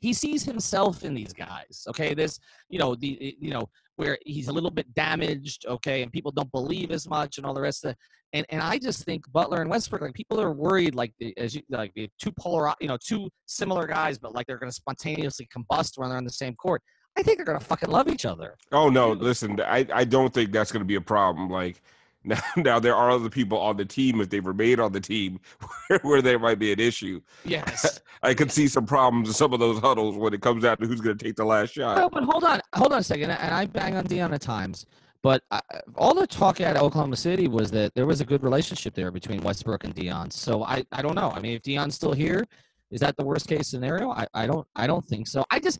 He 0.00 0.12
sees 0.12 0.42
himself 0.42 1.04
in 1.04 1.14
these 1.14 1.32
guys. 1.32 1.84
Okay, 1.88 2.14
this 2.14 2.38
you 2.68 2.78
know 2.78 2.94
the 2.94 3.18
eh, 3.20 3.32
you 3.38 3.50
know 3.50 3.68
where 3.96 4.18
he's 4.24 4.48
a 4.48 4.52
little 4.52 4.70
bit 4.70 4.92
damaged. 4.94 5.66
Okay, 5.66 6.02
and 6.02 6.12
people 6.12 6.32
don't 6.32 6.50
believe 6.52 6.90
as 6.90 7.08
much 7.08 7.36
and 7.36 7.46
all 7.46 7.54
the 7.54 7.60
rest 7.60 7.84
of. 7.84 7.92
it. 7.92 7.98
And 8.32 8.46
and 8.50 8.62
I 8.62 8.78
just 8.78 9.04
think 9.04 9.24
Butler 9.32 9.60
and 9.60 9.68
Westbrook 9.68 10.02
like 10.02 10.14
people 10.14 10.40
are 10.40 10.52
worried 10.52 10.94
like 10.94 11.12
the, 11.18 11.36
as 11.36 11.54
you 11.54 11.62
like 11.68 11.92
the 11.94 12.08
two 12.20 12.32
polar 12.32 12.72
you 12.80 12.88
know 12.88 12.96
two 13.04 13.28
similar 13.46 13.86
guys, 13.86 14.18
but 14.18 14.34
like 14.34 14.46
they're 14.46 14.58
going 14.58 14.70
to 14.70 14.74
spontaneously 14.74 15.48
combust 15.54 15.98
when 15.98 16.08
they're 16.08 16.18
on 16.18 16.24
the 16.24 16.30
same 16.30 16.54
court. 16.54 16.82
I 17.18 17.22
think 17.22 17.38
they're 17.38 17.44
going 17.44 17.58
to 17.58 17.64
fucking 17.64 17.90
love 17.90 18.08
each 18.08 18.24
other. 18.24 18.56
Oh 18.72 18.88
no, 18.88 19.12
listen, 19.12 19.60
I, 19.60 19.86
I 19.92 20.04
don't 20.04 20.32
think 20.32 20.52
that's 20.52 20.70
going 20.70 20.80
to 20.80 20.86
be 20.86 20.94
a 20.94 21.00
problem. 21.00 21.50
Like 21.50 21.82
now, 22.24 22.40
now 22.56 22.78
there 22.78 22.94
are 22.94 23.10
other 23.10 23.30
people 23.30 23.58
on 23.58 23.76
the 23.76 23.84
team 23.84 24.20
if 24.20 24.28
they 24.28 24.40
remain 24.40 24.78
on 24.78 24.92
the 24.92 25.00
team 25.00 25.40
where, 25.88 25.98
where 26.02 26.22
there 26.22 26.38
might 26.38 26.58
be 26.58 26.72
an 26.72 26.80
issue. 26.80 27.20
Yes. 27.44 28.00
I 28.22 28.34
could 28.34 28.52
see 28.52 28.68
some 28.68 28.84
problems 28.84 29.28
in 29.28 29.34
some 29.34 29.54
of 29.54 29.60
those 29.60 29.78
huddles 29.78 30.16
when 30.16 30.34
it 30.34 30.42
comes 30.42 30.64
down 30.64 30.76
to 30.78 30.86
who's 30.86 31.00
going 31.00 31.16
to 31.16 31.24
take 31.24 31.36
the 31.36 31.44
last 31.44 31.72
shot. 31.72 32.12
But 32.12 32.24
hold 32.24 32.44
on, 32.44 32.60
hold 32.74 32.92
on 32.92 32.98
a 32.98 33.02
second. 33.02 33.30
And 33.30 33.54
I 33.54 33.64
bang 33.64 33.96
on 33.96 34.04
Dion 34.04 34.34
at 34.34 34.42
times, 34.42 34.84
but 35.22 35.42
I, 35.50 35.62
all 35.96 36.12
the 36.12 36.26
talk 36.26 36.60
at 36.60 36.76
Oklahoma 36.76 37.16
City 37.16 37.48
was 37.48 37.70
that 37.70 37.94
there 37.94 38.04
was 38.04 38.20
a 38.20 38.24
good 38.26 38.42
relationship 38.42 38.94
there 38.94 39.10
between 39.10 39.42
Westbrook 39.42 39.84
and 39.84 39.94
Dion. 39.94 40.30
So 40.30 40.64
I, 40.64 40.84
I 40.92 41.00
don't 41.00 41.14
know. 41.14 41.32
I 41.34 41.40
mean, 41.40 41.56
if 41.56 41.62
Dion's 41.62 41.94
still 41.94 42.12
here, 42.12 42.46
is 42.90 43.00
that 43.00 43.16
the 43.16 43.24
worst 43.24 43.48
case 43.48 43.68
scenario? 43.68 44.10
I, 44.10 44.26
I 44.34 44.46
don't, 44.46 44.66
I 44.76 44.86
don't 44.86 45.04
think 45.06 45.26
so. 45.26 45.44
I 45.50 45.58
just, 45.58 45.78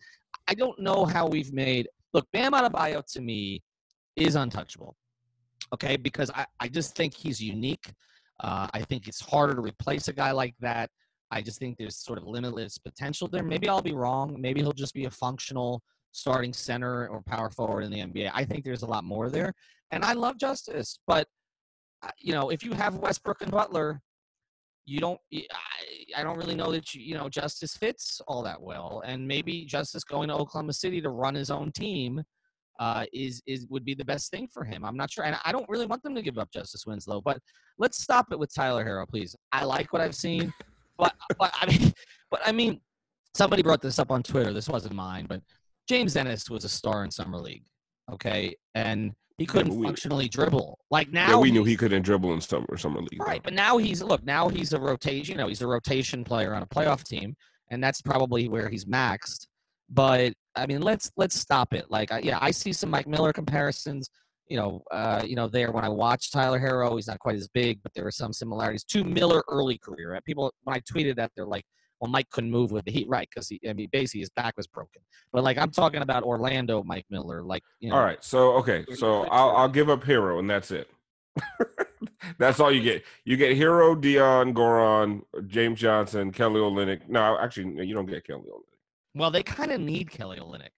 I 0.49 0.55
don't 0.55 0.79
know 0.81 1.05
how 1.05 1.27
we've 1.27 1.53
made. 1.53 1.89
Look, 2.14 2.27
Bam 2.33 2.53
Adebayo 2.53 3.05
to 3.12 3.21
me 3.21 3.62
is 4.17 4.35
untouchable. 4.35 4.97
Okay, 5.73 5.97
because 5.97 6.31
I, 6.35 6.47
I 6.59 6.68
just 6.68 6.97
think 6.97 7.14
he's 7.14 7.41
unique. 7.41 7.93
Uh, 8.41 8.66
I 8.73 8.83
think 8.83 9.07
it's 9.07 9.21
harder 9.21 9.55
to 9.55 9.61
replace 9.61 10.09
a 10.09 10.12
guy 10.12 10.33
like 10.33 10.55
that. 10.61 10.91
I 11.31 11.43
just 11.43 11.59
think 11.59 11.77
there's 11.79 11.97
sort 11.97 12.18
of 12.18 12.27
limitless 12.27 12.79
potential 12.79 13.29
there. 13.29 13.43
Maybe 13.43 13.68
I'll 13.68 13.83
be 13.83 13.95
wrong. 13.95 14.37
Maybe 14.39 14.61
he'll 14.61 14.73
just 14.73 14.95
be 14.95 15.05
a 15.05 15.11
functional 15.11 15.83
starting 16.12 16.53
center 16.53 17.07
or 17.09 17.23
power 17.23 17.51
forward 17.51 17.83
in 17.83 17.91
the 17.93 18.01
NBA. 18.01 18.31
I 18.35 18.45
think 18.45 18.64
there's 18.64 18.83
a 18.83 18.87
lot 18.87 19.05
more 19.05 19.31
there, 19.31 19.53
and 19.93 20.05
I 20.05 20.14
love 20.14 20.39
Justice, 20.39 20.99
but 21.07 21.29
uh, 22.03 22.11
you 22.18 22.33
know, 22.33 22.51
if 22.51 22.64
you 22.64 22.73
have 22.73 22.97
Westbrook 22.97 23.43
and 23.43 23.51
Butler, 23.51 24.01
you 24.87 25.01
don't. 25.01 25.21
I, 25.33 26.21
I 26.21 26.23
don't 26.25 26.39
really 26.39 26.57
know 26.57 26.73
that 26.73 26.95
you, 26.95 27.03
you 27.03 27.14
know 27.14 27.29
Justice 27.29 27.77
fits 27.77 28.21
all 28.27 28.43
that 28.43 28.61
well, 28.61 29.03
and 29.05 29.27
maybe 29.27 29.64
Justice 29.66 30.03
going 30.03 30.29
to 30.29 30.35
Oklahoma 30.35 30.73
City 30.73 31.01
to 31.01 31.11
run 31.11 31.35
his 31.35 31.51
own 31.51 31.71
team. 31.73 32.23
Uh, 32.81 33.05
is 33.12 33.43
is 33.47 33.66
would 33.68 33.85
be 33.85 33.93
the 33.93 34.05
best 34.05 34.31
thing 34.31 34.49
for 34.51 34.64
him. 34.64 34.87
I'm 34.87 34.97
not 34.97 35.11
sure, 35.11 35.24
and 35.24 35.37
I 35.45 35.53
don't 35.53 35.68
really 35.68 35.85
want 35.85 36.03
them 36.03 36.14
to 36.14 36.22
give 36.22 36.39
up 36.39 36.51
Justice 36.51 36.87
Winslow. 36.87 37.20
But 37.20 37.39
let's 37.78 38.03
stop 38.03 38.33
it 38.33 38.39
with 38.39 38.55
Tyler 38.55 38.83
Harrow, 38.83 39.05
please. 39.05 39.37
I 39.53 39.64
like 39.64 39.93
what 39.93 40.01
I've 40.01 40.14
seen, 40.14 40.51
but 40.99 41.12
but 41.39 41.53
I 41.61 41.66
mean, 41.66 41.93
but 42.31 42.41
I 42.43 42.53
mean, 42.53 42.81
somebody 43.35 43.62
brought 43.62 43.83
this 43.83 43.99
up 43.99 44.11
on 44.11 44.22
Twitter. 44.22 44.55
This 44.55 44.66
wasn't 44.66 44.95
mine, 44.95 45.26
but 45.28 45.43
James 45.91 46.16
Ennis 46.16 46.49
was 46.49 46.64
a 46.64 46.70
star 46.70 47.05
in 47.05 47.11
summer 47.11 47.39
league. 47.39 47.64
Okay, 48.11 48.57
and 48.74 49.12
he 49.37 49.45
couldn't 49.45 49.74
we, 49.74 49.85
functionally 49.85 50.28
dribble. 50.28 50.78
Like 50.91 51.12
now, 51.12 51.28
yeah, 51.28 51.37
we 51.37 51.51
knew 51.51 51.64
he 51.64 51.76
couldn't 51.76 52.03
dribble 52.03 52.33
in 52.33 52.41
summer 52.41 52.78
summer 52.78 53.01
league. 53.01 53.22
Right, 53.22 53.43
but 53.43 53.53
now 53.53 53.76
he's 53.76 54.03
look. 54.03 54.24
Now 54.24 54.49
he's 54.49 54.72
a 54.72 54.81
rotation. 54.81 55.33
You 55.33 55.39
know, 55.39 55.49
he's 55.49 55.62
a 55.62 55.66
rotation 55.66 56.24
player 56.24 56.55
on 56.55 56.62
a 56.62 56.66
playoff 56.66 57.05
team, 57.05 57.37
and 57.70 57.85
that's 57.85 58.01
probably 58.01 58.49
where 58.49 58.68
he's 58.68 58.85
maxed. 58.85 59.49
But 59.91 60.34
I 60.57 60.66
mean, 60.66 60.82
let's 60.82 61.11
let's 61.16 61.38
stop 61.38 61.74
it. 61.74 61.91
Like, 61.91 62.12
I, 62.12 62.20
yeah, 62.20 62.38
I 62.41 62.51
see 62.51 62.72
some 62.72 62.91
Mike 62.91 63.07
Miller 63.07 63.32
comparisons. 63.32 64.09
You 64.49 64.57
know, 64.57 64.82
uh, 64.91 65.22
you 65.24 65.36
know, 65.36 65.47
there 65.47 65.70
when 65.70 65.84
I 65.84 65.88
watch 65.88 66.32
Tyler 66.32 66.59
Harrow, 66.59 66.97
he's 66.97 67.07
not 67.07 67.20
quite 67.20 67.36
as 67.36 67.49
big, 67.49 67.80
but 67.82 67.93
there 67.95 68.07
are 68.07 68.11
some 68.11 68.32
similarities 68.32 68.84
to 68.84 69.05
Miller 69.05 69.45
early 69.49 69.78
career. 69.78 70.18
People, 70.24 70.53
when 70.64 70.76
I 70.76 70.80
tweeted 70.80 71.16
that, 71.16 71.30
they're 71.36 71.47
like, 71.47 71.64
well, 72.01 72.11
Mike 72.11 72.28
couldn't 72.30 72.51
move 72.51 72.72
with 72.72 72.84
the 72.84 72.91
Heat, 72.91 73.07
right? 73.09 73.28
Because 73.32 73.49
he, 73.49 73.61
I 73.68 73.72
mean, 73.72 73.88
basically 73.93 74.20
his 74.20 74.30
back 74.30 74.57
was 74.57 74.66
broken. 74.66 75.03
But 75.32 75.45
like 75.45 75.59
I'm 75.59 75.70
talking 75.70 76.03
about 76.03 76.22
Orlando, 76.22 76.82
Mike 76.82 77.07
Miller, 77.11 77.43
like 77.43 77.62
you 77.80 77.91
know. 77.91 77.97
All 77.97 78.05
right, 78.05 78.22
so 78.24 78.53
okay, 78.55 78.84
so 78.95 79.24
I'll 79.26 79.51
I'll 79.51 79.68
give 79.68 79.91
up 79.91 80.03
Herro, 80.05 80.38
and 80.38 80.49
that's 80.49 80.70
it. 80.70 80.91
that's 82.38 82.61
all 82.61 82.72
you 82.72 82.82
get. 82.82 83.05
You 83.24 83.36
get 83.36 83.57
Herro, 83.57 84.01
Dion, 84.01 84.55
Goran, 84.55 85.22
James 85.47 85.78
Johnson, 85.78 86.32
Kelly 86.32 86.61
Olynyk. 86.61 87.09
No, 87.09 87.38
actually, 87.38 87.86
you 87.86 87.95
don't 87.95 88.07
get 88.07 88.26
Kelly 88.26 88.49
Olynyk. 88.53 88.70
Well, 89.15 89.31
they 89.31 89.43
kind 89.43 89.73
of 89.73 89.81
need 89.81 90.11
Kelly 90.11 90.39
Olynyk. 90.39 90.69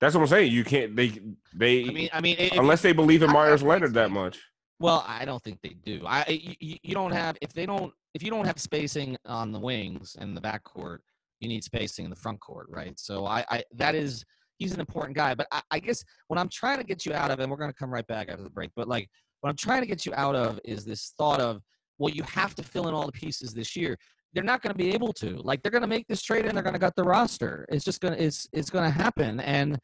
That's 0.00 0.14
what 0.14 0.22
I'm 0.22 0.26
saying. 0.26 0.52
You 0.52 0.64
can't. 0.64 0.96
They 0.96 1.12
they. 1.54 1.84
I 1.84 1.92
mean, 1.92 2.08
I 2.12 2.20
mean, 2.20 2.36
unless 2.52 2.82
they 2.82 2.92
believe 2.92 3.22
in 3.22 3.30
Meyers 3.30 3.62
Leonard 3.62 3.94
that 3.94 4.10
much. 4.10 4.38
Well, 4.80 5.04
I 5.06 5.24
don't 5.24 5.40
think 5.42 5.60
they 5.62 5.76
do. 5.84 6.02
I 6.04 6.24
you, 6.60 6.76
you 6.82 6.94
don't 6.94 7.12
have 7.12 7.36
if 7.40 7.52
they 7.52 7.66
don't 7.66 7.92
if 8.14 8.22
you 8.22 8.30
don't 8.30 8.44
have 8.44 8.58
spacing 8.58 9.16
on 9.26 9.52
the 9.52 9.60
wings 9.60 10.16
and 10.18 10.36
the 10.36 10.40
back 10.40 10.64
court, 10.64 11.02
you 11.38 11.48
need 11.48 11.62
spacing 11.62 12.04
in 12.04 12.10
the 12.10 12.16
front 12.16 12.40
court, 12.40 12.66
right? 12.68 12.98
So 12.98 13.24
I, 13.24 13.44
I 13.48 13.62
that 13.76 13.94
is 13.94 14.24
he's 14.58 14.74
an 14.74 14.80
important 14.80 15.16
guy. 15.16 15.36
But 15.36 15.46
I, 15.52 15.62
I 15.70 15.78
guess 15.78 16.02
what 16.26 16.38
I'm 16.38 16.48
trying 16.48 16.78
to 16.78 16.84
get 16.84 17.06
you 17.06 17.14
out 17.14 17.30
of, 17.30 17.38
and 17.38 17.48
we're 17.48 17.58
gonna 17.58 17.72
come 17.72 17.90
right 17.90 18.06
back 18.08 18.28
after 18.28 18.42
the 18.42 18.50
break, 18.50 18.70
but 18.74 18.88
like 18.88 19.08
what 19.40 19.50
I'm 19.50 19.56
trying 19.56 19.82
to 19.82 19.86
get 19.86 20.04
you 20.04 20.12
out 20.16 20.34
of 20.34 20.58
is 20.64 20.84
this 20.84 21.14
thought 21.16 21.40
of, 21.40 21.62
well, 21.98 22.12
you 22.12 22.24
have 22.24 22.54
to 22.56 22.62
fill 22.62 22.88
in 22.88 22.94
all 22.94 23.06
the 23.06 23.12
pieces 23.12 23.54
this 23.54 23.76
year. 23.76 23.96
They're 24.34 24.42
not 24.44 24.62
going 24.62 24.72
to 24.72 24.78
be 24.78 24.92
able 24.94 25.12
to. 25.14 25.36
Like 25.42 25.62
they're 25.62 25.72
going 25.72 25.82
to 25.82 25.88
make 25.88 26.06
this 26.08 26.22
trade 26.22 26.46
and 26.46 26.56
they're 26.56 26.62
going 26.62 26.74
to 26.74 26.78
gut 26.78 26.94
the 26.96 27.04
roster. 27.04 27.66
It's 27.68 27.84
just 27.84 28.00
going 28.00 28.14
to 28.14 28.22
it's 28.22 28.48
it's 28.52 28.70
going 28.70 28.84
to 28.84 28.90
happen. 28.90 29.40
And 29.40 29.78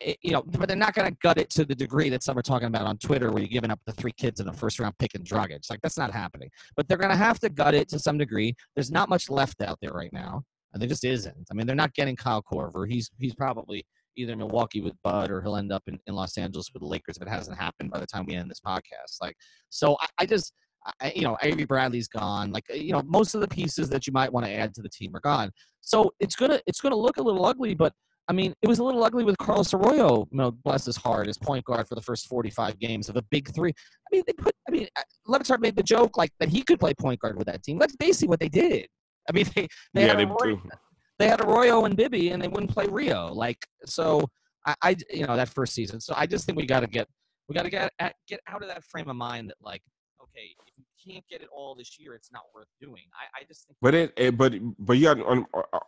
Eh, 0.00 0.14
you 0.22 0.32
know, 0.32 0.42
but 0.42 0.68
they're 0.68 0.76
not 0.76 0.94
going 0.94 1.10
to 1.10 1.16
gut 1.22 1.38
it 1.38 1.50
to 1.50 1.64
the 1.64 1.74
degree 1.74 2.08
that 2.08 2.22
some 2.22 2.38
are 2.38 2.42
talking 2.42 2.68
about 2.68 2.86
on 2.86 2.96
Twitter, 2.98 3.30
where 3.30 3.40
you're 3.40 3.48
giving 3.48 3.70
up 3.70 3.80
the 3.86 3.92
three 3.92 4.12
kids 4.12 4.40
in 4.40 4.46
the 4.46 4.52
first 4.52 4.78
round 4.78 4.96
pick 4.98 5.14
and 5.14 5.26
It's 5.30 5.70
like 5.70 5.80
that's 5.82 5.98
not 5.98 6.10
happening. 6.10 6.50
But 6.76 6.88
they're 6.88 6.98
going 6.98 7.10
to 7.10 7.16
have 7.16 7.38
to 7.40 7.48
gut 7.48 7.74
it 7.74 7.88
to 7.90 7.98
some 7.98 8.18
degree. 8.18 8.54
There's 8.74 8.90
not 8.90 9.08
much 9.08 9.28
left 9.28 9.60
out 9.60 9.78
there 9.80 9.92
right 9.92 10.12
now, 10.12 10.42
and 10.72 10.80
there 10.80 10.88
just 10.88 11.04
isn't. 11.04 11.48
I 11.50 11.54
mean, 11.54 11.66
they're 11.66 11.76
not 11.76 11.94
getting 11.94 12.16
Kyle 12.16 12.42
Korver. 12.42 12.88
He's 12.88 13.10
he's 13.18 13.34
probably 13.34 13.84
either 14.16 14.36
Milwaukee 14.36 14.80
with 14.80 14.94
Bud 15.02 15.30
or 15.30 15.42
he'll 15.42 15.56
end 15.56 15.72
up 15.72 15.82
in, 15.88 15.98
in 16.06 16.14
Los 16.14 16.38
Angeles 16.38 16.70
with 16.72 16.82
the 16.82 16.88
Lakers 16.88 17.16
if 17.16 17.22
it 17.22 17.28
hasn't 17.28 17.58
happened 17.58 17.90
by 17.90 17.98
the 17.98 18.06
time 18.06 18.24
we 18.26 18.36
end 18.36 18.48
this 18.48 18.60
podcast. 18.60 19.20
Like, 19.20 19.36
so 19.68 19.96
I, 20.00 20.06
I 20.20 20.26
just. 20.26 20.52
I, 21.00 21.12
you 21.14 21.22
know, 21.22 21.36
Avery 21.42 21.64
Bradley's 21.64 22.08
gone. 22.08 22.52
Like, 22.52 22.64
you 22.72 22.92
know, 22.92 23.02
most 23.06 23.34
of 23.34 23.40
the 23.40 23.48
pieces 23.48 23.88
that 23.90 24.06
you 24.06 24.12
might 24.12 24.32
want 24.32 24.46
to 24.46 24.52
add 24.52 24.74
to 24.74 24.82
the 24.82 24.88
team 24.88 25.14
are 25.14 25.20
gone. 25.20 25.50
So 25.80 26.12
it's 26.20 26.36
gonna 26.36 26.60
it's 26.66 26.80
gonna 26.80 26.96
look 26.96 27.16
a 27.16 27.22
little 27.22 27.44
ugly, 27.44 27.74
but 27.74 27.92
I 28.28 28.32
mean, 28.32 28.54
it 28.62 28.68
was 28.68 28.78
a 28.78 28.84
little 28.84 29.04
ugly 29.04 29.24
with 29.24 29.36
Carlos 29.38 29.74
Arroyo, 29.74 30.26
you 30.30 30.38
know, 30.38 30.50
bless 30.50 30.86
his 30.86 30.96
heart, 30.96 31.28
as 31.28 31.36
point 31.36 31.64
guard 31.64 31.86
for 31.86 31.94
the 31.94 32.00
first 32.00 32.26
45 32.26 32.78
games 32.78 33.08
of 33.08 33.16
a 33.16 33.22
big 33.30 33.54
three. 33.54 33.70
I 33.70 34.16
mean, 34.16 34.22
they 34.26 34.32
put, 34.32 34.54
I 34.66 34.70
mean, 34.70 34.88
uh, 34.96 35.02
Le 35.26 35.58
made 35.58 35.76
the 35.76 35.82
joke 35.82 36.16
like 36.16 36.30
that 36.40 36.48
he 36.48 36.62
could 36.62 36.80
play 36.80 36.94
point 36.94 37.20
guard 37.20 37.36
with 37.36 37.46
that 37.48 37.62
team. 37.62 37.78
That's 37.78 37.94
basically 37.96 38.28
what 38.28 38.40
they 38.40 38.48
did. 38.48 38.86
I 39.28 39.32
mean, 39.32 39.44
they, 39.54 39.68
they, 39.92 40.06
yeah, 40.06 40.16
had, 40.16 40.18
they, 40.18 40.24
Arroyo, 40.24 40.62
they 41.18 41.28
had 41.28 41.40
Arroyo 41.42 41.84
and 41.84 41.96
Bibby, 41.96 42.30
and 42.30 42.42
they 42.42 42.48
wouldn't 42.48 42.72
play 42.72 42.86
Rio. 42.86 43.30
Like, 43.32 43.58
so 43.84 44.26
I, 44.66 44.74
I 44.82 44.96
you 45.12 45.26
know, 45.26 45.36
that 45.36 45.50
first 45.50 45.74
season. 45.74 46.00
So 46.00 46.14
I 46.16 46.26
just 46.26 46.46
think 46.46 46.56
we 46.56 46.64
got 46.64 46.80
to 46.80 46.86
get, 46.86 47.06
we 47.48 47.54
got 47.54 47.64
to 47.64 47.70
get, 47.70 47.92
get 48.26 48.40
out 48.48 48.62
of 48.62 48.68
that 48.68 48.84
frame 48.84 49.10
of 49.10 49.16
mind 49.16 49.50
that, 49.50 49.56
like, 49.60 49.82
okay, 50.34 50.54
if 50.66 50.72
you 50.76 50.84
can't 51.12 51.24
get 51.28 51.42
it 51.42 51.48
all 51.54 51.74
this 51.74 51.98
year, 51.98 52.14
it's 52.14 52.32
not 52.32 52.42
worth 52.54 52.66
doing. 52.80 53.02
I, 53.14 53.42
I 53.42 53.44
just 53.46 53.66
think. 53.66 53.76
But 53.80 53.94
it, 53.94 54.12
it 54.16 54.36
but 54.36 54.54
but 54.78 54.98
yeah, 54.98 55.14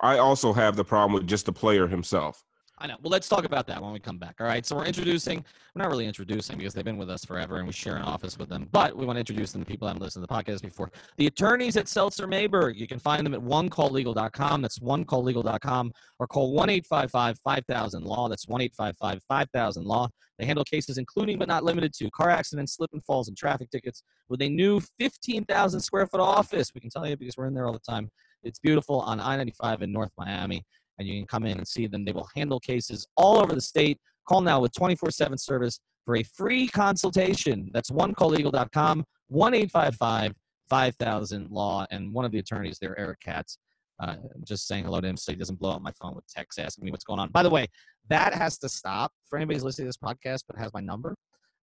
I 0.00 0.18
also 0.18 0.52
have 0.52 0.76
the 0.76 0.84
problem 0.84 1.12
with 1.12 1.26
just 1.26 1.46
the 1.46 1.52
player 1.52 1.86
himself. 1.86 2.44
I 2.78 2.86
know. 2.86 2.96
Well, 3.02 3.10
let's 3.10 3.28
talk 3.28 3.46
about 3.46 3.66
that 3.68 3.82
when 3.82 3.92
we 3.92 3.98
come 3.98 4.18
back. 4.18 4.34
All 4.38 4.46
right. 4.46 4.66
So 4.66 4.76
we're 4.76 4.84
introducing, 4.84 5.42
we're 5.74 5.82
not 5.82 5.90
really 5.90 6.04
introducing 6.04 6.58
because 6.58 6.74
they've 6.74 6.84
been 6.84 6.98
with 6.98 7.08
us 7.08 7.24
forever 7.24 7.56
and 7.56 7.66
we 7.66 7.72
share 7.72 7.96
an 7.96 8.02
office 8.02 8.38
with 8.38 8.50
them, 8.50 8.68
but 8.70 8.94
we 8.94 9.06
want 9.06 9.16
to 9.16 9.20
introduce 9.20 9.52
them 9.52 9.62
to 9.62 9.66
people 9.66 9.86
that 9.86 9.94
haven't 9.94 10.02
listened 10.02 10.22
to 10.22 10.26
the 10.26 10.42
podcast 10.42 10.60
before. 10.60 10.90
The 11.16 11.26
attorneys 11.26 11.78
at 11.78 11.88
Seltzer 11.88 12.26
Mayberg. 12.26 12.76
You 12.76 12.86
can 12.86 12.98
find 12.98 13.24
them 13.24 13.32
at 13.32 13.40
onecalllegal.com. 13.40 14.60
That's 14.60 14.78
onecalllegal.com 14.80 15.92
or 16.18 16.26
call 16.26 16.52
1 16.52 16.68
855 16.68 17.38
5000 17.38 18.04
Law. 18.04 18.28
That's 18.28 18.46
1 18.46 18.60
855 18.60 19.22
5000 19.26 19.84
Law. 19.84 20.08
They 20.38 20.44
handle 20.44 20.64
cases 20.64 20.98
including 20.98 21.38
but 21.38 21.48
not 21.48 21.64
limited 21.64 21.94
to 21.94 22.10
car 22.10 22.28
accidents, 22.28 22.74
slip 22.76 22.90
and 22.92 23.02
falls, 23.04 23.28
and 23.28 23.36
traffic 23.38 23.70
tickets 23.70 24.02
with 24.28 24.42
a 24.42 24.50
new 24.50 24.82
15,000 24.98 25.80
square 25.80 26.06
foot 26.06 26.20
office. 26.20 26.72
We 26.74 26.82
can 26.82 26.90
tell 26.90 27.06
you 27.06 27.16
because 27.16 27.38
we're 27.38 27.46
in 27.46 27.54
there 27.54 27.66
all 27.66 27.72
the 27.72 27.78
time. 27.78 28.10
It's 28.42 28.58
beautiful 28.58 29.00
on 29.00 29.18
I 29.18 29.36
95 29.38 29.80
in 29.80 29.92
North 29.92 30.12
Miami 30.18 30.62
and 30.98 31.06
you 31.06 31.18
can 31.18 31.26
come 31.26 31.44
in 31.44 31.58
and 31.58 31.66
see 31.66 31.86
them. 31.86 32.04
They 32.04 32.12
will 32.12 32.28
handle 32.34 32.60
cases 32.60 33.06
all 33.16 33.38
over 33.38 33.54
the 33.54 33.60
state. 33.60 33.98
Call 34.28 34.40
now 34.40 34.60
with 34.60 34.72
24 34.72 35.10
7 35.10 35.38
service 35.38 35.80
for 36.04 36.16
a 36.16 36.22
free 36.22 36.68
consultation. 36.68 37.70
That's 37.72 37.90
onecalllegal.com, 37.90 39.04
1 39.28 39.54
855 39.54 40.34
5000 40.68 41.50
Law. 41.50 41.86
And 41.90 42.12
one 42.12 42.24
of 42.24 42.32
the 42.32 42.38
attorneys 42.38 42.78
there, 42.78 42.98
Eric 42.98 43.20
Katz, 43.20 43.58
uh, 44.00 44.16
just 44.44 44.66
saying 44.66 44.84
hello 44.84 45.00
to 45.00 45.08
him 45.08 45.16
so 45.16 45.32
he 45.32 45.38
doesn't 45.38 45.58
blow 45.58 45.70
up 45.70 45.82
my 45.82 45.92
phone 46.00 46.14
with 46.14 46.26
texts 46.28 46.58
asking 46.58 46.84
me 46.84 46.90
what's 46.90 47.04
going 47.04 47.18
on. 47.18 47.30
By 47.30 47.42
the 47.42 47.50
way, 47.50 47.66
that 48.08 48.34
has 48.34 48.58
to 48.58 48.68
stop 48.68 49.12
for 49.28 49.36
anybody 49.36 49.56
who's 49.56 49.64
listening 49.64 49.86
to 49.86 49.88
this 49.88 49.96
podcast 49.96 50.44
but 50.48 50.58
has 50.58 50.72
my 50.72 50.80
number. 50.80 51.14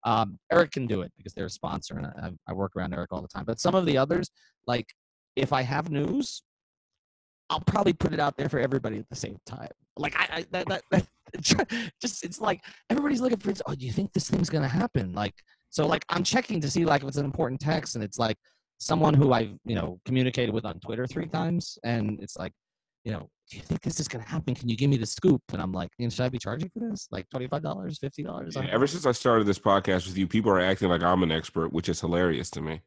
Um, 0.05 0.38
Eric 0.51 0.71
can 0.71 0.86
do 0.86 1.01
it 1.01 1.11
because 1.17 1.34
they're 1.34 1.45
a 1.45 1.49
sponsor 1.49 1.97
and 1.97 2.07
I, 2.07 2.31
I 2.51 2.53
work 2.53 2.75
around 2.75 2.93
Eric 2.93 3.13
all 3.13 3.21
the 3.21 3.27
time. 3.27 3.45
But 3.45 3.59
some 3.59 3.75
of 3.75 3.86
the 3.86 3.97
others, 3.97 4.29
like 4.67 4.88
if 5.36 5.53
I 5.53 5.61
have 5.61 5.91
news, 5.91 6.43
I'll 7.53 7.59
probably 7.61 7.93
put 7.93 8.13
it 8.13 8.19
out 8.19 8.35
there 8.35 8.49
for 8.49 8.59
everybody 8.59 8.97
at 8.97 9.07
the 9.09 9.15
same 9.15 9.37
time. 9.45 9.69
Like 9.95 10.15
I, 10.19 10.37
I 10.37 10.45
that, 10.51 10.67
that, 10.69 10.83
that 10.89 11.07
just 12.01 12.25
it's 12.25 12.41
like 12.41 12.61
everybody's 12.89 13.21
looking 13.21 13.37
for. 13.37 13.53
Oh, 13.67 13.75
do 13.75 13.85
you 13.85 13.91
think 13.91 14.11
this 14.11 14.27
thing's 14.27 14.49
gonna 14.49 14.67
happen? 14.67 15.13
Like 15.13 15.35
so, 15.69 15.85
like 15.85 16.03
I'm 16.09 16.23
checking 16.23 16.59
to 16.61 16.69
see 16.69 16.83
like 16.83 17.03
if 17.03 17.07
it's 17.07 17.17
an 17.17 17.25
important 17.25 17.61
text, 17.61 17.93
and 17.93 18.03
it's 18.03 18.17
like 18.17 18.37
someone 18.79 19.13
who 19.13 19.33
I've 19.33 19.51
you 19.65 19.75
know 19.75 19.99
communicated 20.03 20.51
with 20.51 20.65
on 20.65 20.79
Twitter 20.79 21.05
three 21.05 21.27
times, 21.27 21.77
and 21.83 22.19
it's 22.21 22.35
like, 22.37 22.53
you 23.03 23.11
know, 23.11 23.29
do 23.51 23.57
you 23.57 23.63
think 23.63 23.81
this 23.81 23.99
is 23.99 24.07
gonna 24.07 24.27
happen? 24.27 24.55
Can 24.55 24.67
you 24.67 24.75
give 24.75 24.89
me 24.89 24.97
the 24.97 25.05
scoop? 25.05 25.43
And 25.51 25.61
I'm 25.61 25.71
like, 25.71 25.91
should 25.99 26.21
I 26.21 26.29
be 26.29 26.39
charging 26.39 26.69
for 26.69 26.79
this? 26.79 27.07
Like 27.11 27.29
twenty 27.29 27.47
five 27.47 27.61
dollars, 27.61 27.99
fifty 27.99 28.23
dollars? 28.23 28.57
Ever 28.57 28.87
since 28.87 29.05
I 29.05 29.11
started 29.11 29.45
this 29.45 29.59
podcast 29.59 30.07
with 30.07 30.17
you, 30.17 30.25
people 30.27 30.51
are 30.51 30.59
acting 30.59 30.89
like 30.89 31.03
I'm 31.03 31.21
an 31.21 31.31
expert, 31.31 31.71
which 31.71 31.87
is 31.87 32.01
hilarious 32.01 32.49
to 32.51 32.61
me. 32.61 32.81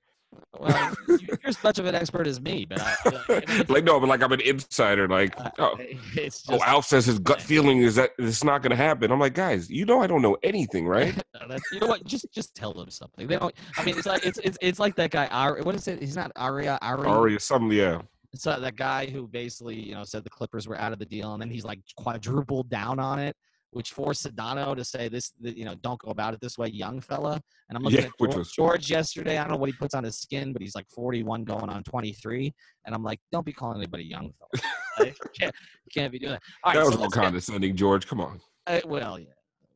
Well, 0.59 0.95
you're 1.09 1.39
as 1.45 1.63
much 1.63 1.79
of 1.79 1.87
an 1.87 1.95
expert 1.95 2.27
as 2.27 2.41
me, 2.41 2.65
but 2.65 2.81
I, 2.81 3.65
like 3.69 3.85
no, 3.85 4.01
but 4.01 4.09
like 4.09 4.23
I'm 4.23 4.33
an 4.33 4.41
insider. 4.41 5.09
Like, 5.09 5.39
uh, 5.39 5.51
oh, 5.59 5.77
it's 5.79 6.45
oh, 6.49 6.53
just, 6.53 6.53
oh, 6.53 6.61
Alf 6.65 6.87
says 6.87 7.07
his 7.07 7.19
gut 7.19 7.41
feeling 7.41 7.79
is 7.79 7.97
that 7.97 8.11
it's 8.19 8.43
not 8.43 8.63
going 8.63 8.71
to 8.71 8.77
happen. 8.77 9.11
I'm 9.11 9.21
like, 9.21 9.35
guys, 9.35 9.71
you 9.71 9.85
know, 9.85 10.01
I 10.01 10.07
don't 10.07 10.23
know 10.23 10.37
anything, 10.43 10.87
right? 10.87 11.15
you 11.73 11.81
know 11.81 11.87
what? 11.87 12.05
Just 12.05 12.27
just 12.33 12.55
tell 12.55 12.73
them 12.73 12.91
something. 12.91 13.27
They 13.27 13.39
don't. 13.39 13.55
I 13.77 13.85
mean, 13.85 13.97
it's 13.99 14.07
like 14.07 14.25
it's 14.25 14.39
it's, 14.39 14.59
it's 14.61 14.79
like 14.79 14.97
that 14.97 15.11
guy. 15.11 15.27
Ari, 15.27 15.63
what 15.63 15.75
is 15.75 15.87
it? 15.89 16.01
He's 16.01 16.17
not 16.17 16.33
Aria. 16.37 16.79
Aria. 16.81 17.09
Aria. 17.09 17.41
Something. 17.41 17.77
Yeah. 17.77 18.03
So 18.35 18.59
that 18.59 18.77
guy 18.77 19.07
who 19.07 19.27
basically, 19.27 19.77
you 19.77 19.95
know, 19.95 20.05
said 20.05 20.25
the 20.25 20.31
Clippers 20.31 20.69
were 20.69 20.79
out 20.79 20.93
of 20.93 20.99
the 20.99 21.07
deal, 21.07 21.33
and 21.33 21.41
then 21.41 21.51
he's 21.51 21.65
like 21.65 21.81
quadrupled 21.97 22.69
down 22.69 22.99
on 22.99 23.19
it 23.19 23.37
which 23.71 23.93
forced 23.93 24.27
Sedano 24.27 24.75
to 24.75 24.85
say 24.85 25.09
this, 25.09 25.33
you 25.41 25.65
know, 25.65 25.75
don't 25.83 26.01
go 26.01 26.11
about 26.11 26.35
it 26.35 26.41
this 26.41 26.57
way, 26.57 26.69
young 26.69 27.01
fella. 27.01 27.41
And 27.69 27.77
I'm 27.77 27.83
looking 27.83 28.01
yeah, 28.01 28.07
at 28.07 28.13
George, 28.19 28.37
was... 28.37 28.53
George, 28.53 28.91
yesterday. 28.91 29.39
I 29.39 29.43
don't 29.43 29.53
know 29.53 29.59
what 29.59 29.69
he 29.69 29.75
puts 29.75 29.95
on 29.95 30.05
his 30.05 30.19
skin, 30.19 30.53
but 30.53 30.63
he's 30.63 30.75
like 30.75 30.89
41 30.89 31.45
going 31.45 31.69
on 31.69 31.83
23. 31.83 32.55
And 32.87 32.95
I'm 32.95 33.03
like, 33.03 33.21
don't 33.33 33.45
be 33.45 33.53
calling 33.53 33.79
anybody 33.79 34.05
young 34.05 34.33
fella. 34.39 34.63
you, 35.07 35.13
can't, 35.39 35.55
you 35.85 35.91
can't 35.93 36.13
be 36.13 36.19
doing 36.19 36.33
that. 36.33 36.43
All 36.65 36.73
right, 36.73 36.79
that 36.79 36.87
was 36.87 36.95
so 36.95 37.03
all 37.03 37.11
condescending, 37.11 37.73
get, 37.73 37.77
George. 37.77 38.07
Come 38.07 38.21
on. 38.21 38.41
Uh, 38.67 38.81
well, 38.87 39.19
yeah, 39.19 39.27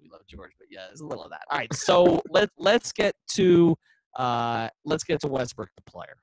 we 0.03 0.09
love 0.09 0.23
George, 0.27 0.53
but 0.59 0.69
yeah, 0.71 0.87
there's 0.89 1.01
a 1.01 1.07
little 1.07 1.25
of 1.25 1.31
that. 1.31 1.43
All 1.51 1.59
right, 1.59 1.73
so 1.75 2.23
let 2.31 2.49
let's 2.59 2.93
get 2.93 3.15
to 3.33 3.77
uh, 4.17 4.69
let's 4.85 5.05
get 5.05 5.21
to 5.21 5.29
Westbrook, 5.29 5.69
the 5.77 5.83
player. 5.91 6.17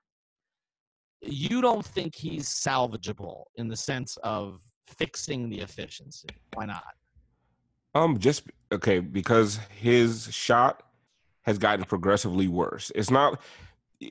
You 1.21 1.61
don't 1.61 1.85
think 1.85 2.15
he's 2.15 2.47
salvageable 2.47 3.43
in 3.55 3.67
the 3.67 3.75
sense 3.75 4.17
of 4.23 4.61
fixing 4.87 5.49
the 5.49 5.59
efficiency? 5.59 6.27
Why 6.53 6.65
not? 6.65 6.83
Um, 7.97 8.19
just 8.19 8.43
okay 8.71 8.99
because 8.99 9.59
his 9.75 10.31
shot 10.31 10.83
has 11.43 11.57
gotten 11.57 11.85
progressively 11.85 12.47
worse. 12.47 12.91
It's 12.93 13.09
not 13.09 13.39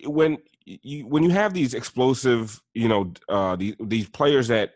when 0.04 0.38
you 0.64 1.06
when 1.06 1.22
you 1.22 1.30
have 1.30 1.54
these 1.54 1.74
explosive, 1.74 2.60
you 2.74 2.88
know, 2.88 3.12
uh, 3.28 3.56
these 3.56 3.74
these 3.80 4.08
players 4.08 4.48
that 4.48 4.72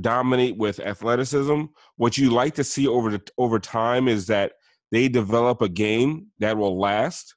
dominate 0.00 0.56
with 0.56 0.78
athleticism. 0.80 1.64
What 1.96 2.16
you 2.16 2.30
like 2.30 2.54
to 2.54 2.64
see 2.64 2.86
over 2.86 3.10
the 3.10 3.22
over 3.38 3.58
time 3.58 4.06
is 4.06 4.26
that 4.28 4.52
they 4.92 5.08
develop 5.08 5.60
a 5.60 5.68
game 5.68 6.28
that 6.38 6.56
will 6.56 6.78
last. 6.78 7.34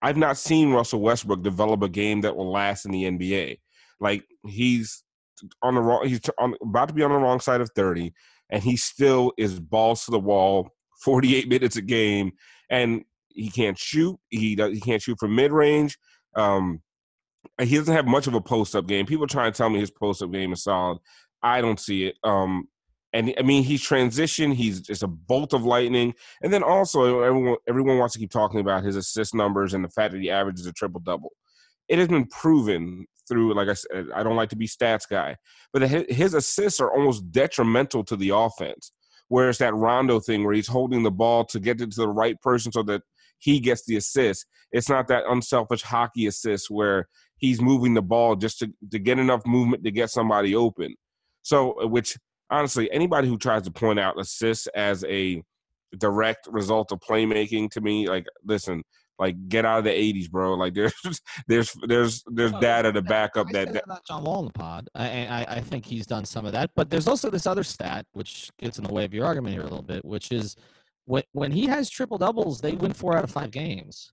I've 0.00 0.16
not 0.16 0.38
seen 0.38 0.72
Russell 0.72 1.00
Westbrook 1.00 1.42
develop 1.42 1.82
a 1.82 1.88
game 1.88 2.22
that 2.22 2.34
will 2.34 2.50
last 2.50 2.86
in 2.86 2.92
the 2.92 3.04
NBA. 3.04 3.58
Like 4.00 4.24
he's 4.46 5.04
on 5.60 5.74
the 5.74 5.80
wrong, 5.82 6.06
he's 6.06 6.20
on, 6.38 6.54
about 6.62 6.88
to 6.88 6.94
be 6.94 7.02
on 7.02 7.10
the 7.10 7.18
wrong 7.18 7.40
side 7.40 7.60
of 7.60 7.70
thirty, 7.76 8.14
and 8.52 8.62
he 8.62 8.76
still 8.76 9.32
is 9.36 9.58
balls 9.58 10.04
to 10.04 10.12
the 10.12 10.20
wall, 10.20 10.68
forty 11.02 11.34
eight 11.34 11.48
minutes 11.48 11.74
a 11.76 11.82
game, 11.82 12.32
and 12.70 13.02
he 13.30 13.50
can't 13.50 13.78
shoot. 13.78 14.16
He 14.28 14.54
he 14.54 14.80
can't 14.80 15.02
shoot 15.02 15.18
from 15.18 15.34
mid 15.34 15.50
range. 15.50 15.98
Um, 16.36 16.82
he 17.60 17.76
doesn't 17.76 17.94
have 17.94 18.06
much 18.06 18.26
of 18.28 18.34
a 18.34 18.40
post 18.40 18.76
up 18.76 18.86
game. 18.86 19.06
People 19.06 19.26
try 19.26 19.46
and 19.46 19.54
tell 19.54 19.70
me 19.70 19.80
his 19.80 19.90
post 19.90 20.22
up 20.22 20.30
game 20.30 20.52
is 20.52 20.62
solid. 20.62 20.98
I 21.42 21.60
don't 21.60 21.80
see 21.80 22.04
it. 22.06 22.16
Um, 22.22 22.68
and 23.14 23.34
I 23.38 23.42
mean, 23.42 23.62
he's 23.62 23.82
transitioned. 23.82 24.54
He's 24.54 24.80
just 24.80 25.02
a 25.02 25.08
bolt 25.08 25.52
of 25.52 25.64
lightning. 25.64 26.14
And 26.42 26.52
then 26.52 26.62
also, 26.62 27.22
everyone 27.22 27.56
everyone 27.66 27.98
wants 27.98 28.12
to 28.14 28.20
keep 28.20 28.30
talking 28.30 28.60
about 28.60 28.84
his 28.84 28.96
assist 28.96 29.34
numbers 29.34 29.74
and 29.74 29.82
the 29.82 29.88
fact 29.88 30.12
that 30.12 30.20
he 30.20 30.30
averages 30.30 30.66
a 30.66 30.72
triple 30.72 31.00
double. 31.00 31.32
It 31.88 31.98
has 31.98 32.08
been 32.08 32.26
proven 32.26 33.06
through, 33.28 33.54
like 33.54 33.68
I 33.68 33.74
said, 33.74 34.06
I 34.14 34.22
don't 34.22 34.36
like 34.36 34.50
to 34.50 34.56
be 34.56 34.66
stats 34.66 35.08
guy, 35.08 35.36
but 35.72 35.82
his 35.82 36.34
assists 36.34 36.80
are 36.80 36.92
almost 36.92 37.30
detrimental 37.30 38.04
to 38.04 38.16
the 38.16 38.30
offense. 38.30 38.92
Whereas 39.28 39.58
that 39.58 39.74
Rondo 39.74 40.20
thing, 40.20 40.44
where 40.44 40.54
he's 40.54 40.68
holding 40.68 41.02
the 41.02 41.10
ball 41.10 41.44
to 41.46 41.60
get 41.60 41.80
it 41.80 41.92
to 41.92 42.00
the 42.00 42.08
right 42.08 42.38
person 42.42 42.70
so 42.70 42.82
that 42.82 43.02
he 43.38 43.58
gets 43.60 43.84
the 43.86 43.96
assist. 43.96 44.46
It's 44.70 44.88
not 44.88 45.08
that 45.08 45.24
unselfish 45.28 45.82
hockey 45.82 46.26
assist 46.26 46.70
where 46.70 47.08
he's 47.38 47.60
moving 47.60 47.94
the 47.94 48.02
ball 48.02 48.36
just 48.36 48.60
to, 48.60 48.72
to 48.92 48.98
get 48.98 49.18
enough 49.18 49.42
movement 49.44 49.84
to 49.84 49.90
get 49.90 50.10
somebody 50.10 50.54
open. 50.54 50.94
So, 51.42 51.82
uh, 51.82 51.88
which 51.88 52.16
honestly, 52.50 52.90
anybody 52.92 53.26
who 53.26 53.36
tries 53.36 53.62
to 53.62 53.72
point 53.72 53.98
out 53.98 54.20
assists 54.20 54.68
as 54.68 55.04
a 55.04 55.42
direct 55.98 56.46
result 56.50 56.92
of 56.92 57.00
playmaking 57.00 57.70
to 57.72 57.80
me, 57.80 58.08
like, 58.08 58.26
listen, 58.44 58.82
like 59.18 59.48
get 59.48 59.64
out 59.64 59.78
of 59.78 59.84
the 59.84 59.90
'80s, 59.90 60.30
bro. 60.30 60.54
Like 60.54 60.74
there's 60.74 60.94
there's 61.48 61.76
there's 61.86 62.22
there's 62.26 62.52
data 62.52 62.92
to 62.92 63.02
back 63.02 63.36
up 63.36 63.48
that. 63.50 63.72
that 63.72 63.84
John 64.06 64.24
Wall 64.24 64.40
in 64.40 64.46
the 64.46 64.52
pod. 64.52 64.88
I, 64.94 65.26
I 65.26 65.46
I 65.48 65.60
think 65.60 65.84
he's 65.84 66.06
done 66.06 66.24
some 66.24 66.46
of 66.46 66.52
that, 66.52 66.70
but 66.74 66.90
there's 66.90 67.08
also 67.08 67.30
this 67.30 67.46
other 67.46 67.64
stat 67.64 68.06
which 68.12 68.50
gets 68.58 68.78
in 68.78 68.84
the 68.84 68.92
way 68.92 69.04
of 69.04 69.14
your 69.14 69.26
argument 69.26 69.54
here 69.54 69.62
a 69.62 69.68
little 69.68 69.82
bit, 69.82 70.04
which 70.04 70.32
is 70.32 70.56
when 71.06 71.22
when 71.32 71.52
he 71.52 71.66
has 71.66 71.90
triple 71.90 72.18
doubles, 72.18 72.60
they 72.60 72.72
win 72.72 72.92
four 72.92 73.16
out 73.16 73.24
of 73.24 73.30
five 73.30 73.50
games. 73.50 74.12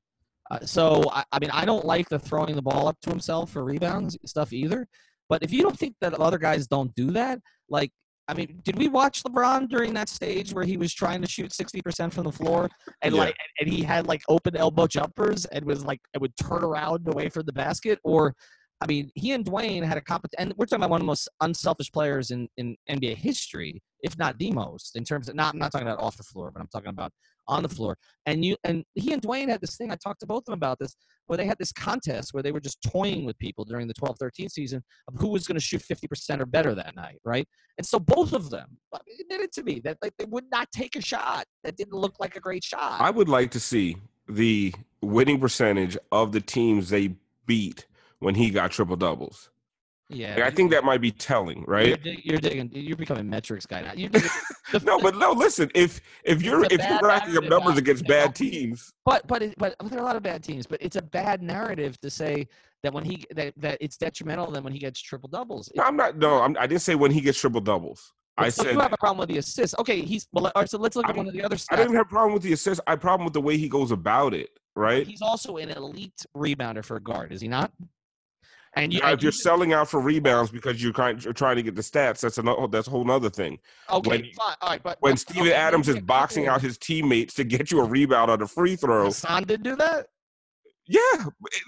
Uh, 0.52 0.60
so 0.62 1.04
I, 1.12 1.24
I 1.32 1.40
mean, 1.40 1.52
I 1.52 1.66
don't 1.66 1.86
like 1.86 2.10
the 2.10 2.20
throwing 2.20 2.56
the 2.56 2.62
ball 2.62 2.88
up 2.88 3.00
to 3.02 3.10
himself 3.10 3.52
for 3.52 3.64
rebounds 3.64 4.18
stuff 4.26 4.52
either. 4.52 4.88
But 5.30 5.44
if 5.44 5.54
you 5.54 5.62
don't 5.62 5.78
think 5.78 5.96
that 6.02 6.16
other 6.16 6.40
guys 6.40 6.66
don't 6.66 6.94
do 6.96 7.12
that, 7.12 7.40
like 7.70 7.92
I 8.30 8.36
mean, 8.36 8.62
did 8.64 8.78
we 8.78 8.88
watch 8.88 9.24
LeBron 9.24 9.70
during 9.70 9.94
that 9.96 10.08
stage 10.08 10.54
where 10.54 10.64
he 10.64 10.78
was 10.78 10.94
trying 10.94 11.22
to 11.24 11.28
shoot 11.28 11.52
60% 11.52 12.14
from 12.14 12.26
the 12.26 12.32
floor 12.32 12.70
and 13.02 13.16
yeah. 13.16 13.22
like 13.22 13.36
and 13.60 13.68
he 13.68 13.82
had 13.82 14.06
like 14.06 14.22
open 14.30 14.56
elbow 14.56 14.86
jumpers 14.86 15.46
and 15.46 15.66
was 15.66 15.84
like 15.84 16.00
it 16.14 16.22
would 16.22 16.34
turn 16.38 16.64
around 16.64 17.08
away 17.08 17.28
from 17.30 17.44
the 17.48 17.54
basket 17.54 18.00
or 18.04 18.36
I 18.82 18.88
mean, 18.88 19.12
he 19.16 19.34
and 19.34 19.44
Dwyane 19.44 19.84
had 19.84 19.98
a 19.98 20.02
competition, 20.02 20.50
and 20.50 20.54
we're 20.58 20.66
talking 20.66 20.82
about 20.82 20.92
one 20.92 21.02
of 21.02 21.06
the 21.06 21.08
most 21.08 21.28
unselfish 21.42 21.92
players 21.92 22.32
in, 22.32 22.48
in 22.56 22.78
NBA 22.90 23.18
history, 23.18 23.82
if 24.04 24.18
not 24.18 24.38
the 24.40 24.52
most, 24.52 24.96
in 24.96 25.04
terms 25.04 25.28
of 25.28 25.36
not. 25.36 25.54
I'm 25.54 25.60
not 25.60 25.74
talking 25.74 25.88
about 25.88 26.00
off 26.00 26.16
the 26.16 26.24
floor, 26.24 26.50
but 26.52 26.62
I'm 26.62 26.70
talking 26.70 26.90
about 26.90 27.12
on 27.50 27.64
the 27.64 27.70
floor. 27.70 27.98
And 28.26 28.46
you 28.46 28.56
and 28.64 28.86
he 28.94 29.12
and 29.12 29.22
Dwyane 29.22 29.50
had 29.50 29.60
this 29.60 29.76
thing. 29.76 29.92
I 29.92 29.96
talked 29.96 30.22
to 30.22 30.28
both 30.28 30.44
of 30.44 30.46
them 30.46 30.54
about 30.54 30.80
this, 30.80 30.96
where 31.26 31.36
they 31.36 31.46
had 31.46 31.58
this 31.58 31.74
contest 31.74 32.34
where 32.34 32.44
they 32.44 32.52
were 32.52 32.60
just 32.60 32.82
toying 32.82 33.26
with 33.26 33.38
people 33.40 33.66
during 33.66 33.88
the 33.88 33.94
12-13 33.96 34.50
season 34.50 34.82
of 35.08 35.20
who 35.20 35.28
was 35.28 35.48
going 35.48 35.58
to 35.58 35.62
shoot 35.62 35.82
50% 35.82 36.40
or 36.40 36.46
better 36.46 36.74
that 36.76 36.96
night, 36.96 37.20
right? 37.26 37.48
And 37.78 37.86
so 37.86 38.00
both 38.00 38.34
of 38.34 38.50
them 38.50 38.78
admitted 39.20 39.52
to 39.54 39.64
me 39.64 39.82
that 39.84 39.98
like 40.02 40.14
they 40.18 40.26
would 40.26 40.46
not 40.52 40.72
take 40.72 40.96
a 40.96 41.02
shot 41.02 41.46
that 41.64 41.76
didn't 41.76 41.94
look 41.94 42.16
like 42.20 42.36
a 42.36 42.40
great 42.40 42.64
shot. 42.64 43.02
I 43.02 43.10
would 43.10 43.30
like 43.30 43.52
to 43.52 43.60
see 43.60 43.98
the 44.28 44.74
winning 45.02 45.40
percentage 45.40 45.98
of 46.12 46.32
the 46.32 46.42
teams 46.42 46.90
they 46.90 47.16
beat 47.46 47.88
when 48.20 48.36
he 48.36 48.52
got 48.52 48.72
triple 48.72 48.96
doubles. 48.96 49.50
Yeah, 50.12 50.36
like, 50.36 50.44
I 50.44 50.50
think 50.50 50.72
that 50.72 50.84
might 50.84 51.02
be 51.02 51.12
telling, 51.12 51.64
right? 51.68 52.04
You're, 52.04 52.16
you're 52.24 52.38
digging. 52.40 52.72
You're 52.74 52.98
becoming 52.98 53.30
metrics 53.30 53.68
guy 53.68 53.82
now. 53.82 53.94
You're 53.96 54.10
no, 54.84 55.00
but 55.00 55.16
no. 55.16 55.34
Listen, 55.34 55.70
if 55.76 56.02
if 56.24 56.42
you're 56.42 56.66
if 56.66 56.84
you're 56.84 57.00
racking 57.02 57.38
up 57.38 57.44
numbers 57.44 57.78
against 57.78 58.08
bad 58.08 58.34
teams, 58.34 58.92
but 59.06 59.28
but 59.28 59.44
it, 59.44 59.54
but 59.60 59.76
there 59.84 60.00
are 60.00 60.02
a 60.02 60.06
lot 60.06 60.16
of 60.16 60.24
bad 60.24 60.44
teams. 60.44 60.66
But 60.66 60.82
it's 60.82 60.96
a 60.96 61.02
bad 61.02 61.44
narrative 61.44 62.00
to 62.02 62.10
say 62.10 62.48
that 62.82 62.92
when 62.92 63.06
he 63.06 63.24
that 63.36 63.54
that 63.58 63.78
it's 63.82 63.98
detrimental 63.98 64.50
than 64.50 64.64
when 64.64 64.74
he 64.74 64.80
gets 64.80 65.00
triple 65.00 65.30
doubles. 65.30 65.72
No, 65.76 65.84
I'm 65.84 65.96
not. 65.96 66.18
No, 66.18 66.42
I'm, 66.42 66.58
I 66.60 66.66
did 66.66 66.76
not 66.76 66.82
say 66.82 66.96
when 66.96 67.12
he 67.12 67.22
gets 67.22 67.40
triple 67.40 67.62
doubles. 67.62 68.12
I 68.36 68.50
so 68.50 68.64
said 68.64 68.74
you 68.74 68.80
have 68.80 68.94
a 68.94 68.98
problem 68.98 69.20
with 69.20 69.30
the 69.30 69.38
assist. 69.38 69.76
Okay, 69.78 70.02
he's 70.02 70.28
well. 70.32 70.48
All 70.48 70.52
right, 70.56 70.70
so 70.70 70.80
let's 70.80 70.96
look 70.96 71.06
at 71.06 71.14
I, 71.14 71.18
one 71.18 71.28
of 71.28 71.34
the 71.34 71.44
other. 71.44 71.56
Stats. 71.56 71.68
I 71.72 71.76
didn't 71.76 71.94
have 71.94 72.08
a 72.08 72.10
problem 72.10 72.34
with 72.34 72.44
the 72.44 72.54
assist. 72.54 72.82
I 72.88 72.92
have 72.92 73.00
a 73.00 73.02
problem 73.02 73.26
with 73.26 73.34
the 73.34 73.42
way 73.42 73.58
he 73.58 73.70
goes 73.70 73.92
about 73.92 74.34
it. 74.34 74.50
Right. 74.76 75.06
He's 75.06 75.22
also 75.22 75.58
an 75.58 75.70
elite 75.72 76.26
rebounder 76.36 76.84
for 76.84 76.96
a 76.96 77.02
guard, 77.02 77.34
is 77.34 77.42
he 77.42 77.48
not? 77.48 77.72
And 78.76 78.94
you, 78.94 79.02
if 79.04 79.24
you're 79.24 79.32
selling 79.32 79.74
out 79.74 79.90
for 79.90 80.00
rebounds 80.00 80.52
because 80.52 80.82
you're 80.82 80.94
trying, 80.94 81.20
you're 81.20 81.34
trying 81.34 81.56
to 81.56 81.64
get 81.64 81.76
the 81.76 81.82
stats, 81.82 82.22
that's 82.22 82.38
another 82.38 82.68
that's 82.68 82.88
a 82.88 82.92
whole 82.92 83.10
other 83.10 83.30
thing. 83.30 83.60
Okay, 83.90 84.10
when, 84.10 84.22
fine. 84.22 84.56
All 84.62 84.70
right, 84.70 84.84
but 84.84 84.98
when 85.02 85.14
but, 85.14 85.20
Steven 85.20 85.48
okay, 85.48 85.54
Adams 85.54 85.90
is 85.90 86.00
boxing 86.02 86.48
out 86.48 86.62
his 86.62 86.78
teammates 86.78 87.34
to 87.36 87.44
get 87.44 87.72
you 87.72 87.82
a 87.82 87.84
rebound 87.84 88.30
on 88.30 88.42
a 88.42 88.48
free 88.48 88.76
throw, 88.76 89.06
Hassan 89.06 89.44
did 89.44 89.64
do 89.64 89.76
that. 89.78 90.08
Yeah, 90.90 91.00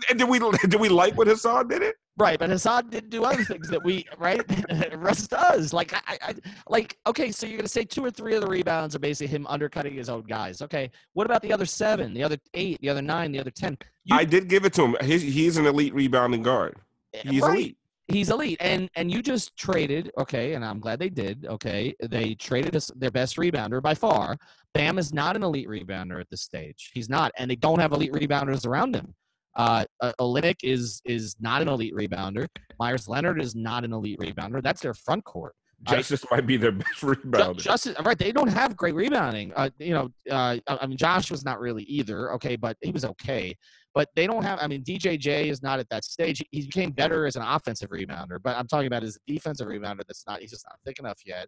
and 0.10 0.18
did 0.18 0.28
we 0.28 0.40
did 0.68 0.80
we 0.80 0.90
like 0.90 1.16
what 1.16 1.28
Hassan 1.28 1.68
did 1.68 1.82
it? 1.82 1.96
Right, 2.18 2.38
but 2.38 2.50
Hassan 2.50 2.90
didn't 2.90 3.10
do 3.12 3.24
other 3.24 3.44
things 3.44 3.70
that 3.70 3.84
we 3.84 4.06
right. 4.18 4.42
Russ 4.98 5.28
does. 5.28 5.74
Like 5.74 5.94
I, 5.94 6.18
I, 6.22 6.36
like 6.68 6.98
okay. 7.08 7.32
So 7.32 7.46
you're 7.46 7.58
gonna 7.58 7.68
say 7.68 7.84
two 7.84 8.04
or 8.04 8.12
three 8.12 8.36
of 8.36 8.42
the 8.42 8.48
rebounds 8.48 8.96
are 8.96 9.00
basically 9.00 9.28
him 9.28 9.46
undercutting 9.48 9.94
his 9.94 10.10
own 10.10 10.24
guys. 10.24 10.62
Okay, 10.62 10.92
what 11.14 11.26
about 11.26 11.42
the 11.42 11.54
other 11.54 11.66
seven, 11.66 12.14
the 12.14 12.24
other 12.24 12.38
eight, 12.56 12.82
the 12.82 12.90
other 12.90 13.02
nine, 13.02 13.32
the 13.32 13.40
other 13.40 13.52
ten? 13.52 13.78
You, 14.06 14.16
I 14.16 14.26
did 14.26 14.48
give 14.48 14.66
it 14.66 14.74
to 14.74 14.86
him. 14.86 14.96
He's, 15.04 15.22
he's 15.22 15.58
an 15.58 15.68
elite 15.68 15.94
rebounding 15.94 16.42
guard. 16.42 16.78
He's 17.14 17.42
right. 17.42 17.52
elite. 17.52 17.78
He's 18.08 18.30
elite, 18.30 18.58
and 18.60 18.90
and 18.96 19.10
you 19.10 19.22
just 19.22 19.56
traded, 19.56 20.12
okay, 20.18 20.54
and 20.54 20.66
I'm 20.66 20.80
glad 20.80 21.00
they 21.00 21.10
did. 21.10 21.46
Okay, 21.46 21.94
they 22.02 22.36
traded 22.36 22.76
us 22.76 22.92
their 22.96 23.12
best 23.12 23.38
rebounder 23.38 23.82
by 23.82 23.94
far. 23.94 24.38
Bam 24.74 24.98
is 24.98 25.14
not 25.14 25.36
an 25.36 25.44
elite 25.44 25.68
rebounder 25.68 26.20
at 26.20 26.30
this 26.30 26.42
stage. 26.42 26.92
He's 26.94 27.10
not, 27.10 27.32
and 27.38 27.50
they 27.50 27.56
don't 27.56 27.80
have 27.80 27.94
elite 27.94 28.12
rebounders 28.12 28.66
around 28.66 28.96
him. 28.96 29.14
Uh, 29.56 29.86
Olynyk 30.20 30.58
is 30.64 31.02
is 31.06 31.36
not 31.40 31.62
an 31.62 31.68
elite 31.68 31.94
rebounder. 31.94 32.48
Meyers 32.80 33.08
Leonard 33.08 33.42
is 33.42 33.56
not 33.56 33.84
an 33.86 33.94
elite 33.94 34.20
rebounder. 34.20 34.62
That's 34.62 34.82
their 34.82 34.94
front 34.94 35.24
court. 35.24 35.54
Justice 35.84 36.24
might 36.30 36.46
be 36.46 36.58
their 36.58 36.72
best 36.72 37.02
rebounder. 37.02 37.58
Justice, 37.58 37.96
right? 38.04 38.18
They 38.18 38.32
don't 38.32 38.48
have 38.48 38.78
great 38.78 38.96
rebounding. 38.96 39.52
Uh, 39.56 39.70
you 39.80 39.94
know, 39.94 40.10
uh, 40.30 40.58
I 40.68 40.88
mean, 40.88 40.98
Josh 40.98 41.32
was 41.32 41.44
not 41.44 41.60
really 41.60 41.84
either. 41.84 42.34
Okay, 42.34 42.56
but 42.56 42.78
he 42.82 42.92
was 42.92 43.04
okay. 43.04 43.56
But 43.94 44.08
they 44.16 44.26
don't 44.26 44.44
have. 44.44 44.60
I 44.62 44.68
mean, 44.68 44.84
DJJ 44.84 45.48
is 45.48 45.62
not 45.62 45.80
at 45.80 45.90
that 45.90 46.06
stage. 46.06 46.42
He 46.52 46.62
became 46.62 46.92
better 46.92 47.26
as 47.26 47.36
an 47.36 47.42
offensive 47.42 47.90
rebounder, 47.90 48.38
but 48.42 48.56
I'm 48.56 48.68
talking 48.68 48.88
about 48.88 49.04
as 49.04 49.18
a 49.18 49.32
defensive 49.32 49.68
rebounder. 49.68 50.02
That's 50.08 50.24
not. 50.28 50.40
He's 50.40 50.52
just 50.52 50.66
not 50.66 50.78
thick 50.86 51.00
enough 51.00 51.20
yet. 51.26 51.48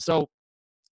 So 0.00 0.28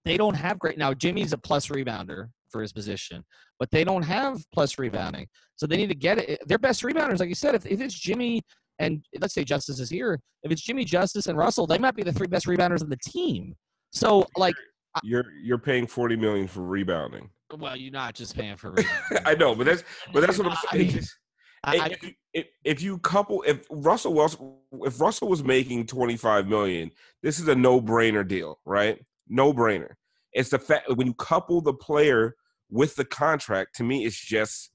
they 0.04 0.16
don't 0.16 0.34
have 0.34 0.58
great. 0.58 0.78
Now 0.78 0.94
Jimmy's 0.94 1.32
a 1.32 1.38
plus 1.38 1.68
rebounder 1.68 2.28
for 2.50 2.62
his 2.62 2.72
position, 2.72 3.24
but 3.58 3.70
they 3.70 3.84
don't 3.84 4.02
have 4.02 4.38
plus 4.52 4.78
rebounding. 4.78 5.26
So 5.56 5.66
they 5.66 5.76
need 5.76 5.88
to 5.88 5.94
get 5.94 6.18
it. 6.18 6.30
Eh, 6.30 6.36
their 6.46 6.58
best 6.58 6.82
rebounders, 6.82 7.20
like 7.20 7.28
you 7.28 7.34
said, 7.34 7.54
if, 7.54 7.66
if 7.66 7.80
it's 7.80 7.94
Jimmy 7.94 8.42
and 8.78 9.04
let's 9.20 9.34
say 9.34 9.44
Justice 9.44 9.80
is 9.80 9.90
here, 9.90 10.20
if 10.42 10.50
it's 10.50 10.62
Jimmy 10.62 10.84
Justice 10.84 11.26
and 11.26 11.38
Russell, 11.38 11.66
they 11.66 11.78
might 11.78 11.94
be 11.94 12.02
the 12.02 12.12
three 12.12 12.26
best 12.26 12.46
rebounders 12.46 12.82
on 12.82 12.88
the 12.88 12.98
team. 13.04 13.54
So 13.90 14.26
like 14.36 14.54
you're 15.02 15.24
you're 15.42 15.58
paying 15.58 15.86
forty 15.86 16.16
million 16.16 16.48
for 16.48 16.62
rebounding. 16.62 17.30
Well, 17.58 17.76
you're 17.76 17.92
not 17.92 18.14
just 18.14 18.36
paying 18.36 18.56
for. 18.56 18.74
I 19.24 19.34
know, 19.34 19.54
but 19.54 19.66
that's 19.66 19.84
but 20.12 20.20
that's 20.20 20.38
what 20.38 20.48
I'm 20.48 20.56
saying. 20.70 21.04
I 21.64 21.72
mean, 21.74 21.80
I, 21.80 21.86
if, 21.86 22.14
if, 22.34 22.46
if, 22.64 22.82
you 22.82 22.98
couple 22.98 23.44
if 23.46 23.64
Russell 23.70 24.14
was 24.14 24.36
if 24.84 25.00
Russell 25.00 25.28
was 25.28 25.44
making 25.44 25.86
25 25.86 26.48
million, 26.48 26.90
this 27.22 27.38
is 27.38 27.46
a 27.46 27.54
no-brainer 27.54 28.26
deal, 28.26 28.58
right? 28.64 28.98
No-brainer. 29.28 29.92
It's 30.32 30.50
the 30.50 30.58
fact 30.58 30.90
when 30.96 31.06
you 31.06 31.14
couple 31.14 31.60
the 31.60 31.74
player 31.74 32.34
with 32.68 32.96
the 32.96 33.04
contract, 33.04 33.76
to 33.76 33.84
me, 33.84 34.04
it's 34.04 34.20
just 34.20 34.72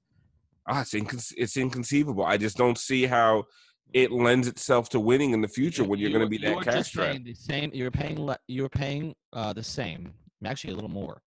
ah, 0.68 0.82
it's, 0.82 0.94
inconce- 0.94 1.34
it's 1.36 1.58
inconceivable. 1.58 2.26
I 2.26 2.38
just 2.38 2.58
don't 2.58 2.78
see 2.78 3.06
how 3.06 3.46
it 3.94 4.12
lends 4.12 4.48
itself 4.48 4.90
to 4.90 5.00
winning 5.00 5.32
in 5.32 5.42
the 5.42 5.48
future 5.48 5.84
when 5.84 6.00
you're 6.00 6.10
you, 6.10 6.18
going 6.18 6.26
to 6.26 6.30
be 6.30 6.38
that 6.46 6.62
cash 6.62 6.88
strapped. 6.88 7.24
The 7.24 7.34
same, 7.34 7.72
you're 7.74 7.92
paying 7.92 8.30
you're 8.48 8.70
paying 8.70 9.16
uh, 9.34 9.54
the 9.54 9.64
same, 9.64 10.14
actually 10.46 10.74
a 10.74 10.76
little 10.76 10.90
more, 10.90 11.22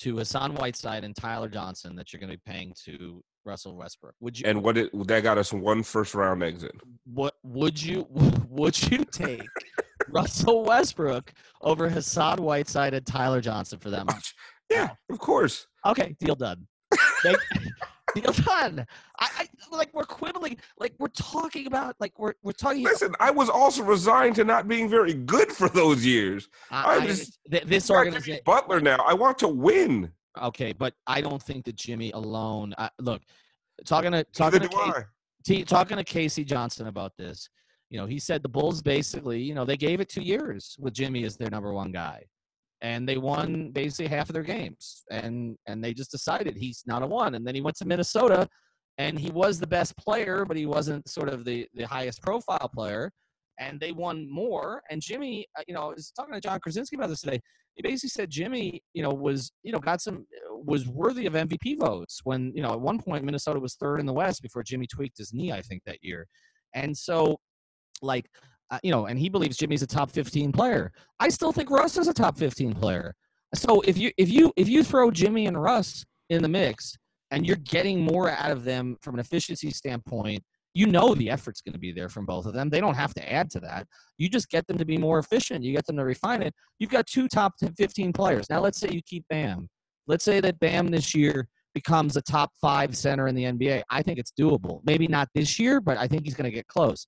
to 0.00 0.16
Hassan 0.16 0.54
Whiteside 0.54 1.04
and 1.04 1.14
Tyler 1.14 1.48
Johnson 1.48 1.96
that 1.96 2.12
you're 2.12 2.20
going 2.20 2.30
to 2.30 2.36
be 2.36 2.50
paying 2.50 2.72
to 2.84 3.22
Russell 3.44 3.76
Westbrook. 3.76 4.14
Would 4.20 4.38
you? 4.38 4.46
And 4.46 4.62
what 4.62 4.76
it 4.76 4.90
that 5.06 5.22
got 5.22 5.38
us 5.38 5.52
one 5.52 5.82
first 5.82 6.14
round 6.14 6.42
exit. 6.42 6.72
What 7.04 7.34
would 7.42 7.82
you 7.82 8.06
would 8.48 8.90
you 8.90 9.04
take 9.04 9.42
Russell 10.08 10.64
Westbrook 10.64 11.32
over 11.62 11.88
Hassan 11.88 12.42
Whiteside 12.42 12.94
and 12.94 13.06
Tyler 13.06 13.40
Johnson 13.40 13.78
for 13.78 13.90
that 13.90 14.06
much? 14.06 14.34
Oh, 14.72 14.74
yeah, 14.74 14.90
of 15.10 15.18
course. 15.18 15.66
Okay, 15.86 16.16
deal 16.18 16.34
done. 16.34 16.66
Make, 17.24 17.36
deal 18.22 18.32
done. 18.32 18.86
I, 19.18 19.28
I 19.70 19.76
like 19.76 19.92
we're 19.94 20.04
quibbling, 20.04 20.56
like 20.78 20.94
we're 20.98 21.08
talking 21.08 21.66
about, 21.66 21.96
like 22.00 22.18
we're 22.18 22.34
we're 22.42 22.52
talking. 22.52 22.82
Listen, 22.84 23.14
I 23.20 23.30
was 23.30 23.48
also 23.48 23.82
resigned 23.82 24.34
to 24.36 24.44
not 24.44 24.68
being 24.68 24.88
very 24.88 25.14
good 25.14 25.52
for 25.52 25.68
those 25.68 26.04
years. 26.04 26.48
I, 26.70 26.84
I 26.84 26.94
I- 27.02 27.06
just- 27.06 27.38
th- 27.50 27.64
this 27.64 27.90
organization. 27.90 28.40
Butler 28.44 28.80
now. 28.80 28.98
I 29.06 29.14
want 29.14 29.38
to 29.38 29.48
win. 29.48 30.12
Okay, 30.42 30.72
but 30.72 30.92
I 31.06 31.20
don't 31.20 31.42
think 31.42 31.64
that 31.64 31.76
Jimmy 31.76 32.10
alone. 32.12 32.74
Uh, 32.76 32.88
look, 33.00 33.22
talking 33.86 34.12
to 34.12 34.18
Neither 34.18 34.30
talking 34.32 34.60
to 34.60 34.68
Casey, 34.68 34.92
I. 34.96 35.02
T- 35.44 35.64
talking 35.64 35.96
to 35.96 36.04
Casey 36.04 36.44
Johnson 36.44 36.88
about 36.88 37.12
this. 37.16 37.48
You 37.88 37.98
know, 37.98 38.06
he 38.06 38.18
said 38.18 38.42
the 38.42 38.48
Bulls 38.48 38.82
basically, 38.82 39.40
you 39.40 39.54
know, 39.54 39.64
they 39.64 39.76
gave 39.76 40.00
it 40.00 40.08
two 40.08 40.22
years 40.22 40.76
with 40.78 40.92
Jimmy 40.92 41.24
as 41.24 41.36
their 41.36 41.48
number 41.50 41.72
one 41.72 41.92
guy, 41.92 42.24
and 42.86 43.08
they 43.08 43.18
won 43.18 43.70
basically 43.72 44.06
half 44.06 44.28
of 44.28 44.34
their 44.34 44.44
games, 44.44 45.02
and 45.10 45.56
and 45.66 45.82
they 45.82 45.92
just 45.92 46.12
decided 46.12 46.56
he's 46.56 46.84
not 46.86 47.02
a 47.02 47.06
one, 47.06 47.34
and 47.34 47.44
then 47.44 47.56
he 47.56 47.60
went 47.60 47.76
to 47.78 47.84
Minnesota, 47.84 48.48
and 48.98 49.18
he 49.18 49.30
was 49.30 49.58
the 49.58 49.66
best 49.66 49.96
player, 49.96 50.44
but 50.44 50.56
he 50.56 50.66
wasn't 50.66 51.08
sort 51.08 51.28
of 51.28 51.44
the 51.44 51.66
the 51.74 51.82
highest 51.82 52.22
profile 52.22 52.70
player, 52.72 53.10
and 53.58 53.80
they 53.80 53.90
won 53.90 54.30
more. 54.30 54.82
And 54.88 55.02
Jimmy, 55.02 55.46
uh, 55.58 55.64
you 55.66 55.74
know, 55.74 55.88
was 55.96 56.12
talking 56.14 56.34
to 56.34 56.40
Jon 56.40 56.60
Krawczynski 56.60 56.94
about 56.94 57.08
this 57.08 57.22
today. 57.22 57.40
He 57.74 57.82
basically 57.82 58.10
said 58.10 58.30
Jimmy, 58.30 58.80
you 58.94 59.02
know, 59.02 59.10
was 59.10 59.50
you 59.64 59.72
know 59.72 59.80
got 59.80 60.00
some 60.00 60.24
was 60.64 60.86
worthy 60.86 61.26
of 61.26 61.32
MVP 61.32 61.80
votes 61.80 62.20
when 62.22 62.52
you 62.54 62.62
know 62.62 62.72
at 62.72 62.80
one 62.80 63.00
point 63.00 63.24
Minnesota 63.24 63.58
was 63.58 63.74
third 63.74 63.98
in 63.98 64.06
the 64.06 64.18
West 64.22 64.42
before 64.42 64.62
Jimmy 64.62 64.86
tweaked 64.86 65.18
his 65.18 65.32
knee, 65.32 65.50
I 65.50 65.60
think 65.60 65.82
that 65.86 65.98
year, 66.02 66.28
and 66.72 66.96
so 66.96 67.36
like 68.00 68.26
uh, 68.70 68.78
you 68.82 68.90
know, 68.90 69.06
and 69.06 69.18
he 69.18 69.28
believes 69.28 69.56
Jimmy's 69.56 69.82
a 69.82 69.86
top 69.86 70.10
15 70.10 70.52
player. 70.52 70.92
I 71.20 71.28
still 71.28 71.52
think 71.52 71.70
Russ 71.70 71.96
is 71.96 72.08
a 72.08 72.14
top 72.14 72.36
15 72.36 72.74
player. 72.74 73.14
So 73.54 73.80
if 73.82 73.96
you 73.96 74.10
if 74.16 74.28
you 74.28 74.52
if 74.56 74.68
you 74.68 74.82
throw 74.82 75.10
Jimmy 75.10 75.46
and 75.46 75.60
Russ 75.60 76.04
in 76.30 76.42
the 76.42 76.48
mix 76.48 76.96
and 77.30 77.46
you're 77.46 77.56
getting 77.56 78.00
more 78.00 78.30
out 78.30 78.50
of 78.50 78.64
them 78.64 78.96
from 79.02 79.14
an 79.14 79.20
efficiency 79.20 79.70
standpoint, 79.70 80.42
you 80.74 80.86
know 80.86 81.14
the 81.14 81.30
effort's 81.30 81.62
going 81.62 81.72
to 81.72 81.78
be 81.78 81.92
there 81.92 82.08
from 82.08 82.26
both 82.26 82.44
of 82.44 82.52
them. 82.52 82.68
They 82.68 82.80
don't 82.80 82.94
have 82.94 83.14
to 83.14 83.32
add 83.32 83.50
to 83.52 83.60
that. 83.60 83.86
You 84.18 84.28
just 84.28 84.50
get 84.50 84.66
them 84.66 84.78
to 84.78 84.84
be 84.84 84.98
more 84.98 85.18
efficient. 85.18 85.64
You 85.64 85.72
get 85.72 85.86
them 85.86 85.96
to 85.96 86.04
refine 86.04 86.42
it. 86.42 86.54
You've 86.78 86.90
got 86.90 87.06
two 87.06 87.28
top 87.28 87.54
15 87.78 88.12
players. 88.12 88.50
Now 88.50 88.60
let's 88.60 88.78
say 88.78 88.88
you 88.90 89.00
keep 89.06 89.24
Bam. 89.30 89.68
Let's 90.06 90.24
say 90.24 90.40
that 90.40 90.58
Bam 90.58 90.88
this 90.88 91.14
year 91.14 91.48
becomes 91.72 92.16
a 92.16 92.22
top 92.22 92.50
five 92.60 92.96
center 92.96 93.28
in 93.28 93.34
the 93.34 93.44
NBA. 93.44 93.82
I 93.90 94.02
think 94.02 94.18
it's 94.18 94.32
doable. 94.38 94.80
Maybe 94.84 95.06
not 95.06 95.28
this 95.34 95.58
year, 95.58 95.80
but 95.80 95.98
I 95.98 96.06
think 96.06 96.24
he's 96.24 96.34
going 96.34 96.50
to 96.50 96.54
get 96.54 96.66
close. 96.66 97.06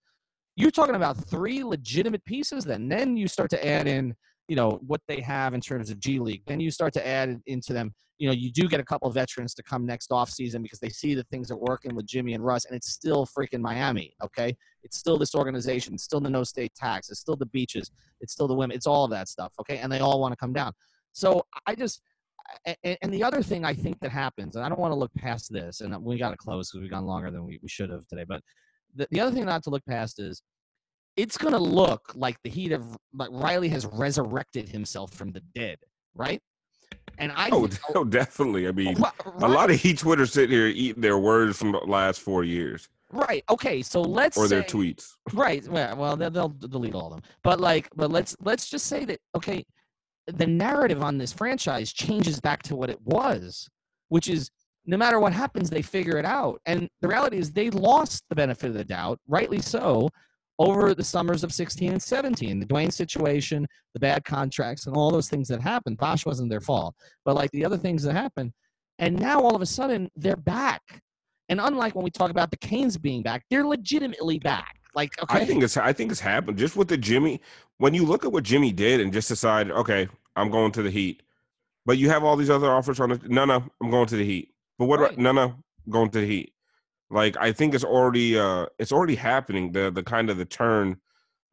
You're 0.58 0.72
talking 0.72 0.96
about 0.96 1.16
three 1.16 1.62
legitimate 1.62 2.24
pieces. 2.24 2.64
Then, 2.64 2.88
then 2.88 3.16
you 3.16 3.28
start 3.28 3.48
to 3.50 3.64
add 3.64 3.86
in, 3.86 4.12
you 4.48 4.56
know, 4.56 4.80
what 4.84 5.00
they 5.06 5.20
have 5.20 5.54
in 5.54 5.60
terms 5.60 5.88
of 5.88 6.00
G 6.00 6.18
League. 6.18 6.42
Then 6.48 6.58
you 6.58 6.72
start 6.72 6.92
to 6.94 7.06
add 7.06 7.40
into 7.46 7.72
them. 7.72 7.94
You 8.18 8.26
know, 8.26 8.34
you 8.34 8.50
do 8.50 8.66
get 8.66 8.80
a 8.80 8.84
couple 8.84 9.06
of 9.06 9.14
veterans 9.14 9.54
to 9.54 9.62
come 9.62 9.86
next 9.86 10.10
off 10.10 10.30
season 10.30 10.60
because 10.60 10.80
they 10.80 10.88
see 10.88 11.14
that 11.14 11.28
things 11.28 11.52
are 11.52 11.56
working 11.56 11.94
with 11.94 12.06
Jimmy 12.06 12.34
and 12.34 12.44
Russ, 12.44 12.64
and 12.64 12.74
it's 12.74 12.90
still 12.90 13.24
freaking 13.24 13.60
Miami. 13.60 14.12
Okay, 14.20 14.56
it's 14.82 14.96
still 14.96 15.16
this 15.16 15.36
organization. 15.36 15.94
It's 15.94 16.02
still 16.02 16.18
the 16.18 16.28
no 16.28 16.42
state 16.42 16.74
tax. 16.74 17.08
It's 17.08 17.20
still 17.20 17.36
the 17.36 17.46
beaches. 17.46 17.92
It's 18.20 18.32
still 18.32 18.48
the 18.48 18.54
women. 18.54 18.74
It's 18.74 18.88
all 18.88 19.04
of 19.04 19.12
that 19.12 19.28
stuff. 19.28 19.52
Okay, 19.60 19.78
and 19.78 19.92
they 19.92 20.00
all 20.00 20.20
want 20.20 20.32
to 20.32 20.36
come 20.36 20.52
down. 20.52 20.72
So 21.12 21.46
I 21.68 21.76
just 21.76 22.02
and, 22.82 23.12
the 23.12 23.22
other 23.22 23.44
thing 23.44 23.64
I 23.64 23.74
think 23.74 24.00
that 24.00 24.10
happens, 24.10 24.56
and 24.56 24.64
I 24.64 24.68
don't 24.68 24.80
want 24.80 24.90
to 24.90 24.98
look 24.98 25.14
past 25.14 25.52
this, 25.52 25.82
and 25.82 25.96
we 26.02 26.18
got 26.18 26.30
to 26.30 26.36
close 26.36 26.72
because 26.72 26.82
we've 26.82 26.90
gone 26.90 27.06
longer 27.06 27.30
than 27.30 27.44
we 27.44 27.60
should 27.66 27.90
have 27.90 28.08
today. 28.08 28.24
But 28.26 28.42
the, 28.94 29.06
the 29.10 29.20
other 29.20 29.34
thing 29.34 29.44
not 29.44 29.62
to 29.64 29.70
look 29.70 29.84
past 29.86 30.18
is 30.20 30.42
it's 31.16 31.36
going 31.36 31.52
to 31.52 31.58
look 31.58 32.12
like 32.14 32.36
the 32.42 32.50
heat 32.50 32.72
of 32.72 32.96
like 33.12 33.30
Riley 33.32 33.68
has 33.70 33.86
resurrected 33.86 34.68
himself 34.68 35.12
from 35.12 35.32
the 35.32 35.40
dead, 35.54 35.78
right? 36.14 36.40
And 37.18 37.32
I 37.32 37.48
Oh, 37.50 37.66
think- 37.66 37.80
no, 37.94 38.00
oh, 38.00 38.04
definitely. 38.04 38.68
I 38.68 38.72
mean, 38.72 38.94
Ri- 38.96 39.10
a 39.42 39.48
lot 39.48 39.70
of 39.70 39.80
Heat 39.80 39.98
Twitter 39.98 40.26
sit 40.26 40.50
here 40.50 40.66
eating 40.66 41.02
their 41.02 41.18
words 41.18 41.58
from 41.58 41.72
the 41.72 41.78
last 41.78 42.20
four 42.20 42.44
years 42.44 42.88
right. 43.10 43.42
Okay, 43.48 43.80
so 43.80 44.02
let's 44.02 44.36
or 44.36 44.48
their 44.48 44.68
say- 44.68 44.76
tweets. 44.76 45.12
Right. 45.32 45.66
Well, 45.66 45.96
well, 45.96 46.14
they'll, 46.16 46.30
they'll 46.30 46.48
delete 46.50 46.94
all 46.94 47.06
of 47.06 47.12
them. 47.14 47.22
But 47.42 47.58
like, 47.58 47.88
but 47.96 48.10
let's 48.10 48.36
let's 48.42 48.68
just 48.68 48.86
say 48.86 49.04
that 49.06 49.18
okay, 49.34 49.64
the 50.26 50.46
narrative 50.46 51.02
on 51.02 51.16
this 51.16 51.32
franchise 51.32 51.90
changes 51.92 52.38
back 52.38 52.62
to 52.64 52.76
what 52.76 52.90
it 52.90 53.00
was, 53.02 53.66
which 54.10 54.28
is 54.28 54.50
no 54.88 54.96
matter 54.96 55.20
what 55.20 55.34
happens, 55.34 55.68
they 55.68 55.82
figure 55.82 56.16
it 56.16 56.24
out. 56.24 56.62
And 56.64 56.88
the 57.02 57.08
reality 57.08 57.36
is 57.36 57.52
they 57.52 57.68
lost 57.68 58.24
the 58.30 58.34
benefit 58.34 58.68
of 58.68 58.74
the 58.74 58.84
doubt, 58.84 59.20
rightly 59.28 59.60
so, 59.60 60.08
over 60.58 60.94
the 60.94 61.04
summers 61.04 61.44
of 61.44 61.52
16 61.52 61.92
and 61.92 62.02
17. 62.02 62.58
The 62.58 62.66
Dwyane 62.66 62.92
situation, 62.92 63.66
the 63.92 64.00
bad 64.00 64.24
contracts, 64.24 64.86
and 64.86 64.96
all 64.96 65.10
those 65.10 65.28
things 65.28 65.46
that 65.48 65.60
happened. 65.60 65.98
Bosh 65.98 66.24
wasn't 66.24 66.48
their 66.48 66.62
fault, 66.62 66.94
but 67.26 67.36
like 67.36 67.50
the 67.50 67.66
other 67.66 67.76
things 67.76 68.02
that 68.02 68.14
happened. 68.14 68.50
And 68.98 69.20
now 69.20 69.40
all 69.40 69.54
of 69.54 69.60
a 69.60 69.66
sudden 69.66 70.08
they're 70.16 70.36
back. 70.36 70.80
And 71.50 71.60
unlike 71.60 71.94
when 71.94 72.02
we 72.02 72.10
talk 72.10 72.30
about 72.30 72.50
the 72.50 72.56
Canes 72.56 72.96
being 72.96 73.22
back, 73.22 73.44
they're 73.50 73.66
legitimately 73.66 74.38
back. 74.38 74.76
Like, 74.94 75.22
okay, 75.22 75.40
I 75.40 75.44
think 75.44 75.62
it's 75.62 75.76
I 75.76 75.92
think 75.92 76.10
it's 76.10 76.20
happened 76.20 76.56
just 76.56 76.76
with 76.76 76.88
the 76.88 76.96
Jimmy. 76.96 77.42
When 77.76 77.92
you 77.92 78.06
look 78.06 78.24
at 78.24 78.32
what 78.32 78.42
Jimmy 78.42 78.72
did 78.72 79.00
and 79.00 79.12
just 79.12 79.28
decide, 79.28 79.70
okay, 79.70 80.08
I'm 80.34 80.50
going 80.50 80.72
to 80.72 80.82
the 80.82 80.90
Heat, 80.90 81.22
but 81.84 81.98
you 81.98 82.08
have 82.08 82.24
all 82.24 82.36
these 82.36 82.50
other 82.50 82.70
offers 82.70 83.00
on 83.00 83.10
the 83.10 83.20
No, 83.28 83.44
no, 83.44 83.62
I'm 83.82 83.90
going 83.90 84.06
to 84.06 84.16
the 84.16 84.24
Heat. 84.24 84.54
But 84.78 84.86
what? 84.86 85.00
Right. 85.00 85.12
About, 85.12 85.22
no, 85.22 85.32
no, 85.32 85.54
going 85.88 86.10
to 86.10 86.20
the 86.20 86.26
Heat. 86.26 86.52
Like 87.10 87.36
I 87.38 87.52
think 87.52 87.74
it's 87.74 87.84
already 87.84 88.38
uh 88.38 88.66
it's 88.78 88.92
already 88.92 89.14
happening. 89.14 89.72
The 89.72 89.90
the 89.90 90.02
kind 90.02 90.30
of 90.30 90.36
the 90.36 90.44
turn 90.44 90.96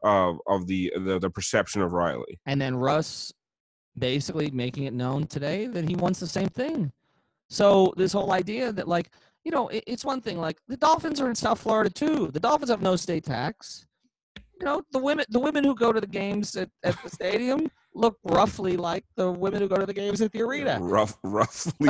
of 0.04 0.38
of 0.48 0.68
the 0.68 0.92
the, 0.96 1.20
the 1.20 1.30
perception 1.30 1.82
of 1.82 1.92
Riley. 1.94 2.40
and 2.46 2.60
then 2.60 2.76
Russ 2.76 3.34
basically 3.98 4.52
making 4.52 4.84
it 4.84 4.94
known 4.94 5.26
today 5.26 5.68
that 5.68 5.88
he 5.88 5.96
wants 5.96 6.20
the 6.20 6.28
same 6.28 6.50
thing. 6.50 6.92
So 7.50 7.94
this 7.96 8.12
whole 8.12 8.32
idea 8.32 8.72
that 8.74 8.88
like 8.88 9.12
you 9.44 9.52
know 9.52 9.70
it, 9.70 9.84
it's 9.88 10.04
one 10.04 10.22
thing 10.22 10.38
like 10.38 10.58
the 10.68 10.78
Dolphins 10.78 11.22
are 11.22 11.30
in 11.30 11.36
South 11.36 11.60
Florida 11.60 11.90
too. 11.90 12.30
The 12.32 12.40
Dolphins 12.40 12.70
have 12.70 12.82
no 12.82 12.96
state 12.96 13.24
tax. 13.24 13.88
You 14.60 14.66
know 14.66 14.82
the 14.92 15.00
women 15.00 15.26
the 15.30 15.40
women 15.40 15.64
who 15.64 15.76
go 15.76 15.92
to 15.92 16.00
the 16.00 16.08
games 16.08 16.56
at, 16.56 16.70
at 16.84 16.96
the 17.04 17.10
stadium 17.10 17.70
look 17.94 18.18
roughly 18.24 18.78
like 18.78 19.04
the 19.16 19.32
women 19.32 19.62
who 19.62 19.68
go 19.68 19.78
to 19.78 19.86
the 19.86 19.94
games 19.94 20.22
at 20.22 20.32
the 20.32 20.42
arena. 20.42 20.78
Rough, 20.82 21.18
roughly. 21.24 21.90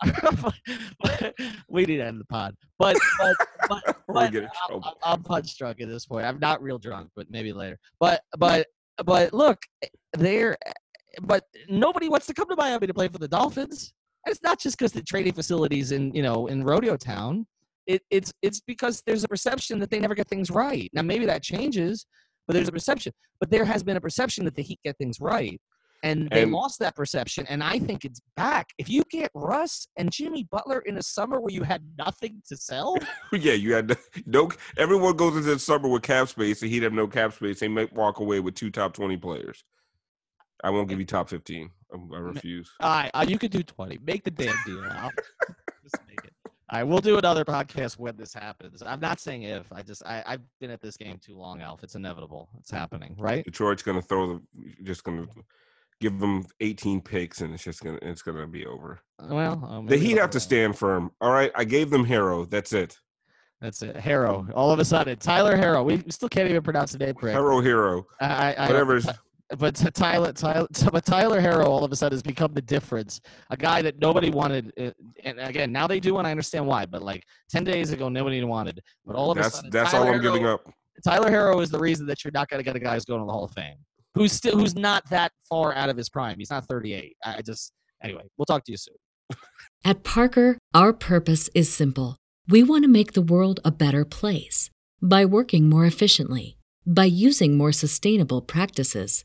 we 1.68 1.84
need 1.84 1.96
to 1.96 2.04
end 2.04 2.20
the 2.20 2.24
pod, 2.28 2.54
but 2.78 2.96
but 3.18 3.34
but, 3.68 3.96
but 4.06 4.16
I'm, 4.16 4.36
um, 4.36 4.48
trouble. 4.68 4.94
I'm- 5.02 5.22
punch 5.22 5.58
drunk 5.58 5.80
at 5.80 5.88
this 5.88 6.06
point. 6.06 6.24
I'm 6.24 6.38
not 6.38 6.62
real 6.62 6.78
drunk, 6.78 7.10
but 7.16 7.28
maybe 7.30 7.52
later. 7.52 7.78
But 7.98 8.22
but 8.38 8.66
but 9.04 9.32
look, 9.32 9.58
there. 10.16 10.56
But 11.22 11.44
nobody 11.68 12.08
wants 12.08 12.26
to 12.26 12.34
come 12.34 12.48
to 12.48 12.56
Miami 12.56 12.86
to 12.86 12.94
play 12.94 13.08
for 13.08 13.18
the 13.18 13.26
Dolphins. 13.26 13.92
And 14.24 14.32
it's 14.32 14.42
not 14.42 14.60
just 14.60 14.78
because 14.78 14.92
the 14.92 15.02
trading 15.02 15.32
facilities 15.32 15.90
in 15.90 16.14
you 16.14 16.22
know 16.22 16.46
in 16.46 16.62
Rodeo 16.62 16.96
Town. 16.96 17.46
It, 17.88 18.02
it's 18.10 18.32
it's 18.42 18.60
because 18.60 19.02
there's 19.06 19.24
a 19.24 19.28
perception 19.28 19.78
that 19.80 19.90
they 19.90 19.98
never 19.98 20.14
get 20.14 20.28
things 20.28 20.50
right. 20.50 20.88
Now 20.92 21.02
maybe 21.02 21.26
that 21.26 21.42
changes, 21.42 22.06
but 22.46 22.54
there's 22.54 22.68
a 22.68 22.72
perception. 22.72 23.12
But 23.40 23.50
there 23.50 23.64
has 23.64 23.82
been 23.82 23.96
a 23.96 24.00
perception 24.00 24.44
that 24.44 24.54
the 24.54 24.62
Heat 24.62 24.78
get 24.84 24.96
things 24.98 25.20
right, 25.20 25.58
and 26.02 26.28
they 26.30 26.42
And- 26.42 26.52
lost 26.52 26.78
that 26.80 26.94
perception. 26.94 27.46
And 27.48 27.64
I 27.64 27.78
think 27.78 28.04
it's 28.04 28.20
back. 28.36 28.66
If 28.78 28.90
you 28.90 29.02
get 29.10 29.30
Russ 29.34 29.88
and 29.96 30.12
Jimmy 30.12 30.46
Butler 30.50 30.80
in 30.80 30.98
a 30.98 31.02
summer 31.02 31.40
where 31.40 31.52
you 31.52 31.62
had 31.62 31.82
nothing 31.96 32.42
to 32.48 32.56
sell, 32.58 32.94
yeah, 33.32 33.54
you 33.54 33.72
had 33.74 33.96
no. 34.26 34.50
Everyone 34.76 35.16
goes 35.16 35.36
into 35.36 35.48
the 35.54 35.58
summer 35.58 35.88
with 35.88 36.02
cap 36.02 36.28
space. 36.28 36.60
The 36.60 36.68
Heat 36.68 36.82
have 36.82 36.92
no 36.92 37.08
cap 37.08 37.32
space. 37.32 37.58
They 37.60 37.68
might 37.68 37.92
walk 37.94 38.20
away 38.20 38.40
with 38.40 38.54
two 38.54 38.70
top 38.70 38.92
twenty 38.92 39.16
players. 39.16 39.64
I 40.62 40.68
won't 40.70 40.88
give 40.90 40.98
you 40.98 41.06
top 41.06 41.30
fifteen. 41.30 41.70
I, 41.90 41.96
I 42.16 42.18
refuse. 42.18 42.70
all 42.80 42.90
right, 42.90 43.10
uh, 43.14 43.24
you 43.26 43.38
could 43.38 43.50
do 43.52 43.62
twenty. 43.62 43.98
Make 44.04 44.24
the 44.24 44.30
damn 44.30 44.54
deal. 44.66 44.84
Al. 46.70 46.76
just 46.76 46.76
make 46.76 46.76
it. 46.76 46.76
All 46.76 46.78
right, 46.78 46.84
we'll 46.84 47.00
do 47.00 47.18
another 47.18 47.44
podcast 47.44 47.98
when 47.98 48.16
this 48.16 48.34
happens. 48.34 48.82
I'm 48.84 49.00
not 49.00 49.20
saying 49.20 49.42
if. 49.42 49.72
I 49.72 49.82
just 49.82 50.04
I, 50.06 50.22
I've 50.26 50.40
been 50.60 50.70
at 50.70 50.80
this 50.80 50.96
game 50.96 51.18
too 51.24 51.36
long, 51.36 51.60
Alf. 51.62 51.82
It's 51.82 51.94
inevitable. 51.94 52.48
It's 52.58 52.70
happening, 52.70 53.16
right? 53.18 53.44
Detroit's 53.44 53.82
gonna 53.82 54.02
throw 54.02 54.34
the 54.34 54.42
just 54.82 55.04
gonna 55.04 55.26
give 56.00 56.20
them 56.20 56.46
18 56.60 57.00
picks 57.00 57.40
and 57.40 57.52
it's 57.52 57.64
just 57.64 57.82
gonna 57.82 57.98
it's 58.02 58.22
gonna 58.22 58.46
be 58.46 58.66
over. 58.66 59.00
Well, 59.20 59.64
uh, 59.68 59.88
The 59.88 59.96
Heat 59.96 60.18
have 60.18 60.30
to 60.30 60.40
stand 60.40 60.76
firm. 60.78 61.10
All 61.20 61.32
right, 61.32 61.50
I 61.54 61.64
gave 61.64 61.90
them 61.90 62.04
Herro. 62.06 62.48
That's 62.48 62.72
it. 62.72 62.96
That's 63.60 63.82
it. 63.82 63.96
Harrow. 63.96 64.46
All 64.54 64.70
of 64.70 64.78
a 64.78 64.84
sudden, 64.84 65.16
Tyler 65.18 65.56
Harrow. 65.56 65.82
We 65.82 66.04
still 66.10 66.28
can't 66.28 66.48
even 66.48 66.62
pronounce 66.62 66.92
the 66.92 66.98
name 66.98 67.14
correctly. 67.14 67.32
Hero, 67.42 67.60
Hero. 67.60 68.06
I, 68.20 68.26
I, 68.26 68.52
I- 68.52 68.66
Whatever. 68.68 68.96
is- 68.98 69.08
but 69.56 69.74
t- 69.76 69.90
Tyler, 69.90 70.32
Tyler, 70.32 70.66
but 70.92 71.04
Tyler 71.06 71.40
Harrow 71.40 71.66
all 71.66 71.84
of 71.84 71.92
a 71.92 71.96
sudden 71.96 72.16
has 72.16 72.22
become 72.22 72.52
the 72.52 72.62
difference. 72.62 73.20
A 73.50 73.56
guy 73.56 73.82
that 73.82 73.98
nobody 73.98 74.30
wanted, 74.30 74.72
uh, 74.78 74.90
and 75.24 75.38
again 75.40 75.72
now 75.72 75.86
they 75.86 76.00
do, 76.00 76.18
and 76.18 76.26
I 76.26 76.30
understand 76.30 76.66
why. 76.66 76.86
But 76.86 77.02
like 77.02 77.24
ten 77.50 77.64
days 77.64 77.92
ago, 77.92 78.08
nobody 78.08 78.42
wanted. 78.44 78.80
But 79.06 79.16
all 79.16 79.30
of 79.30 79.38
a 79.38 79.42
That's 79.42 79.56
sudden, 79.56 79.70
that's 79.70 79.92
Tyler 79.92 80.08
all 80.08 80.14
I'm 80.14 80.22
giving 80.22 80.46
up. 80.46 80.68
Tyler 81.04 81.30
Harrow 81.30 81.60
is 81.60 81.70
the 81.70 81.78
reason 81.78 82.06
that 82.06 82.24
you're 82.24 82.32
not 82.32 82.48
going 82.48 82.58
to 82.58 82.64
get 82.64 82.76
a 82.76 82.80
guy 82.80 82.94
who's 82.94 83.04
going 83.04 83.20
to 83.20 83.26
the 83.26 83.32
Hall 83.32 83.44
of 83.44 83.52
Fame, 83.52 83.76
who's 84.14 84.32
still 84.32 84.58
who's 84.58 84.74
not 84.74 85.08
that 85.10 85.32
far 85.48 85.74
out 85.74 85.88
of 85.88 85.96
his 85.96 86.08
prime. 86.08 86.38
He's 86.38 86.50
not 86.50 86.66
38. 86.66 87.16
I 87.24 87.36
I 87.36 87.42
just 87.42 87.72
anyway. 88.02 88.22
We'll 88.36 88.46
talk 88.46 88.64
to 88.64 88.72
you 88.72 88.78
soon. 88.78 88.96
At 89.84 90.02
Parker, 90.02 90.58
our 90.74 90.92
purpose 90.92 91.48
is 91.54 91.72
simple. 91.72 92.16
We 92.48 92.62
want 92.62 92.84
to 92.84 92.88
make 92.88 93.12
the 93.12 93.22
world 93.22 93.60
a 93.64 93.70
better 93.70 94.04
place 94.04 94.70
by 95.00 95.24
working 95.24 95.68
more 95.68 95.84
efficiently, 95.84 96.56
by 96.86 97.04
using 97.04 97.56
more 97.56 97.72
sustainable 97.72 98.42
practices, 98.42 99.24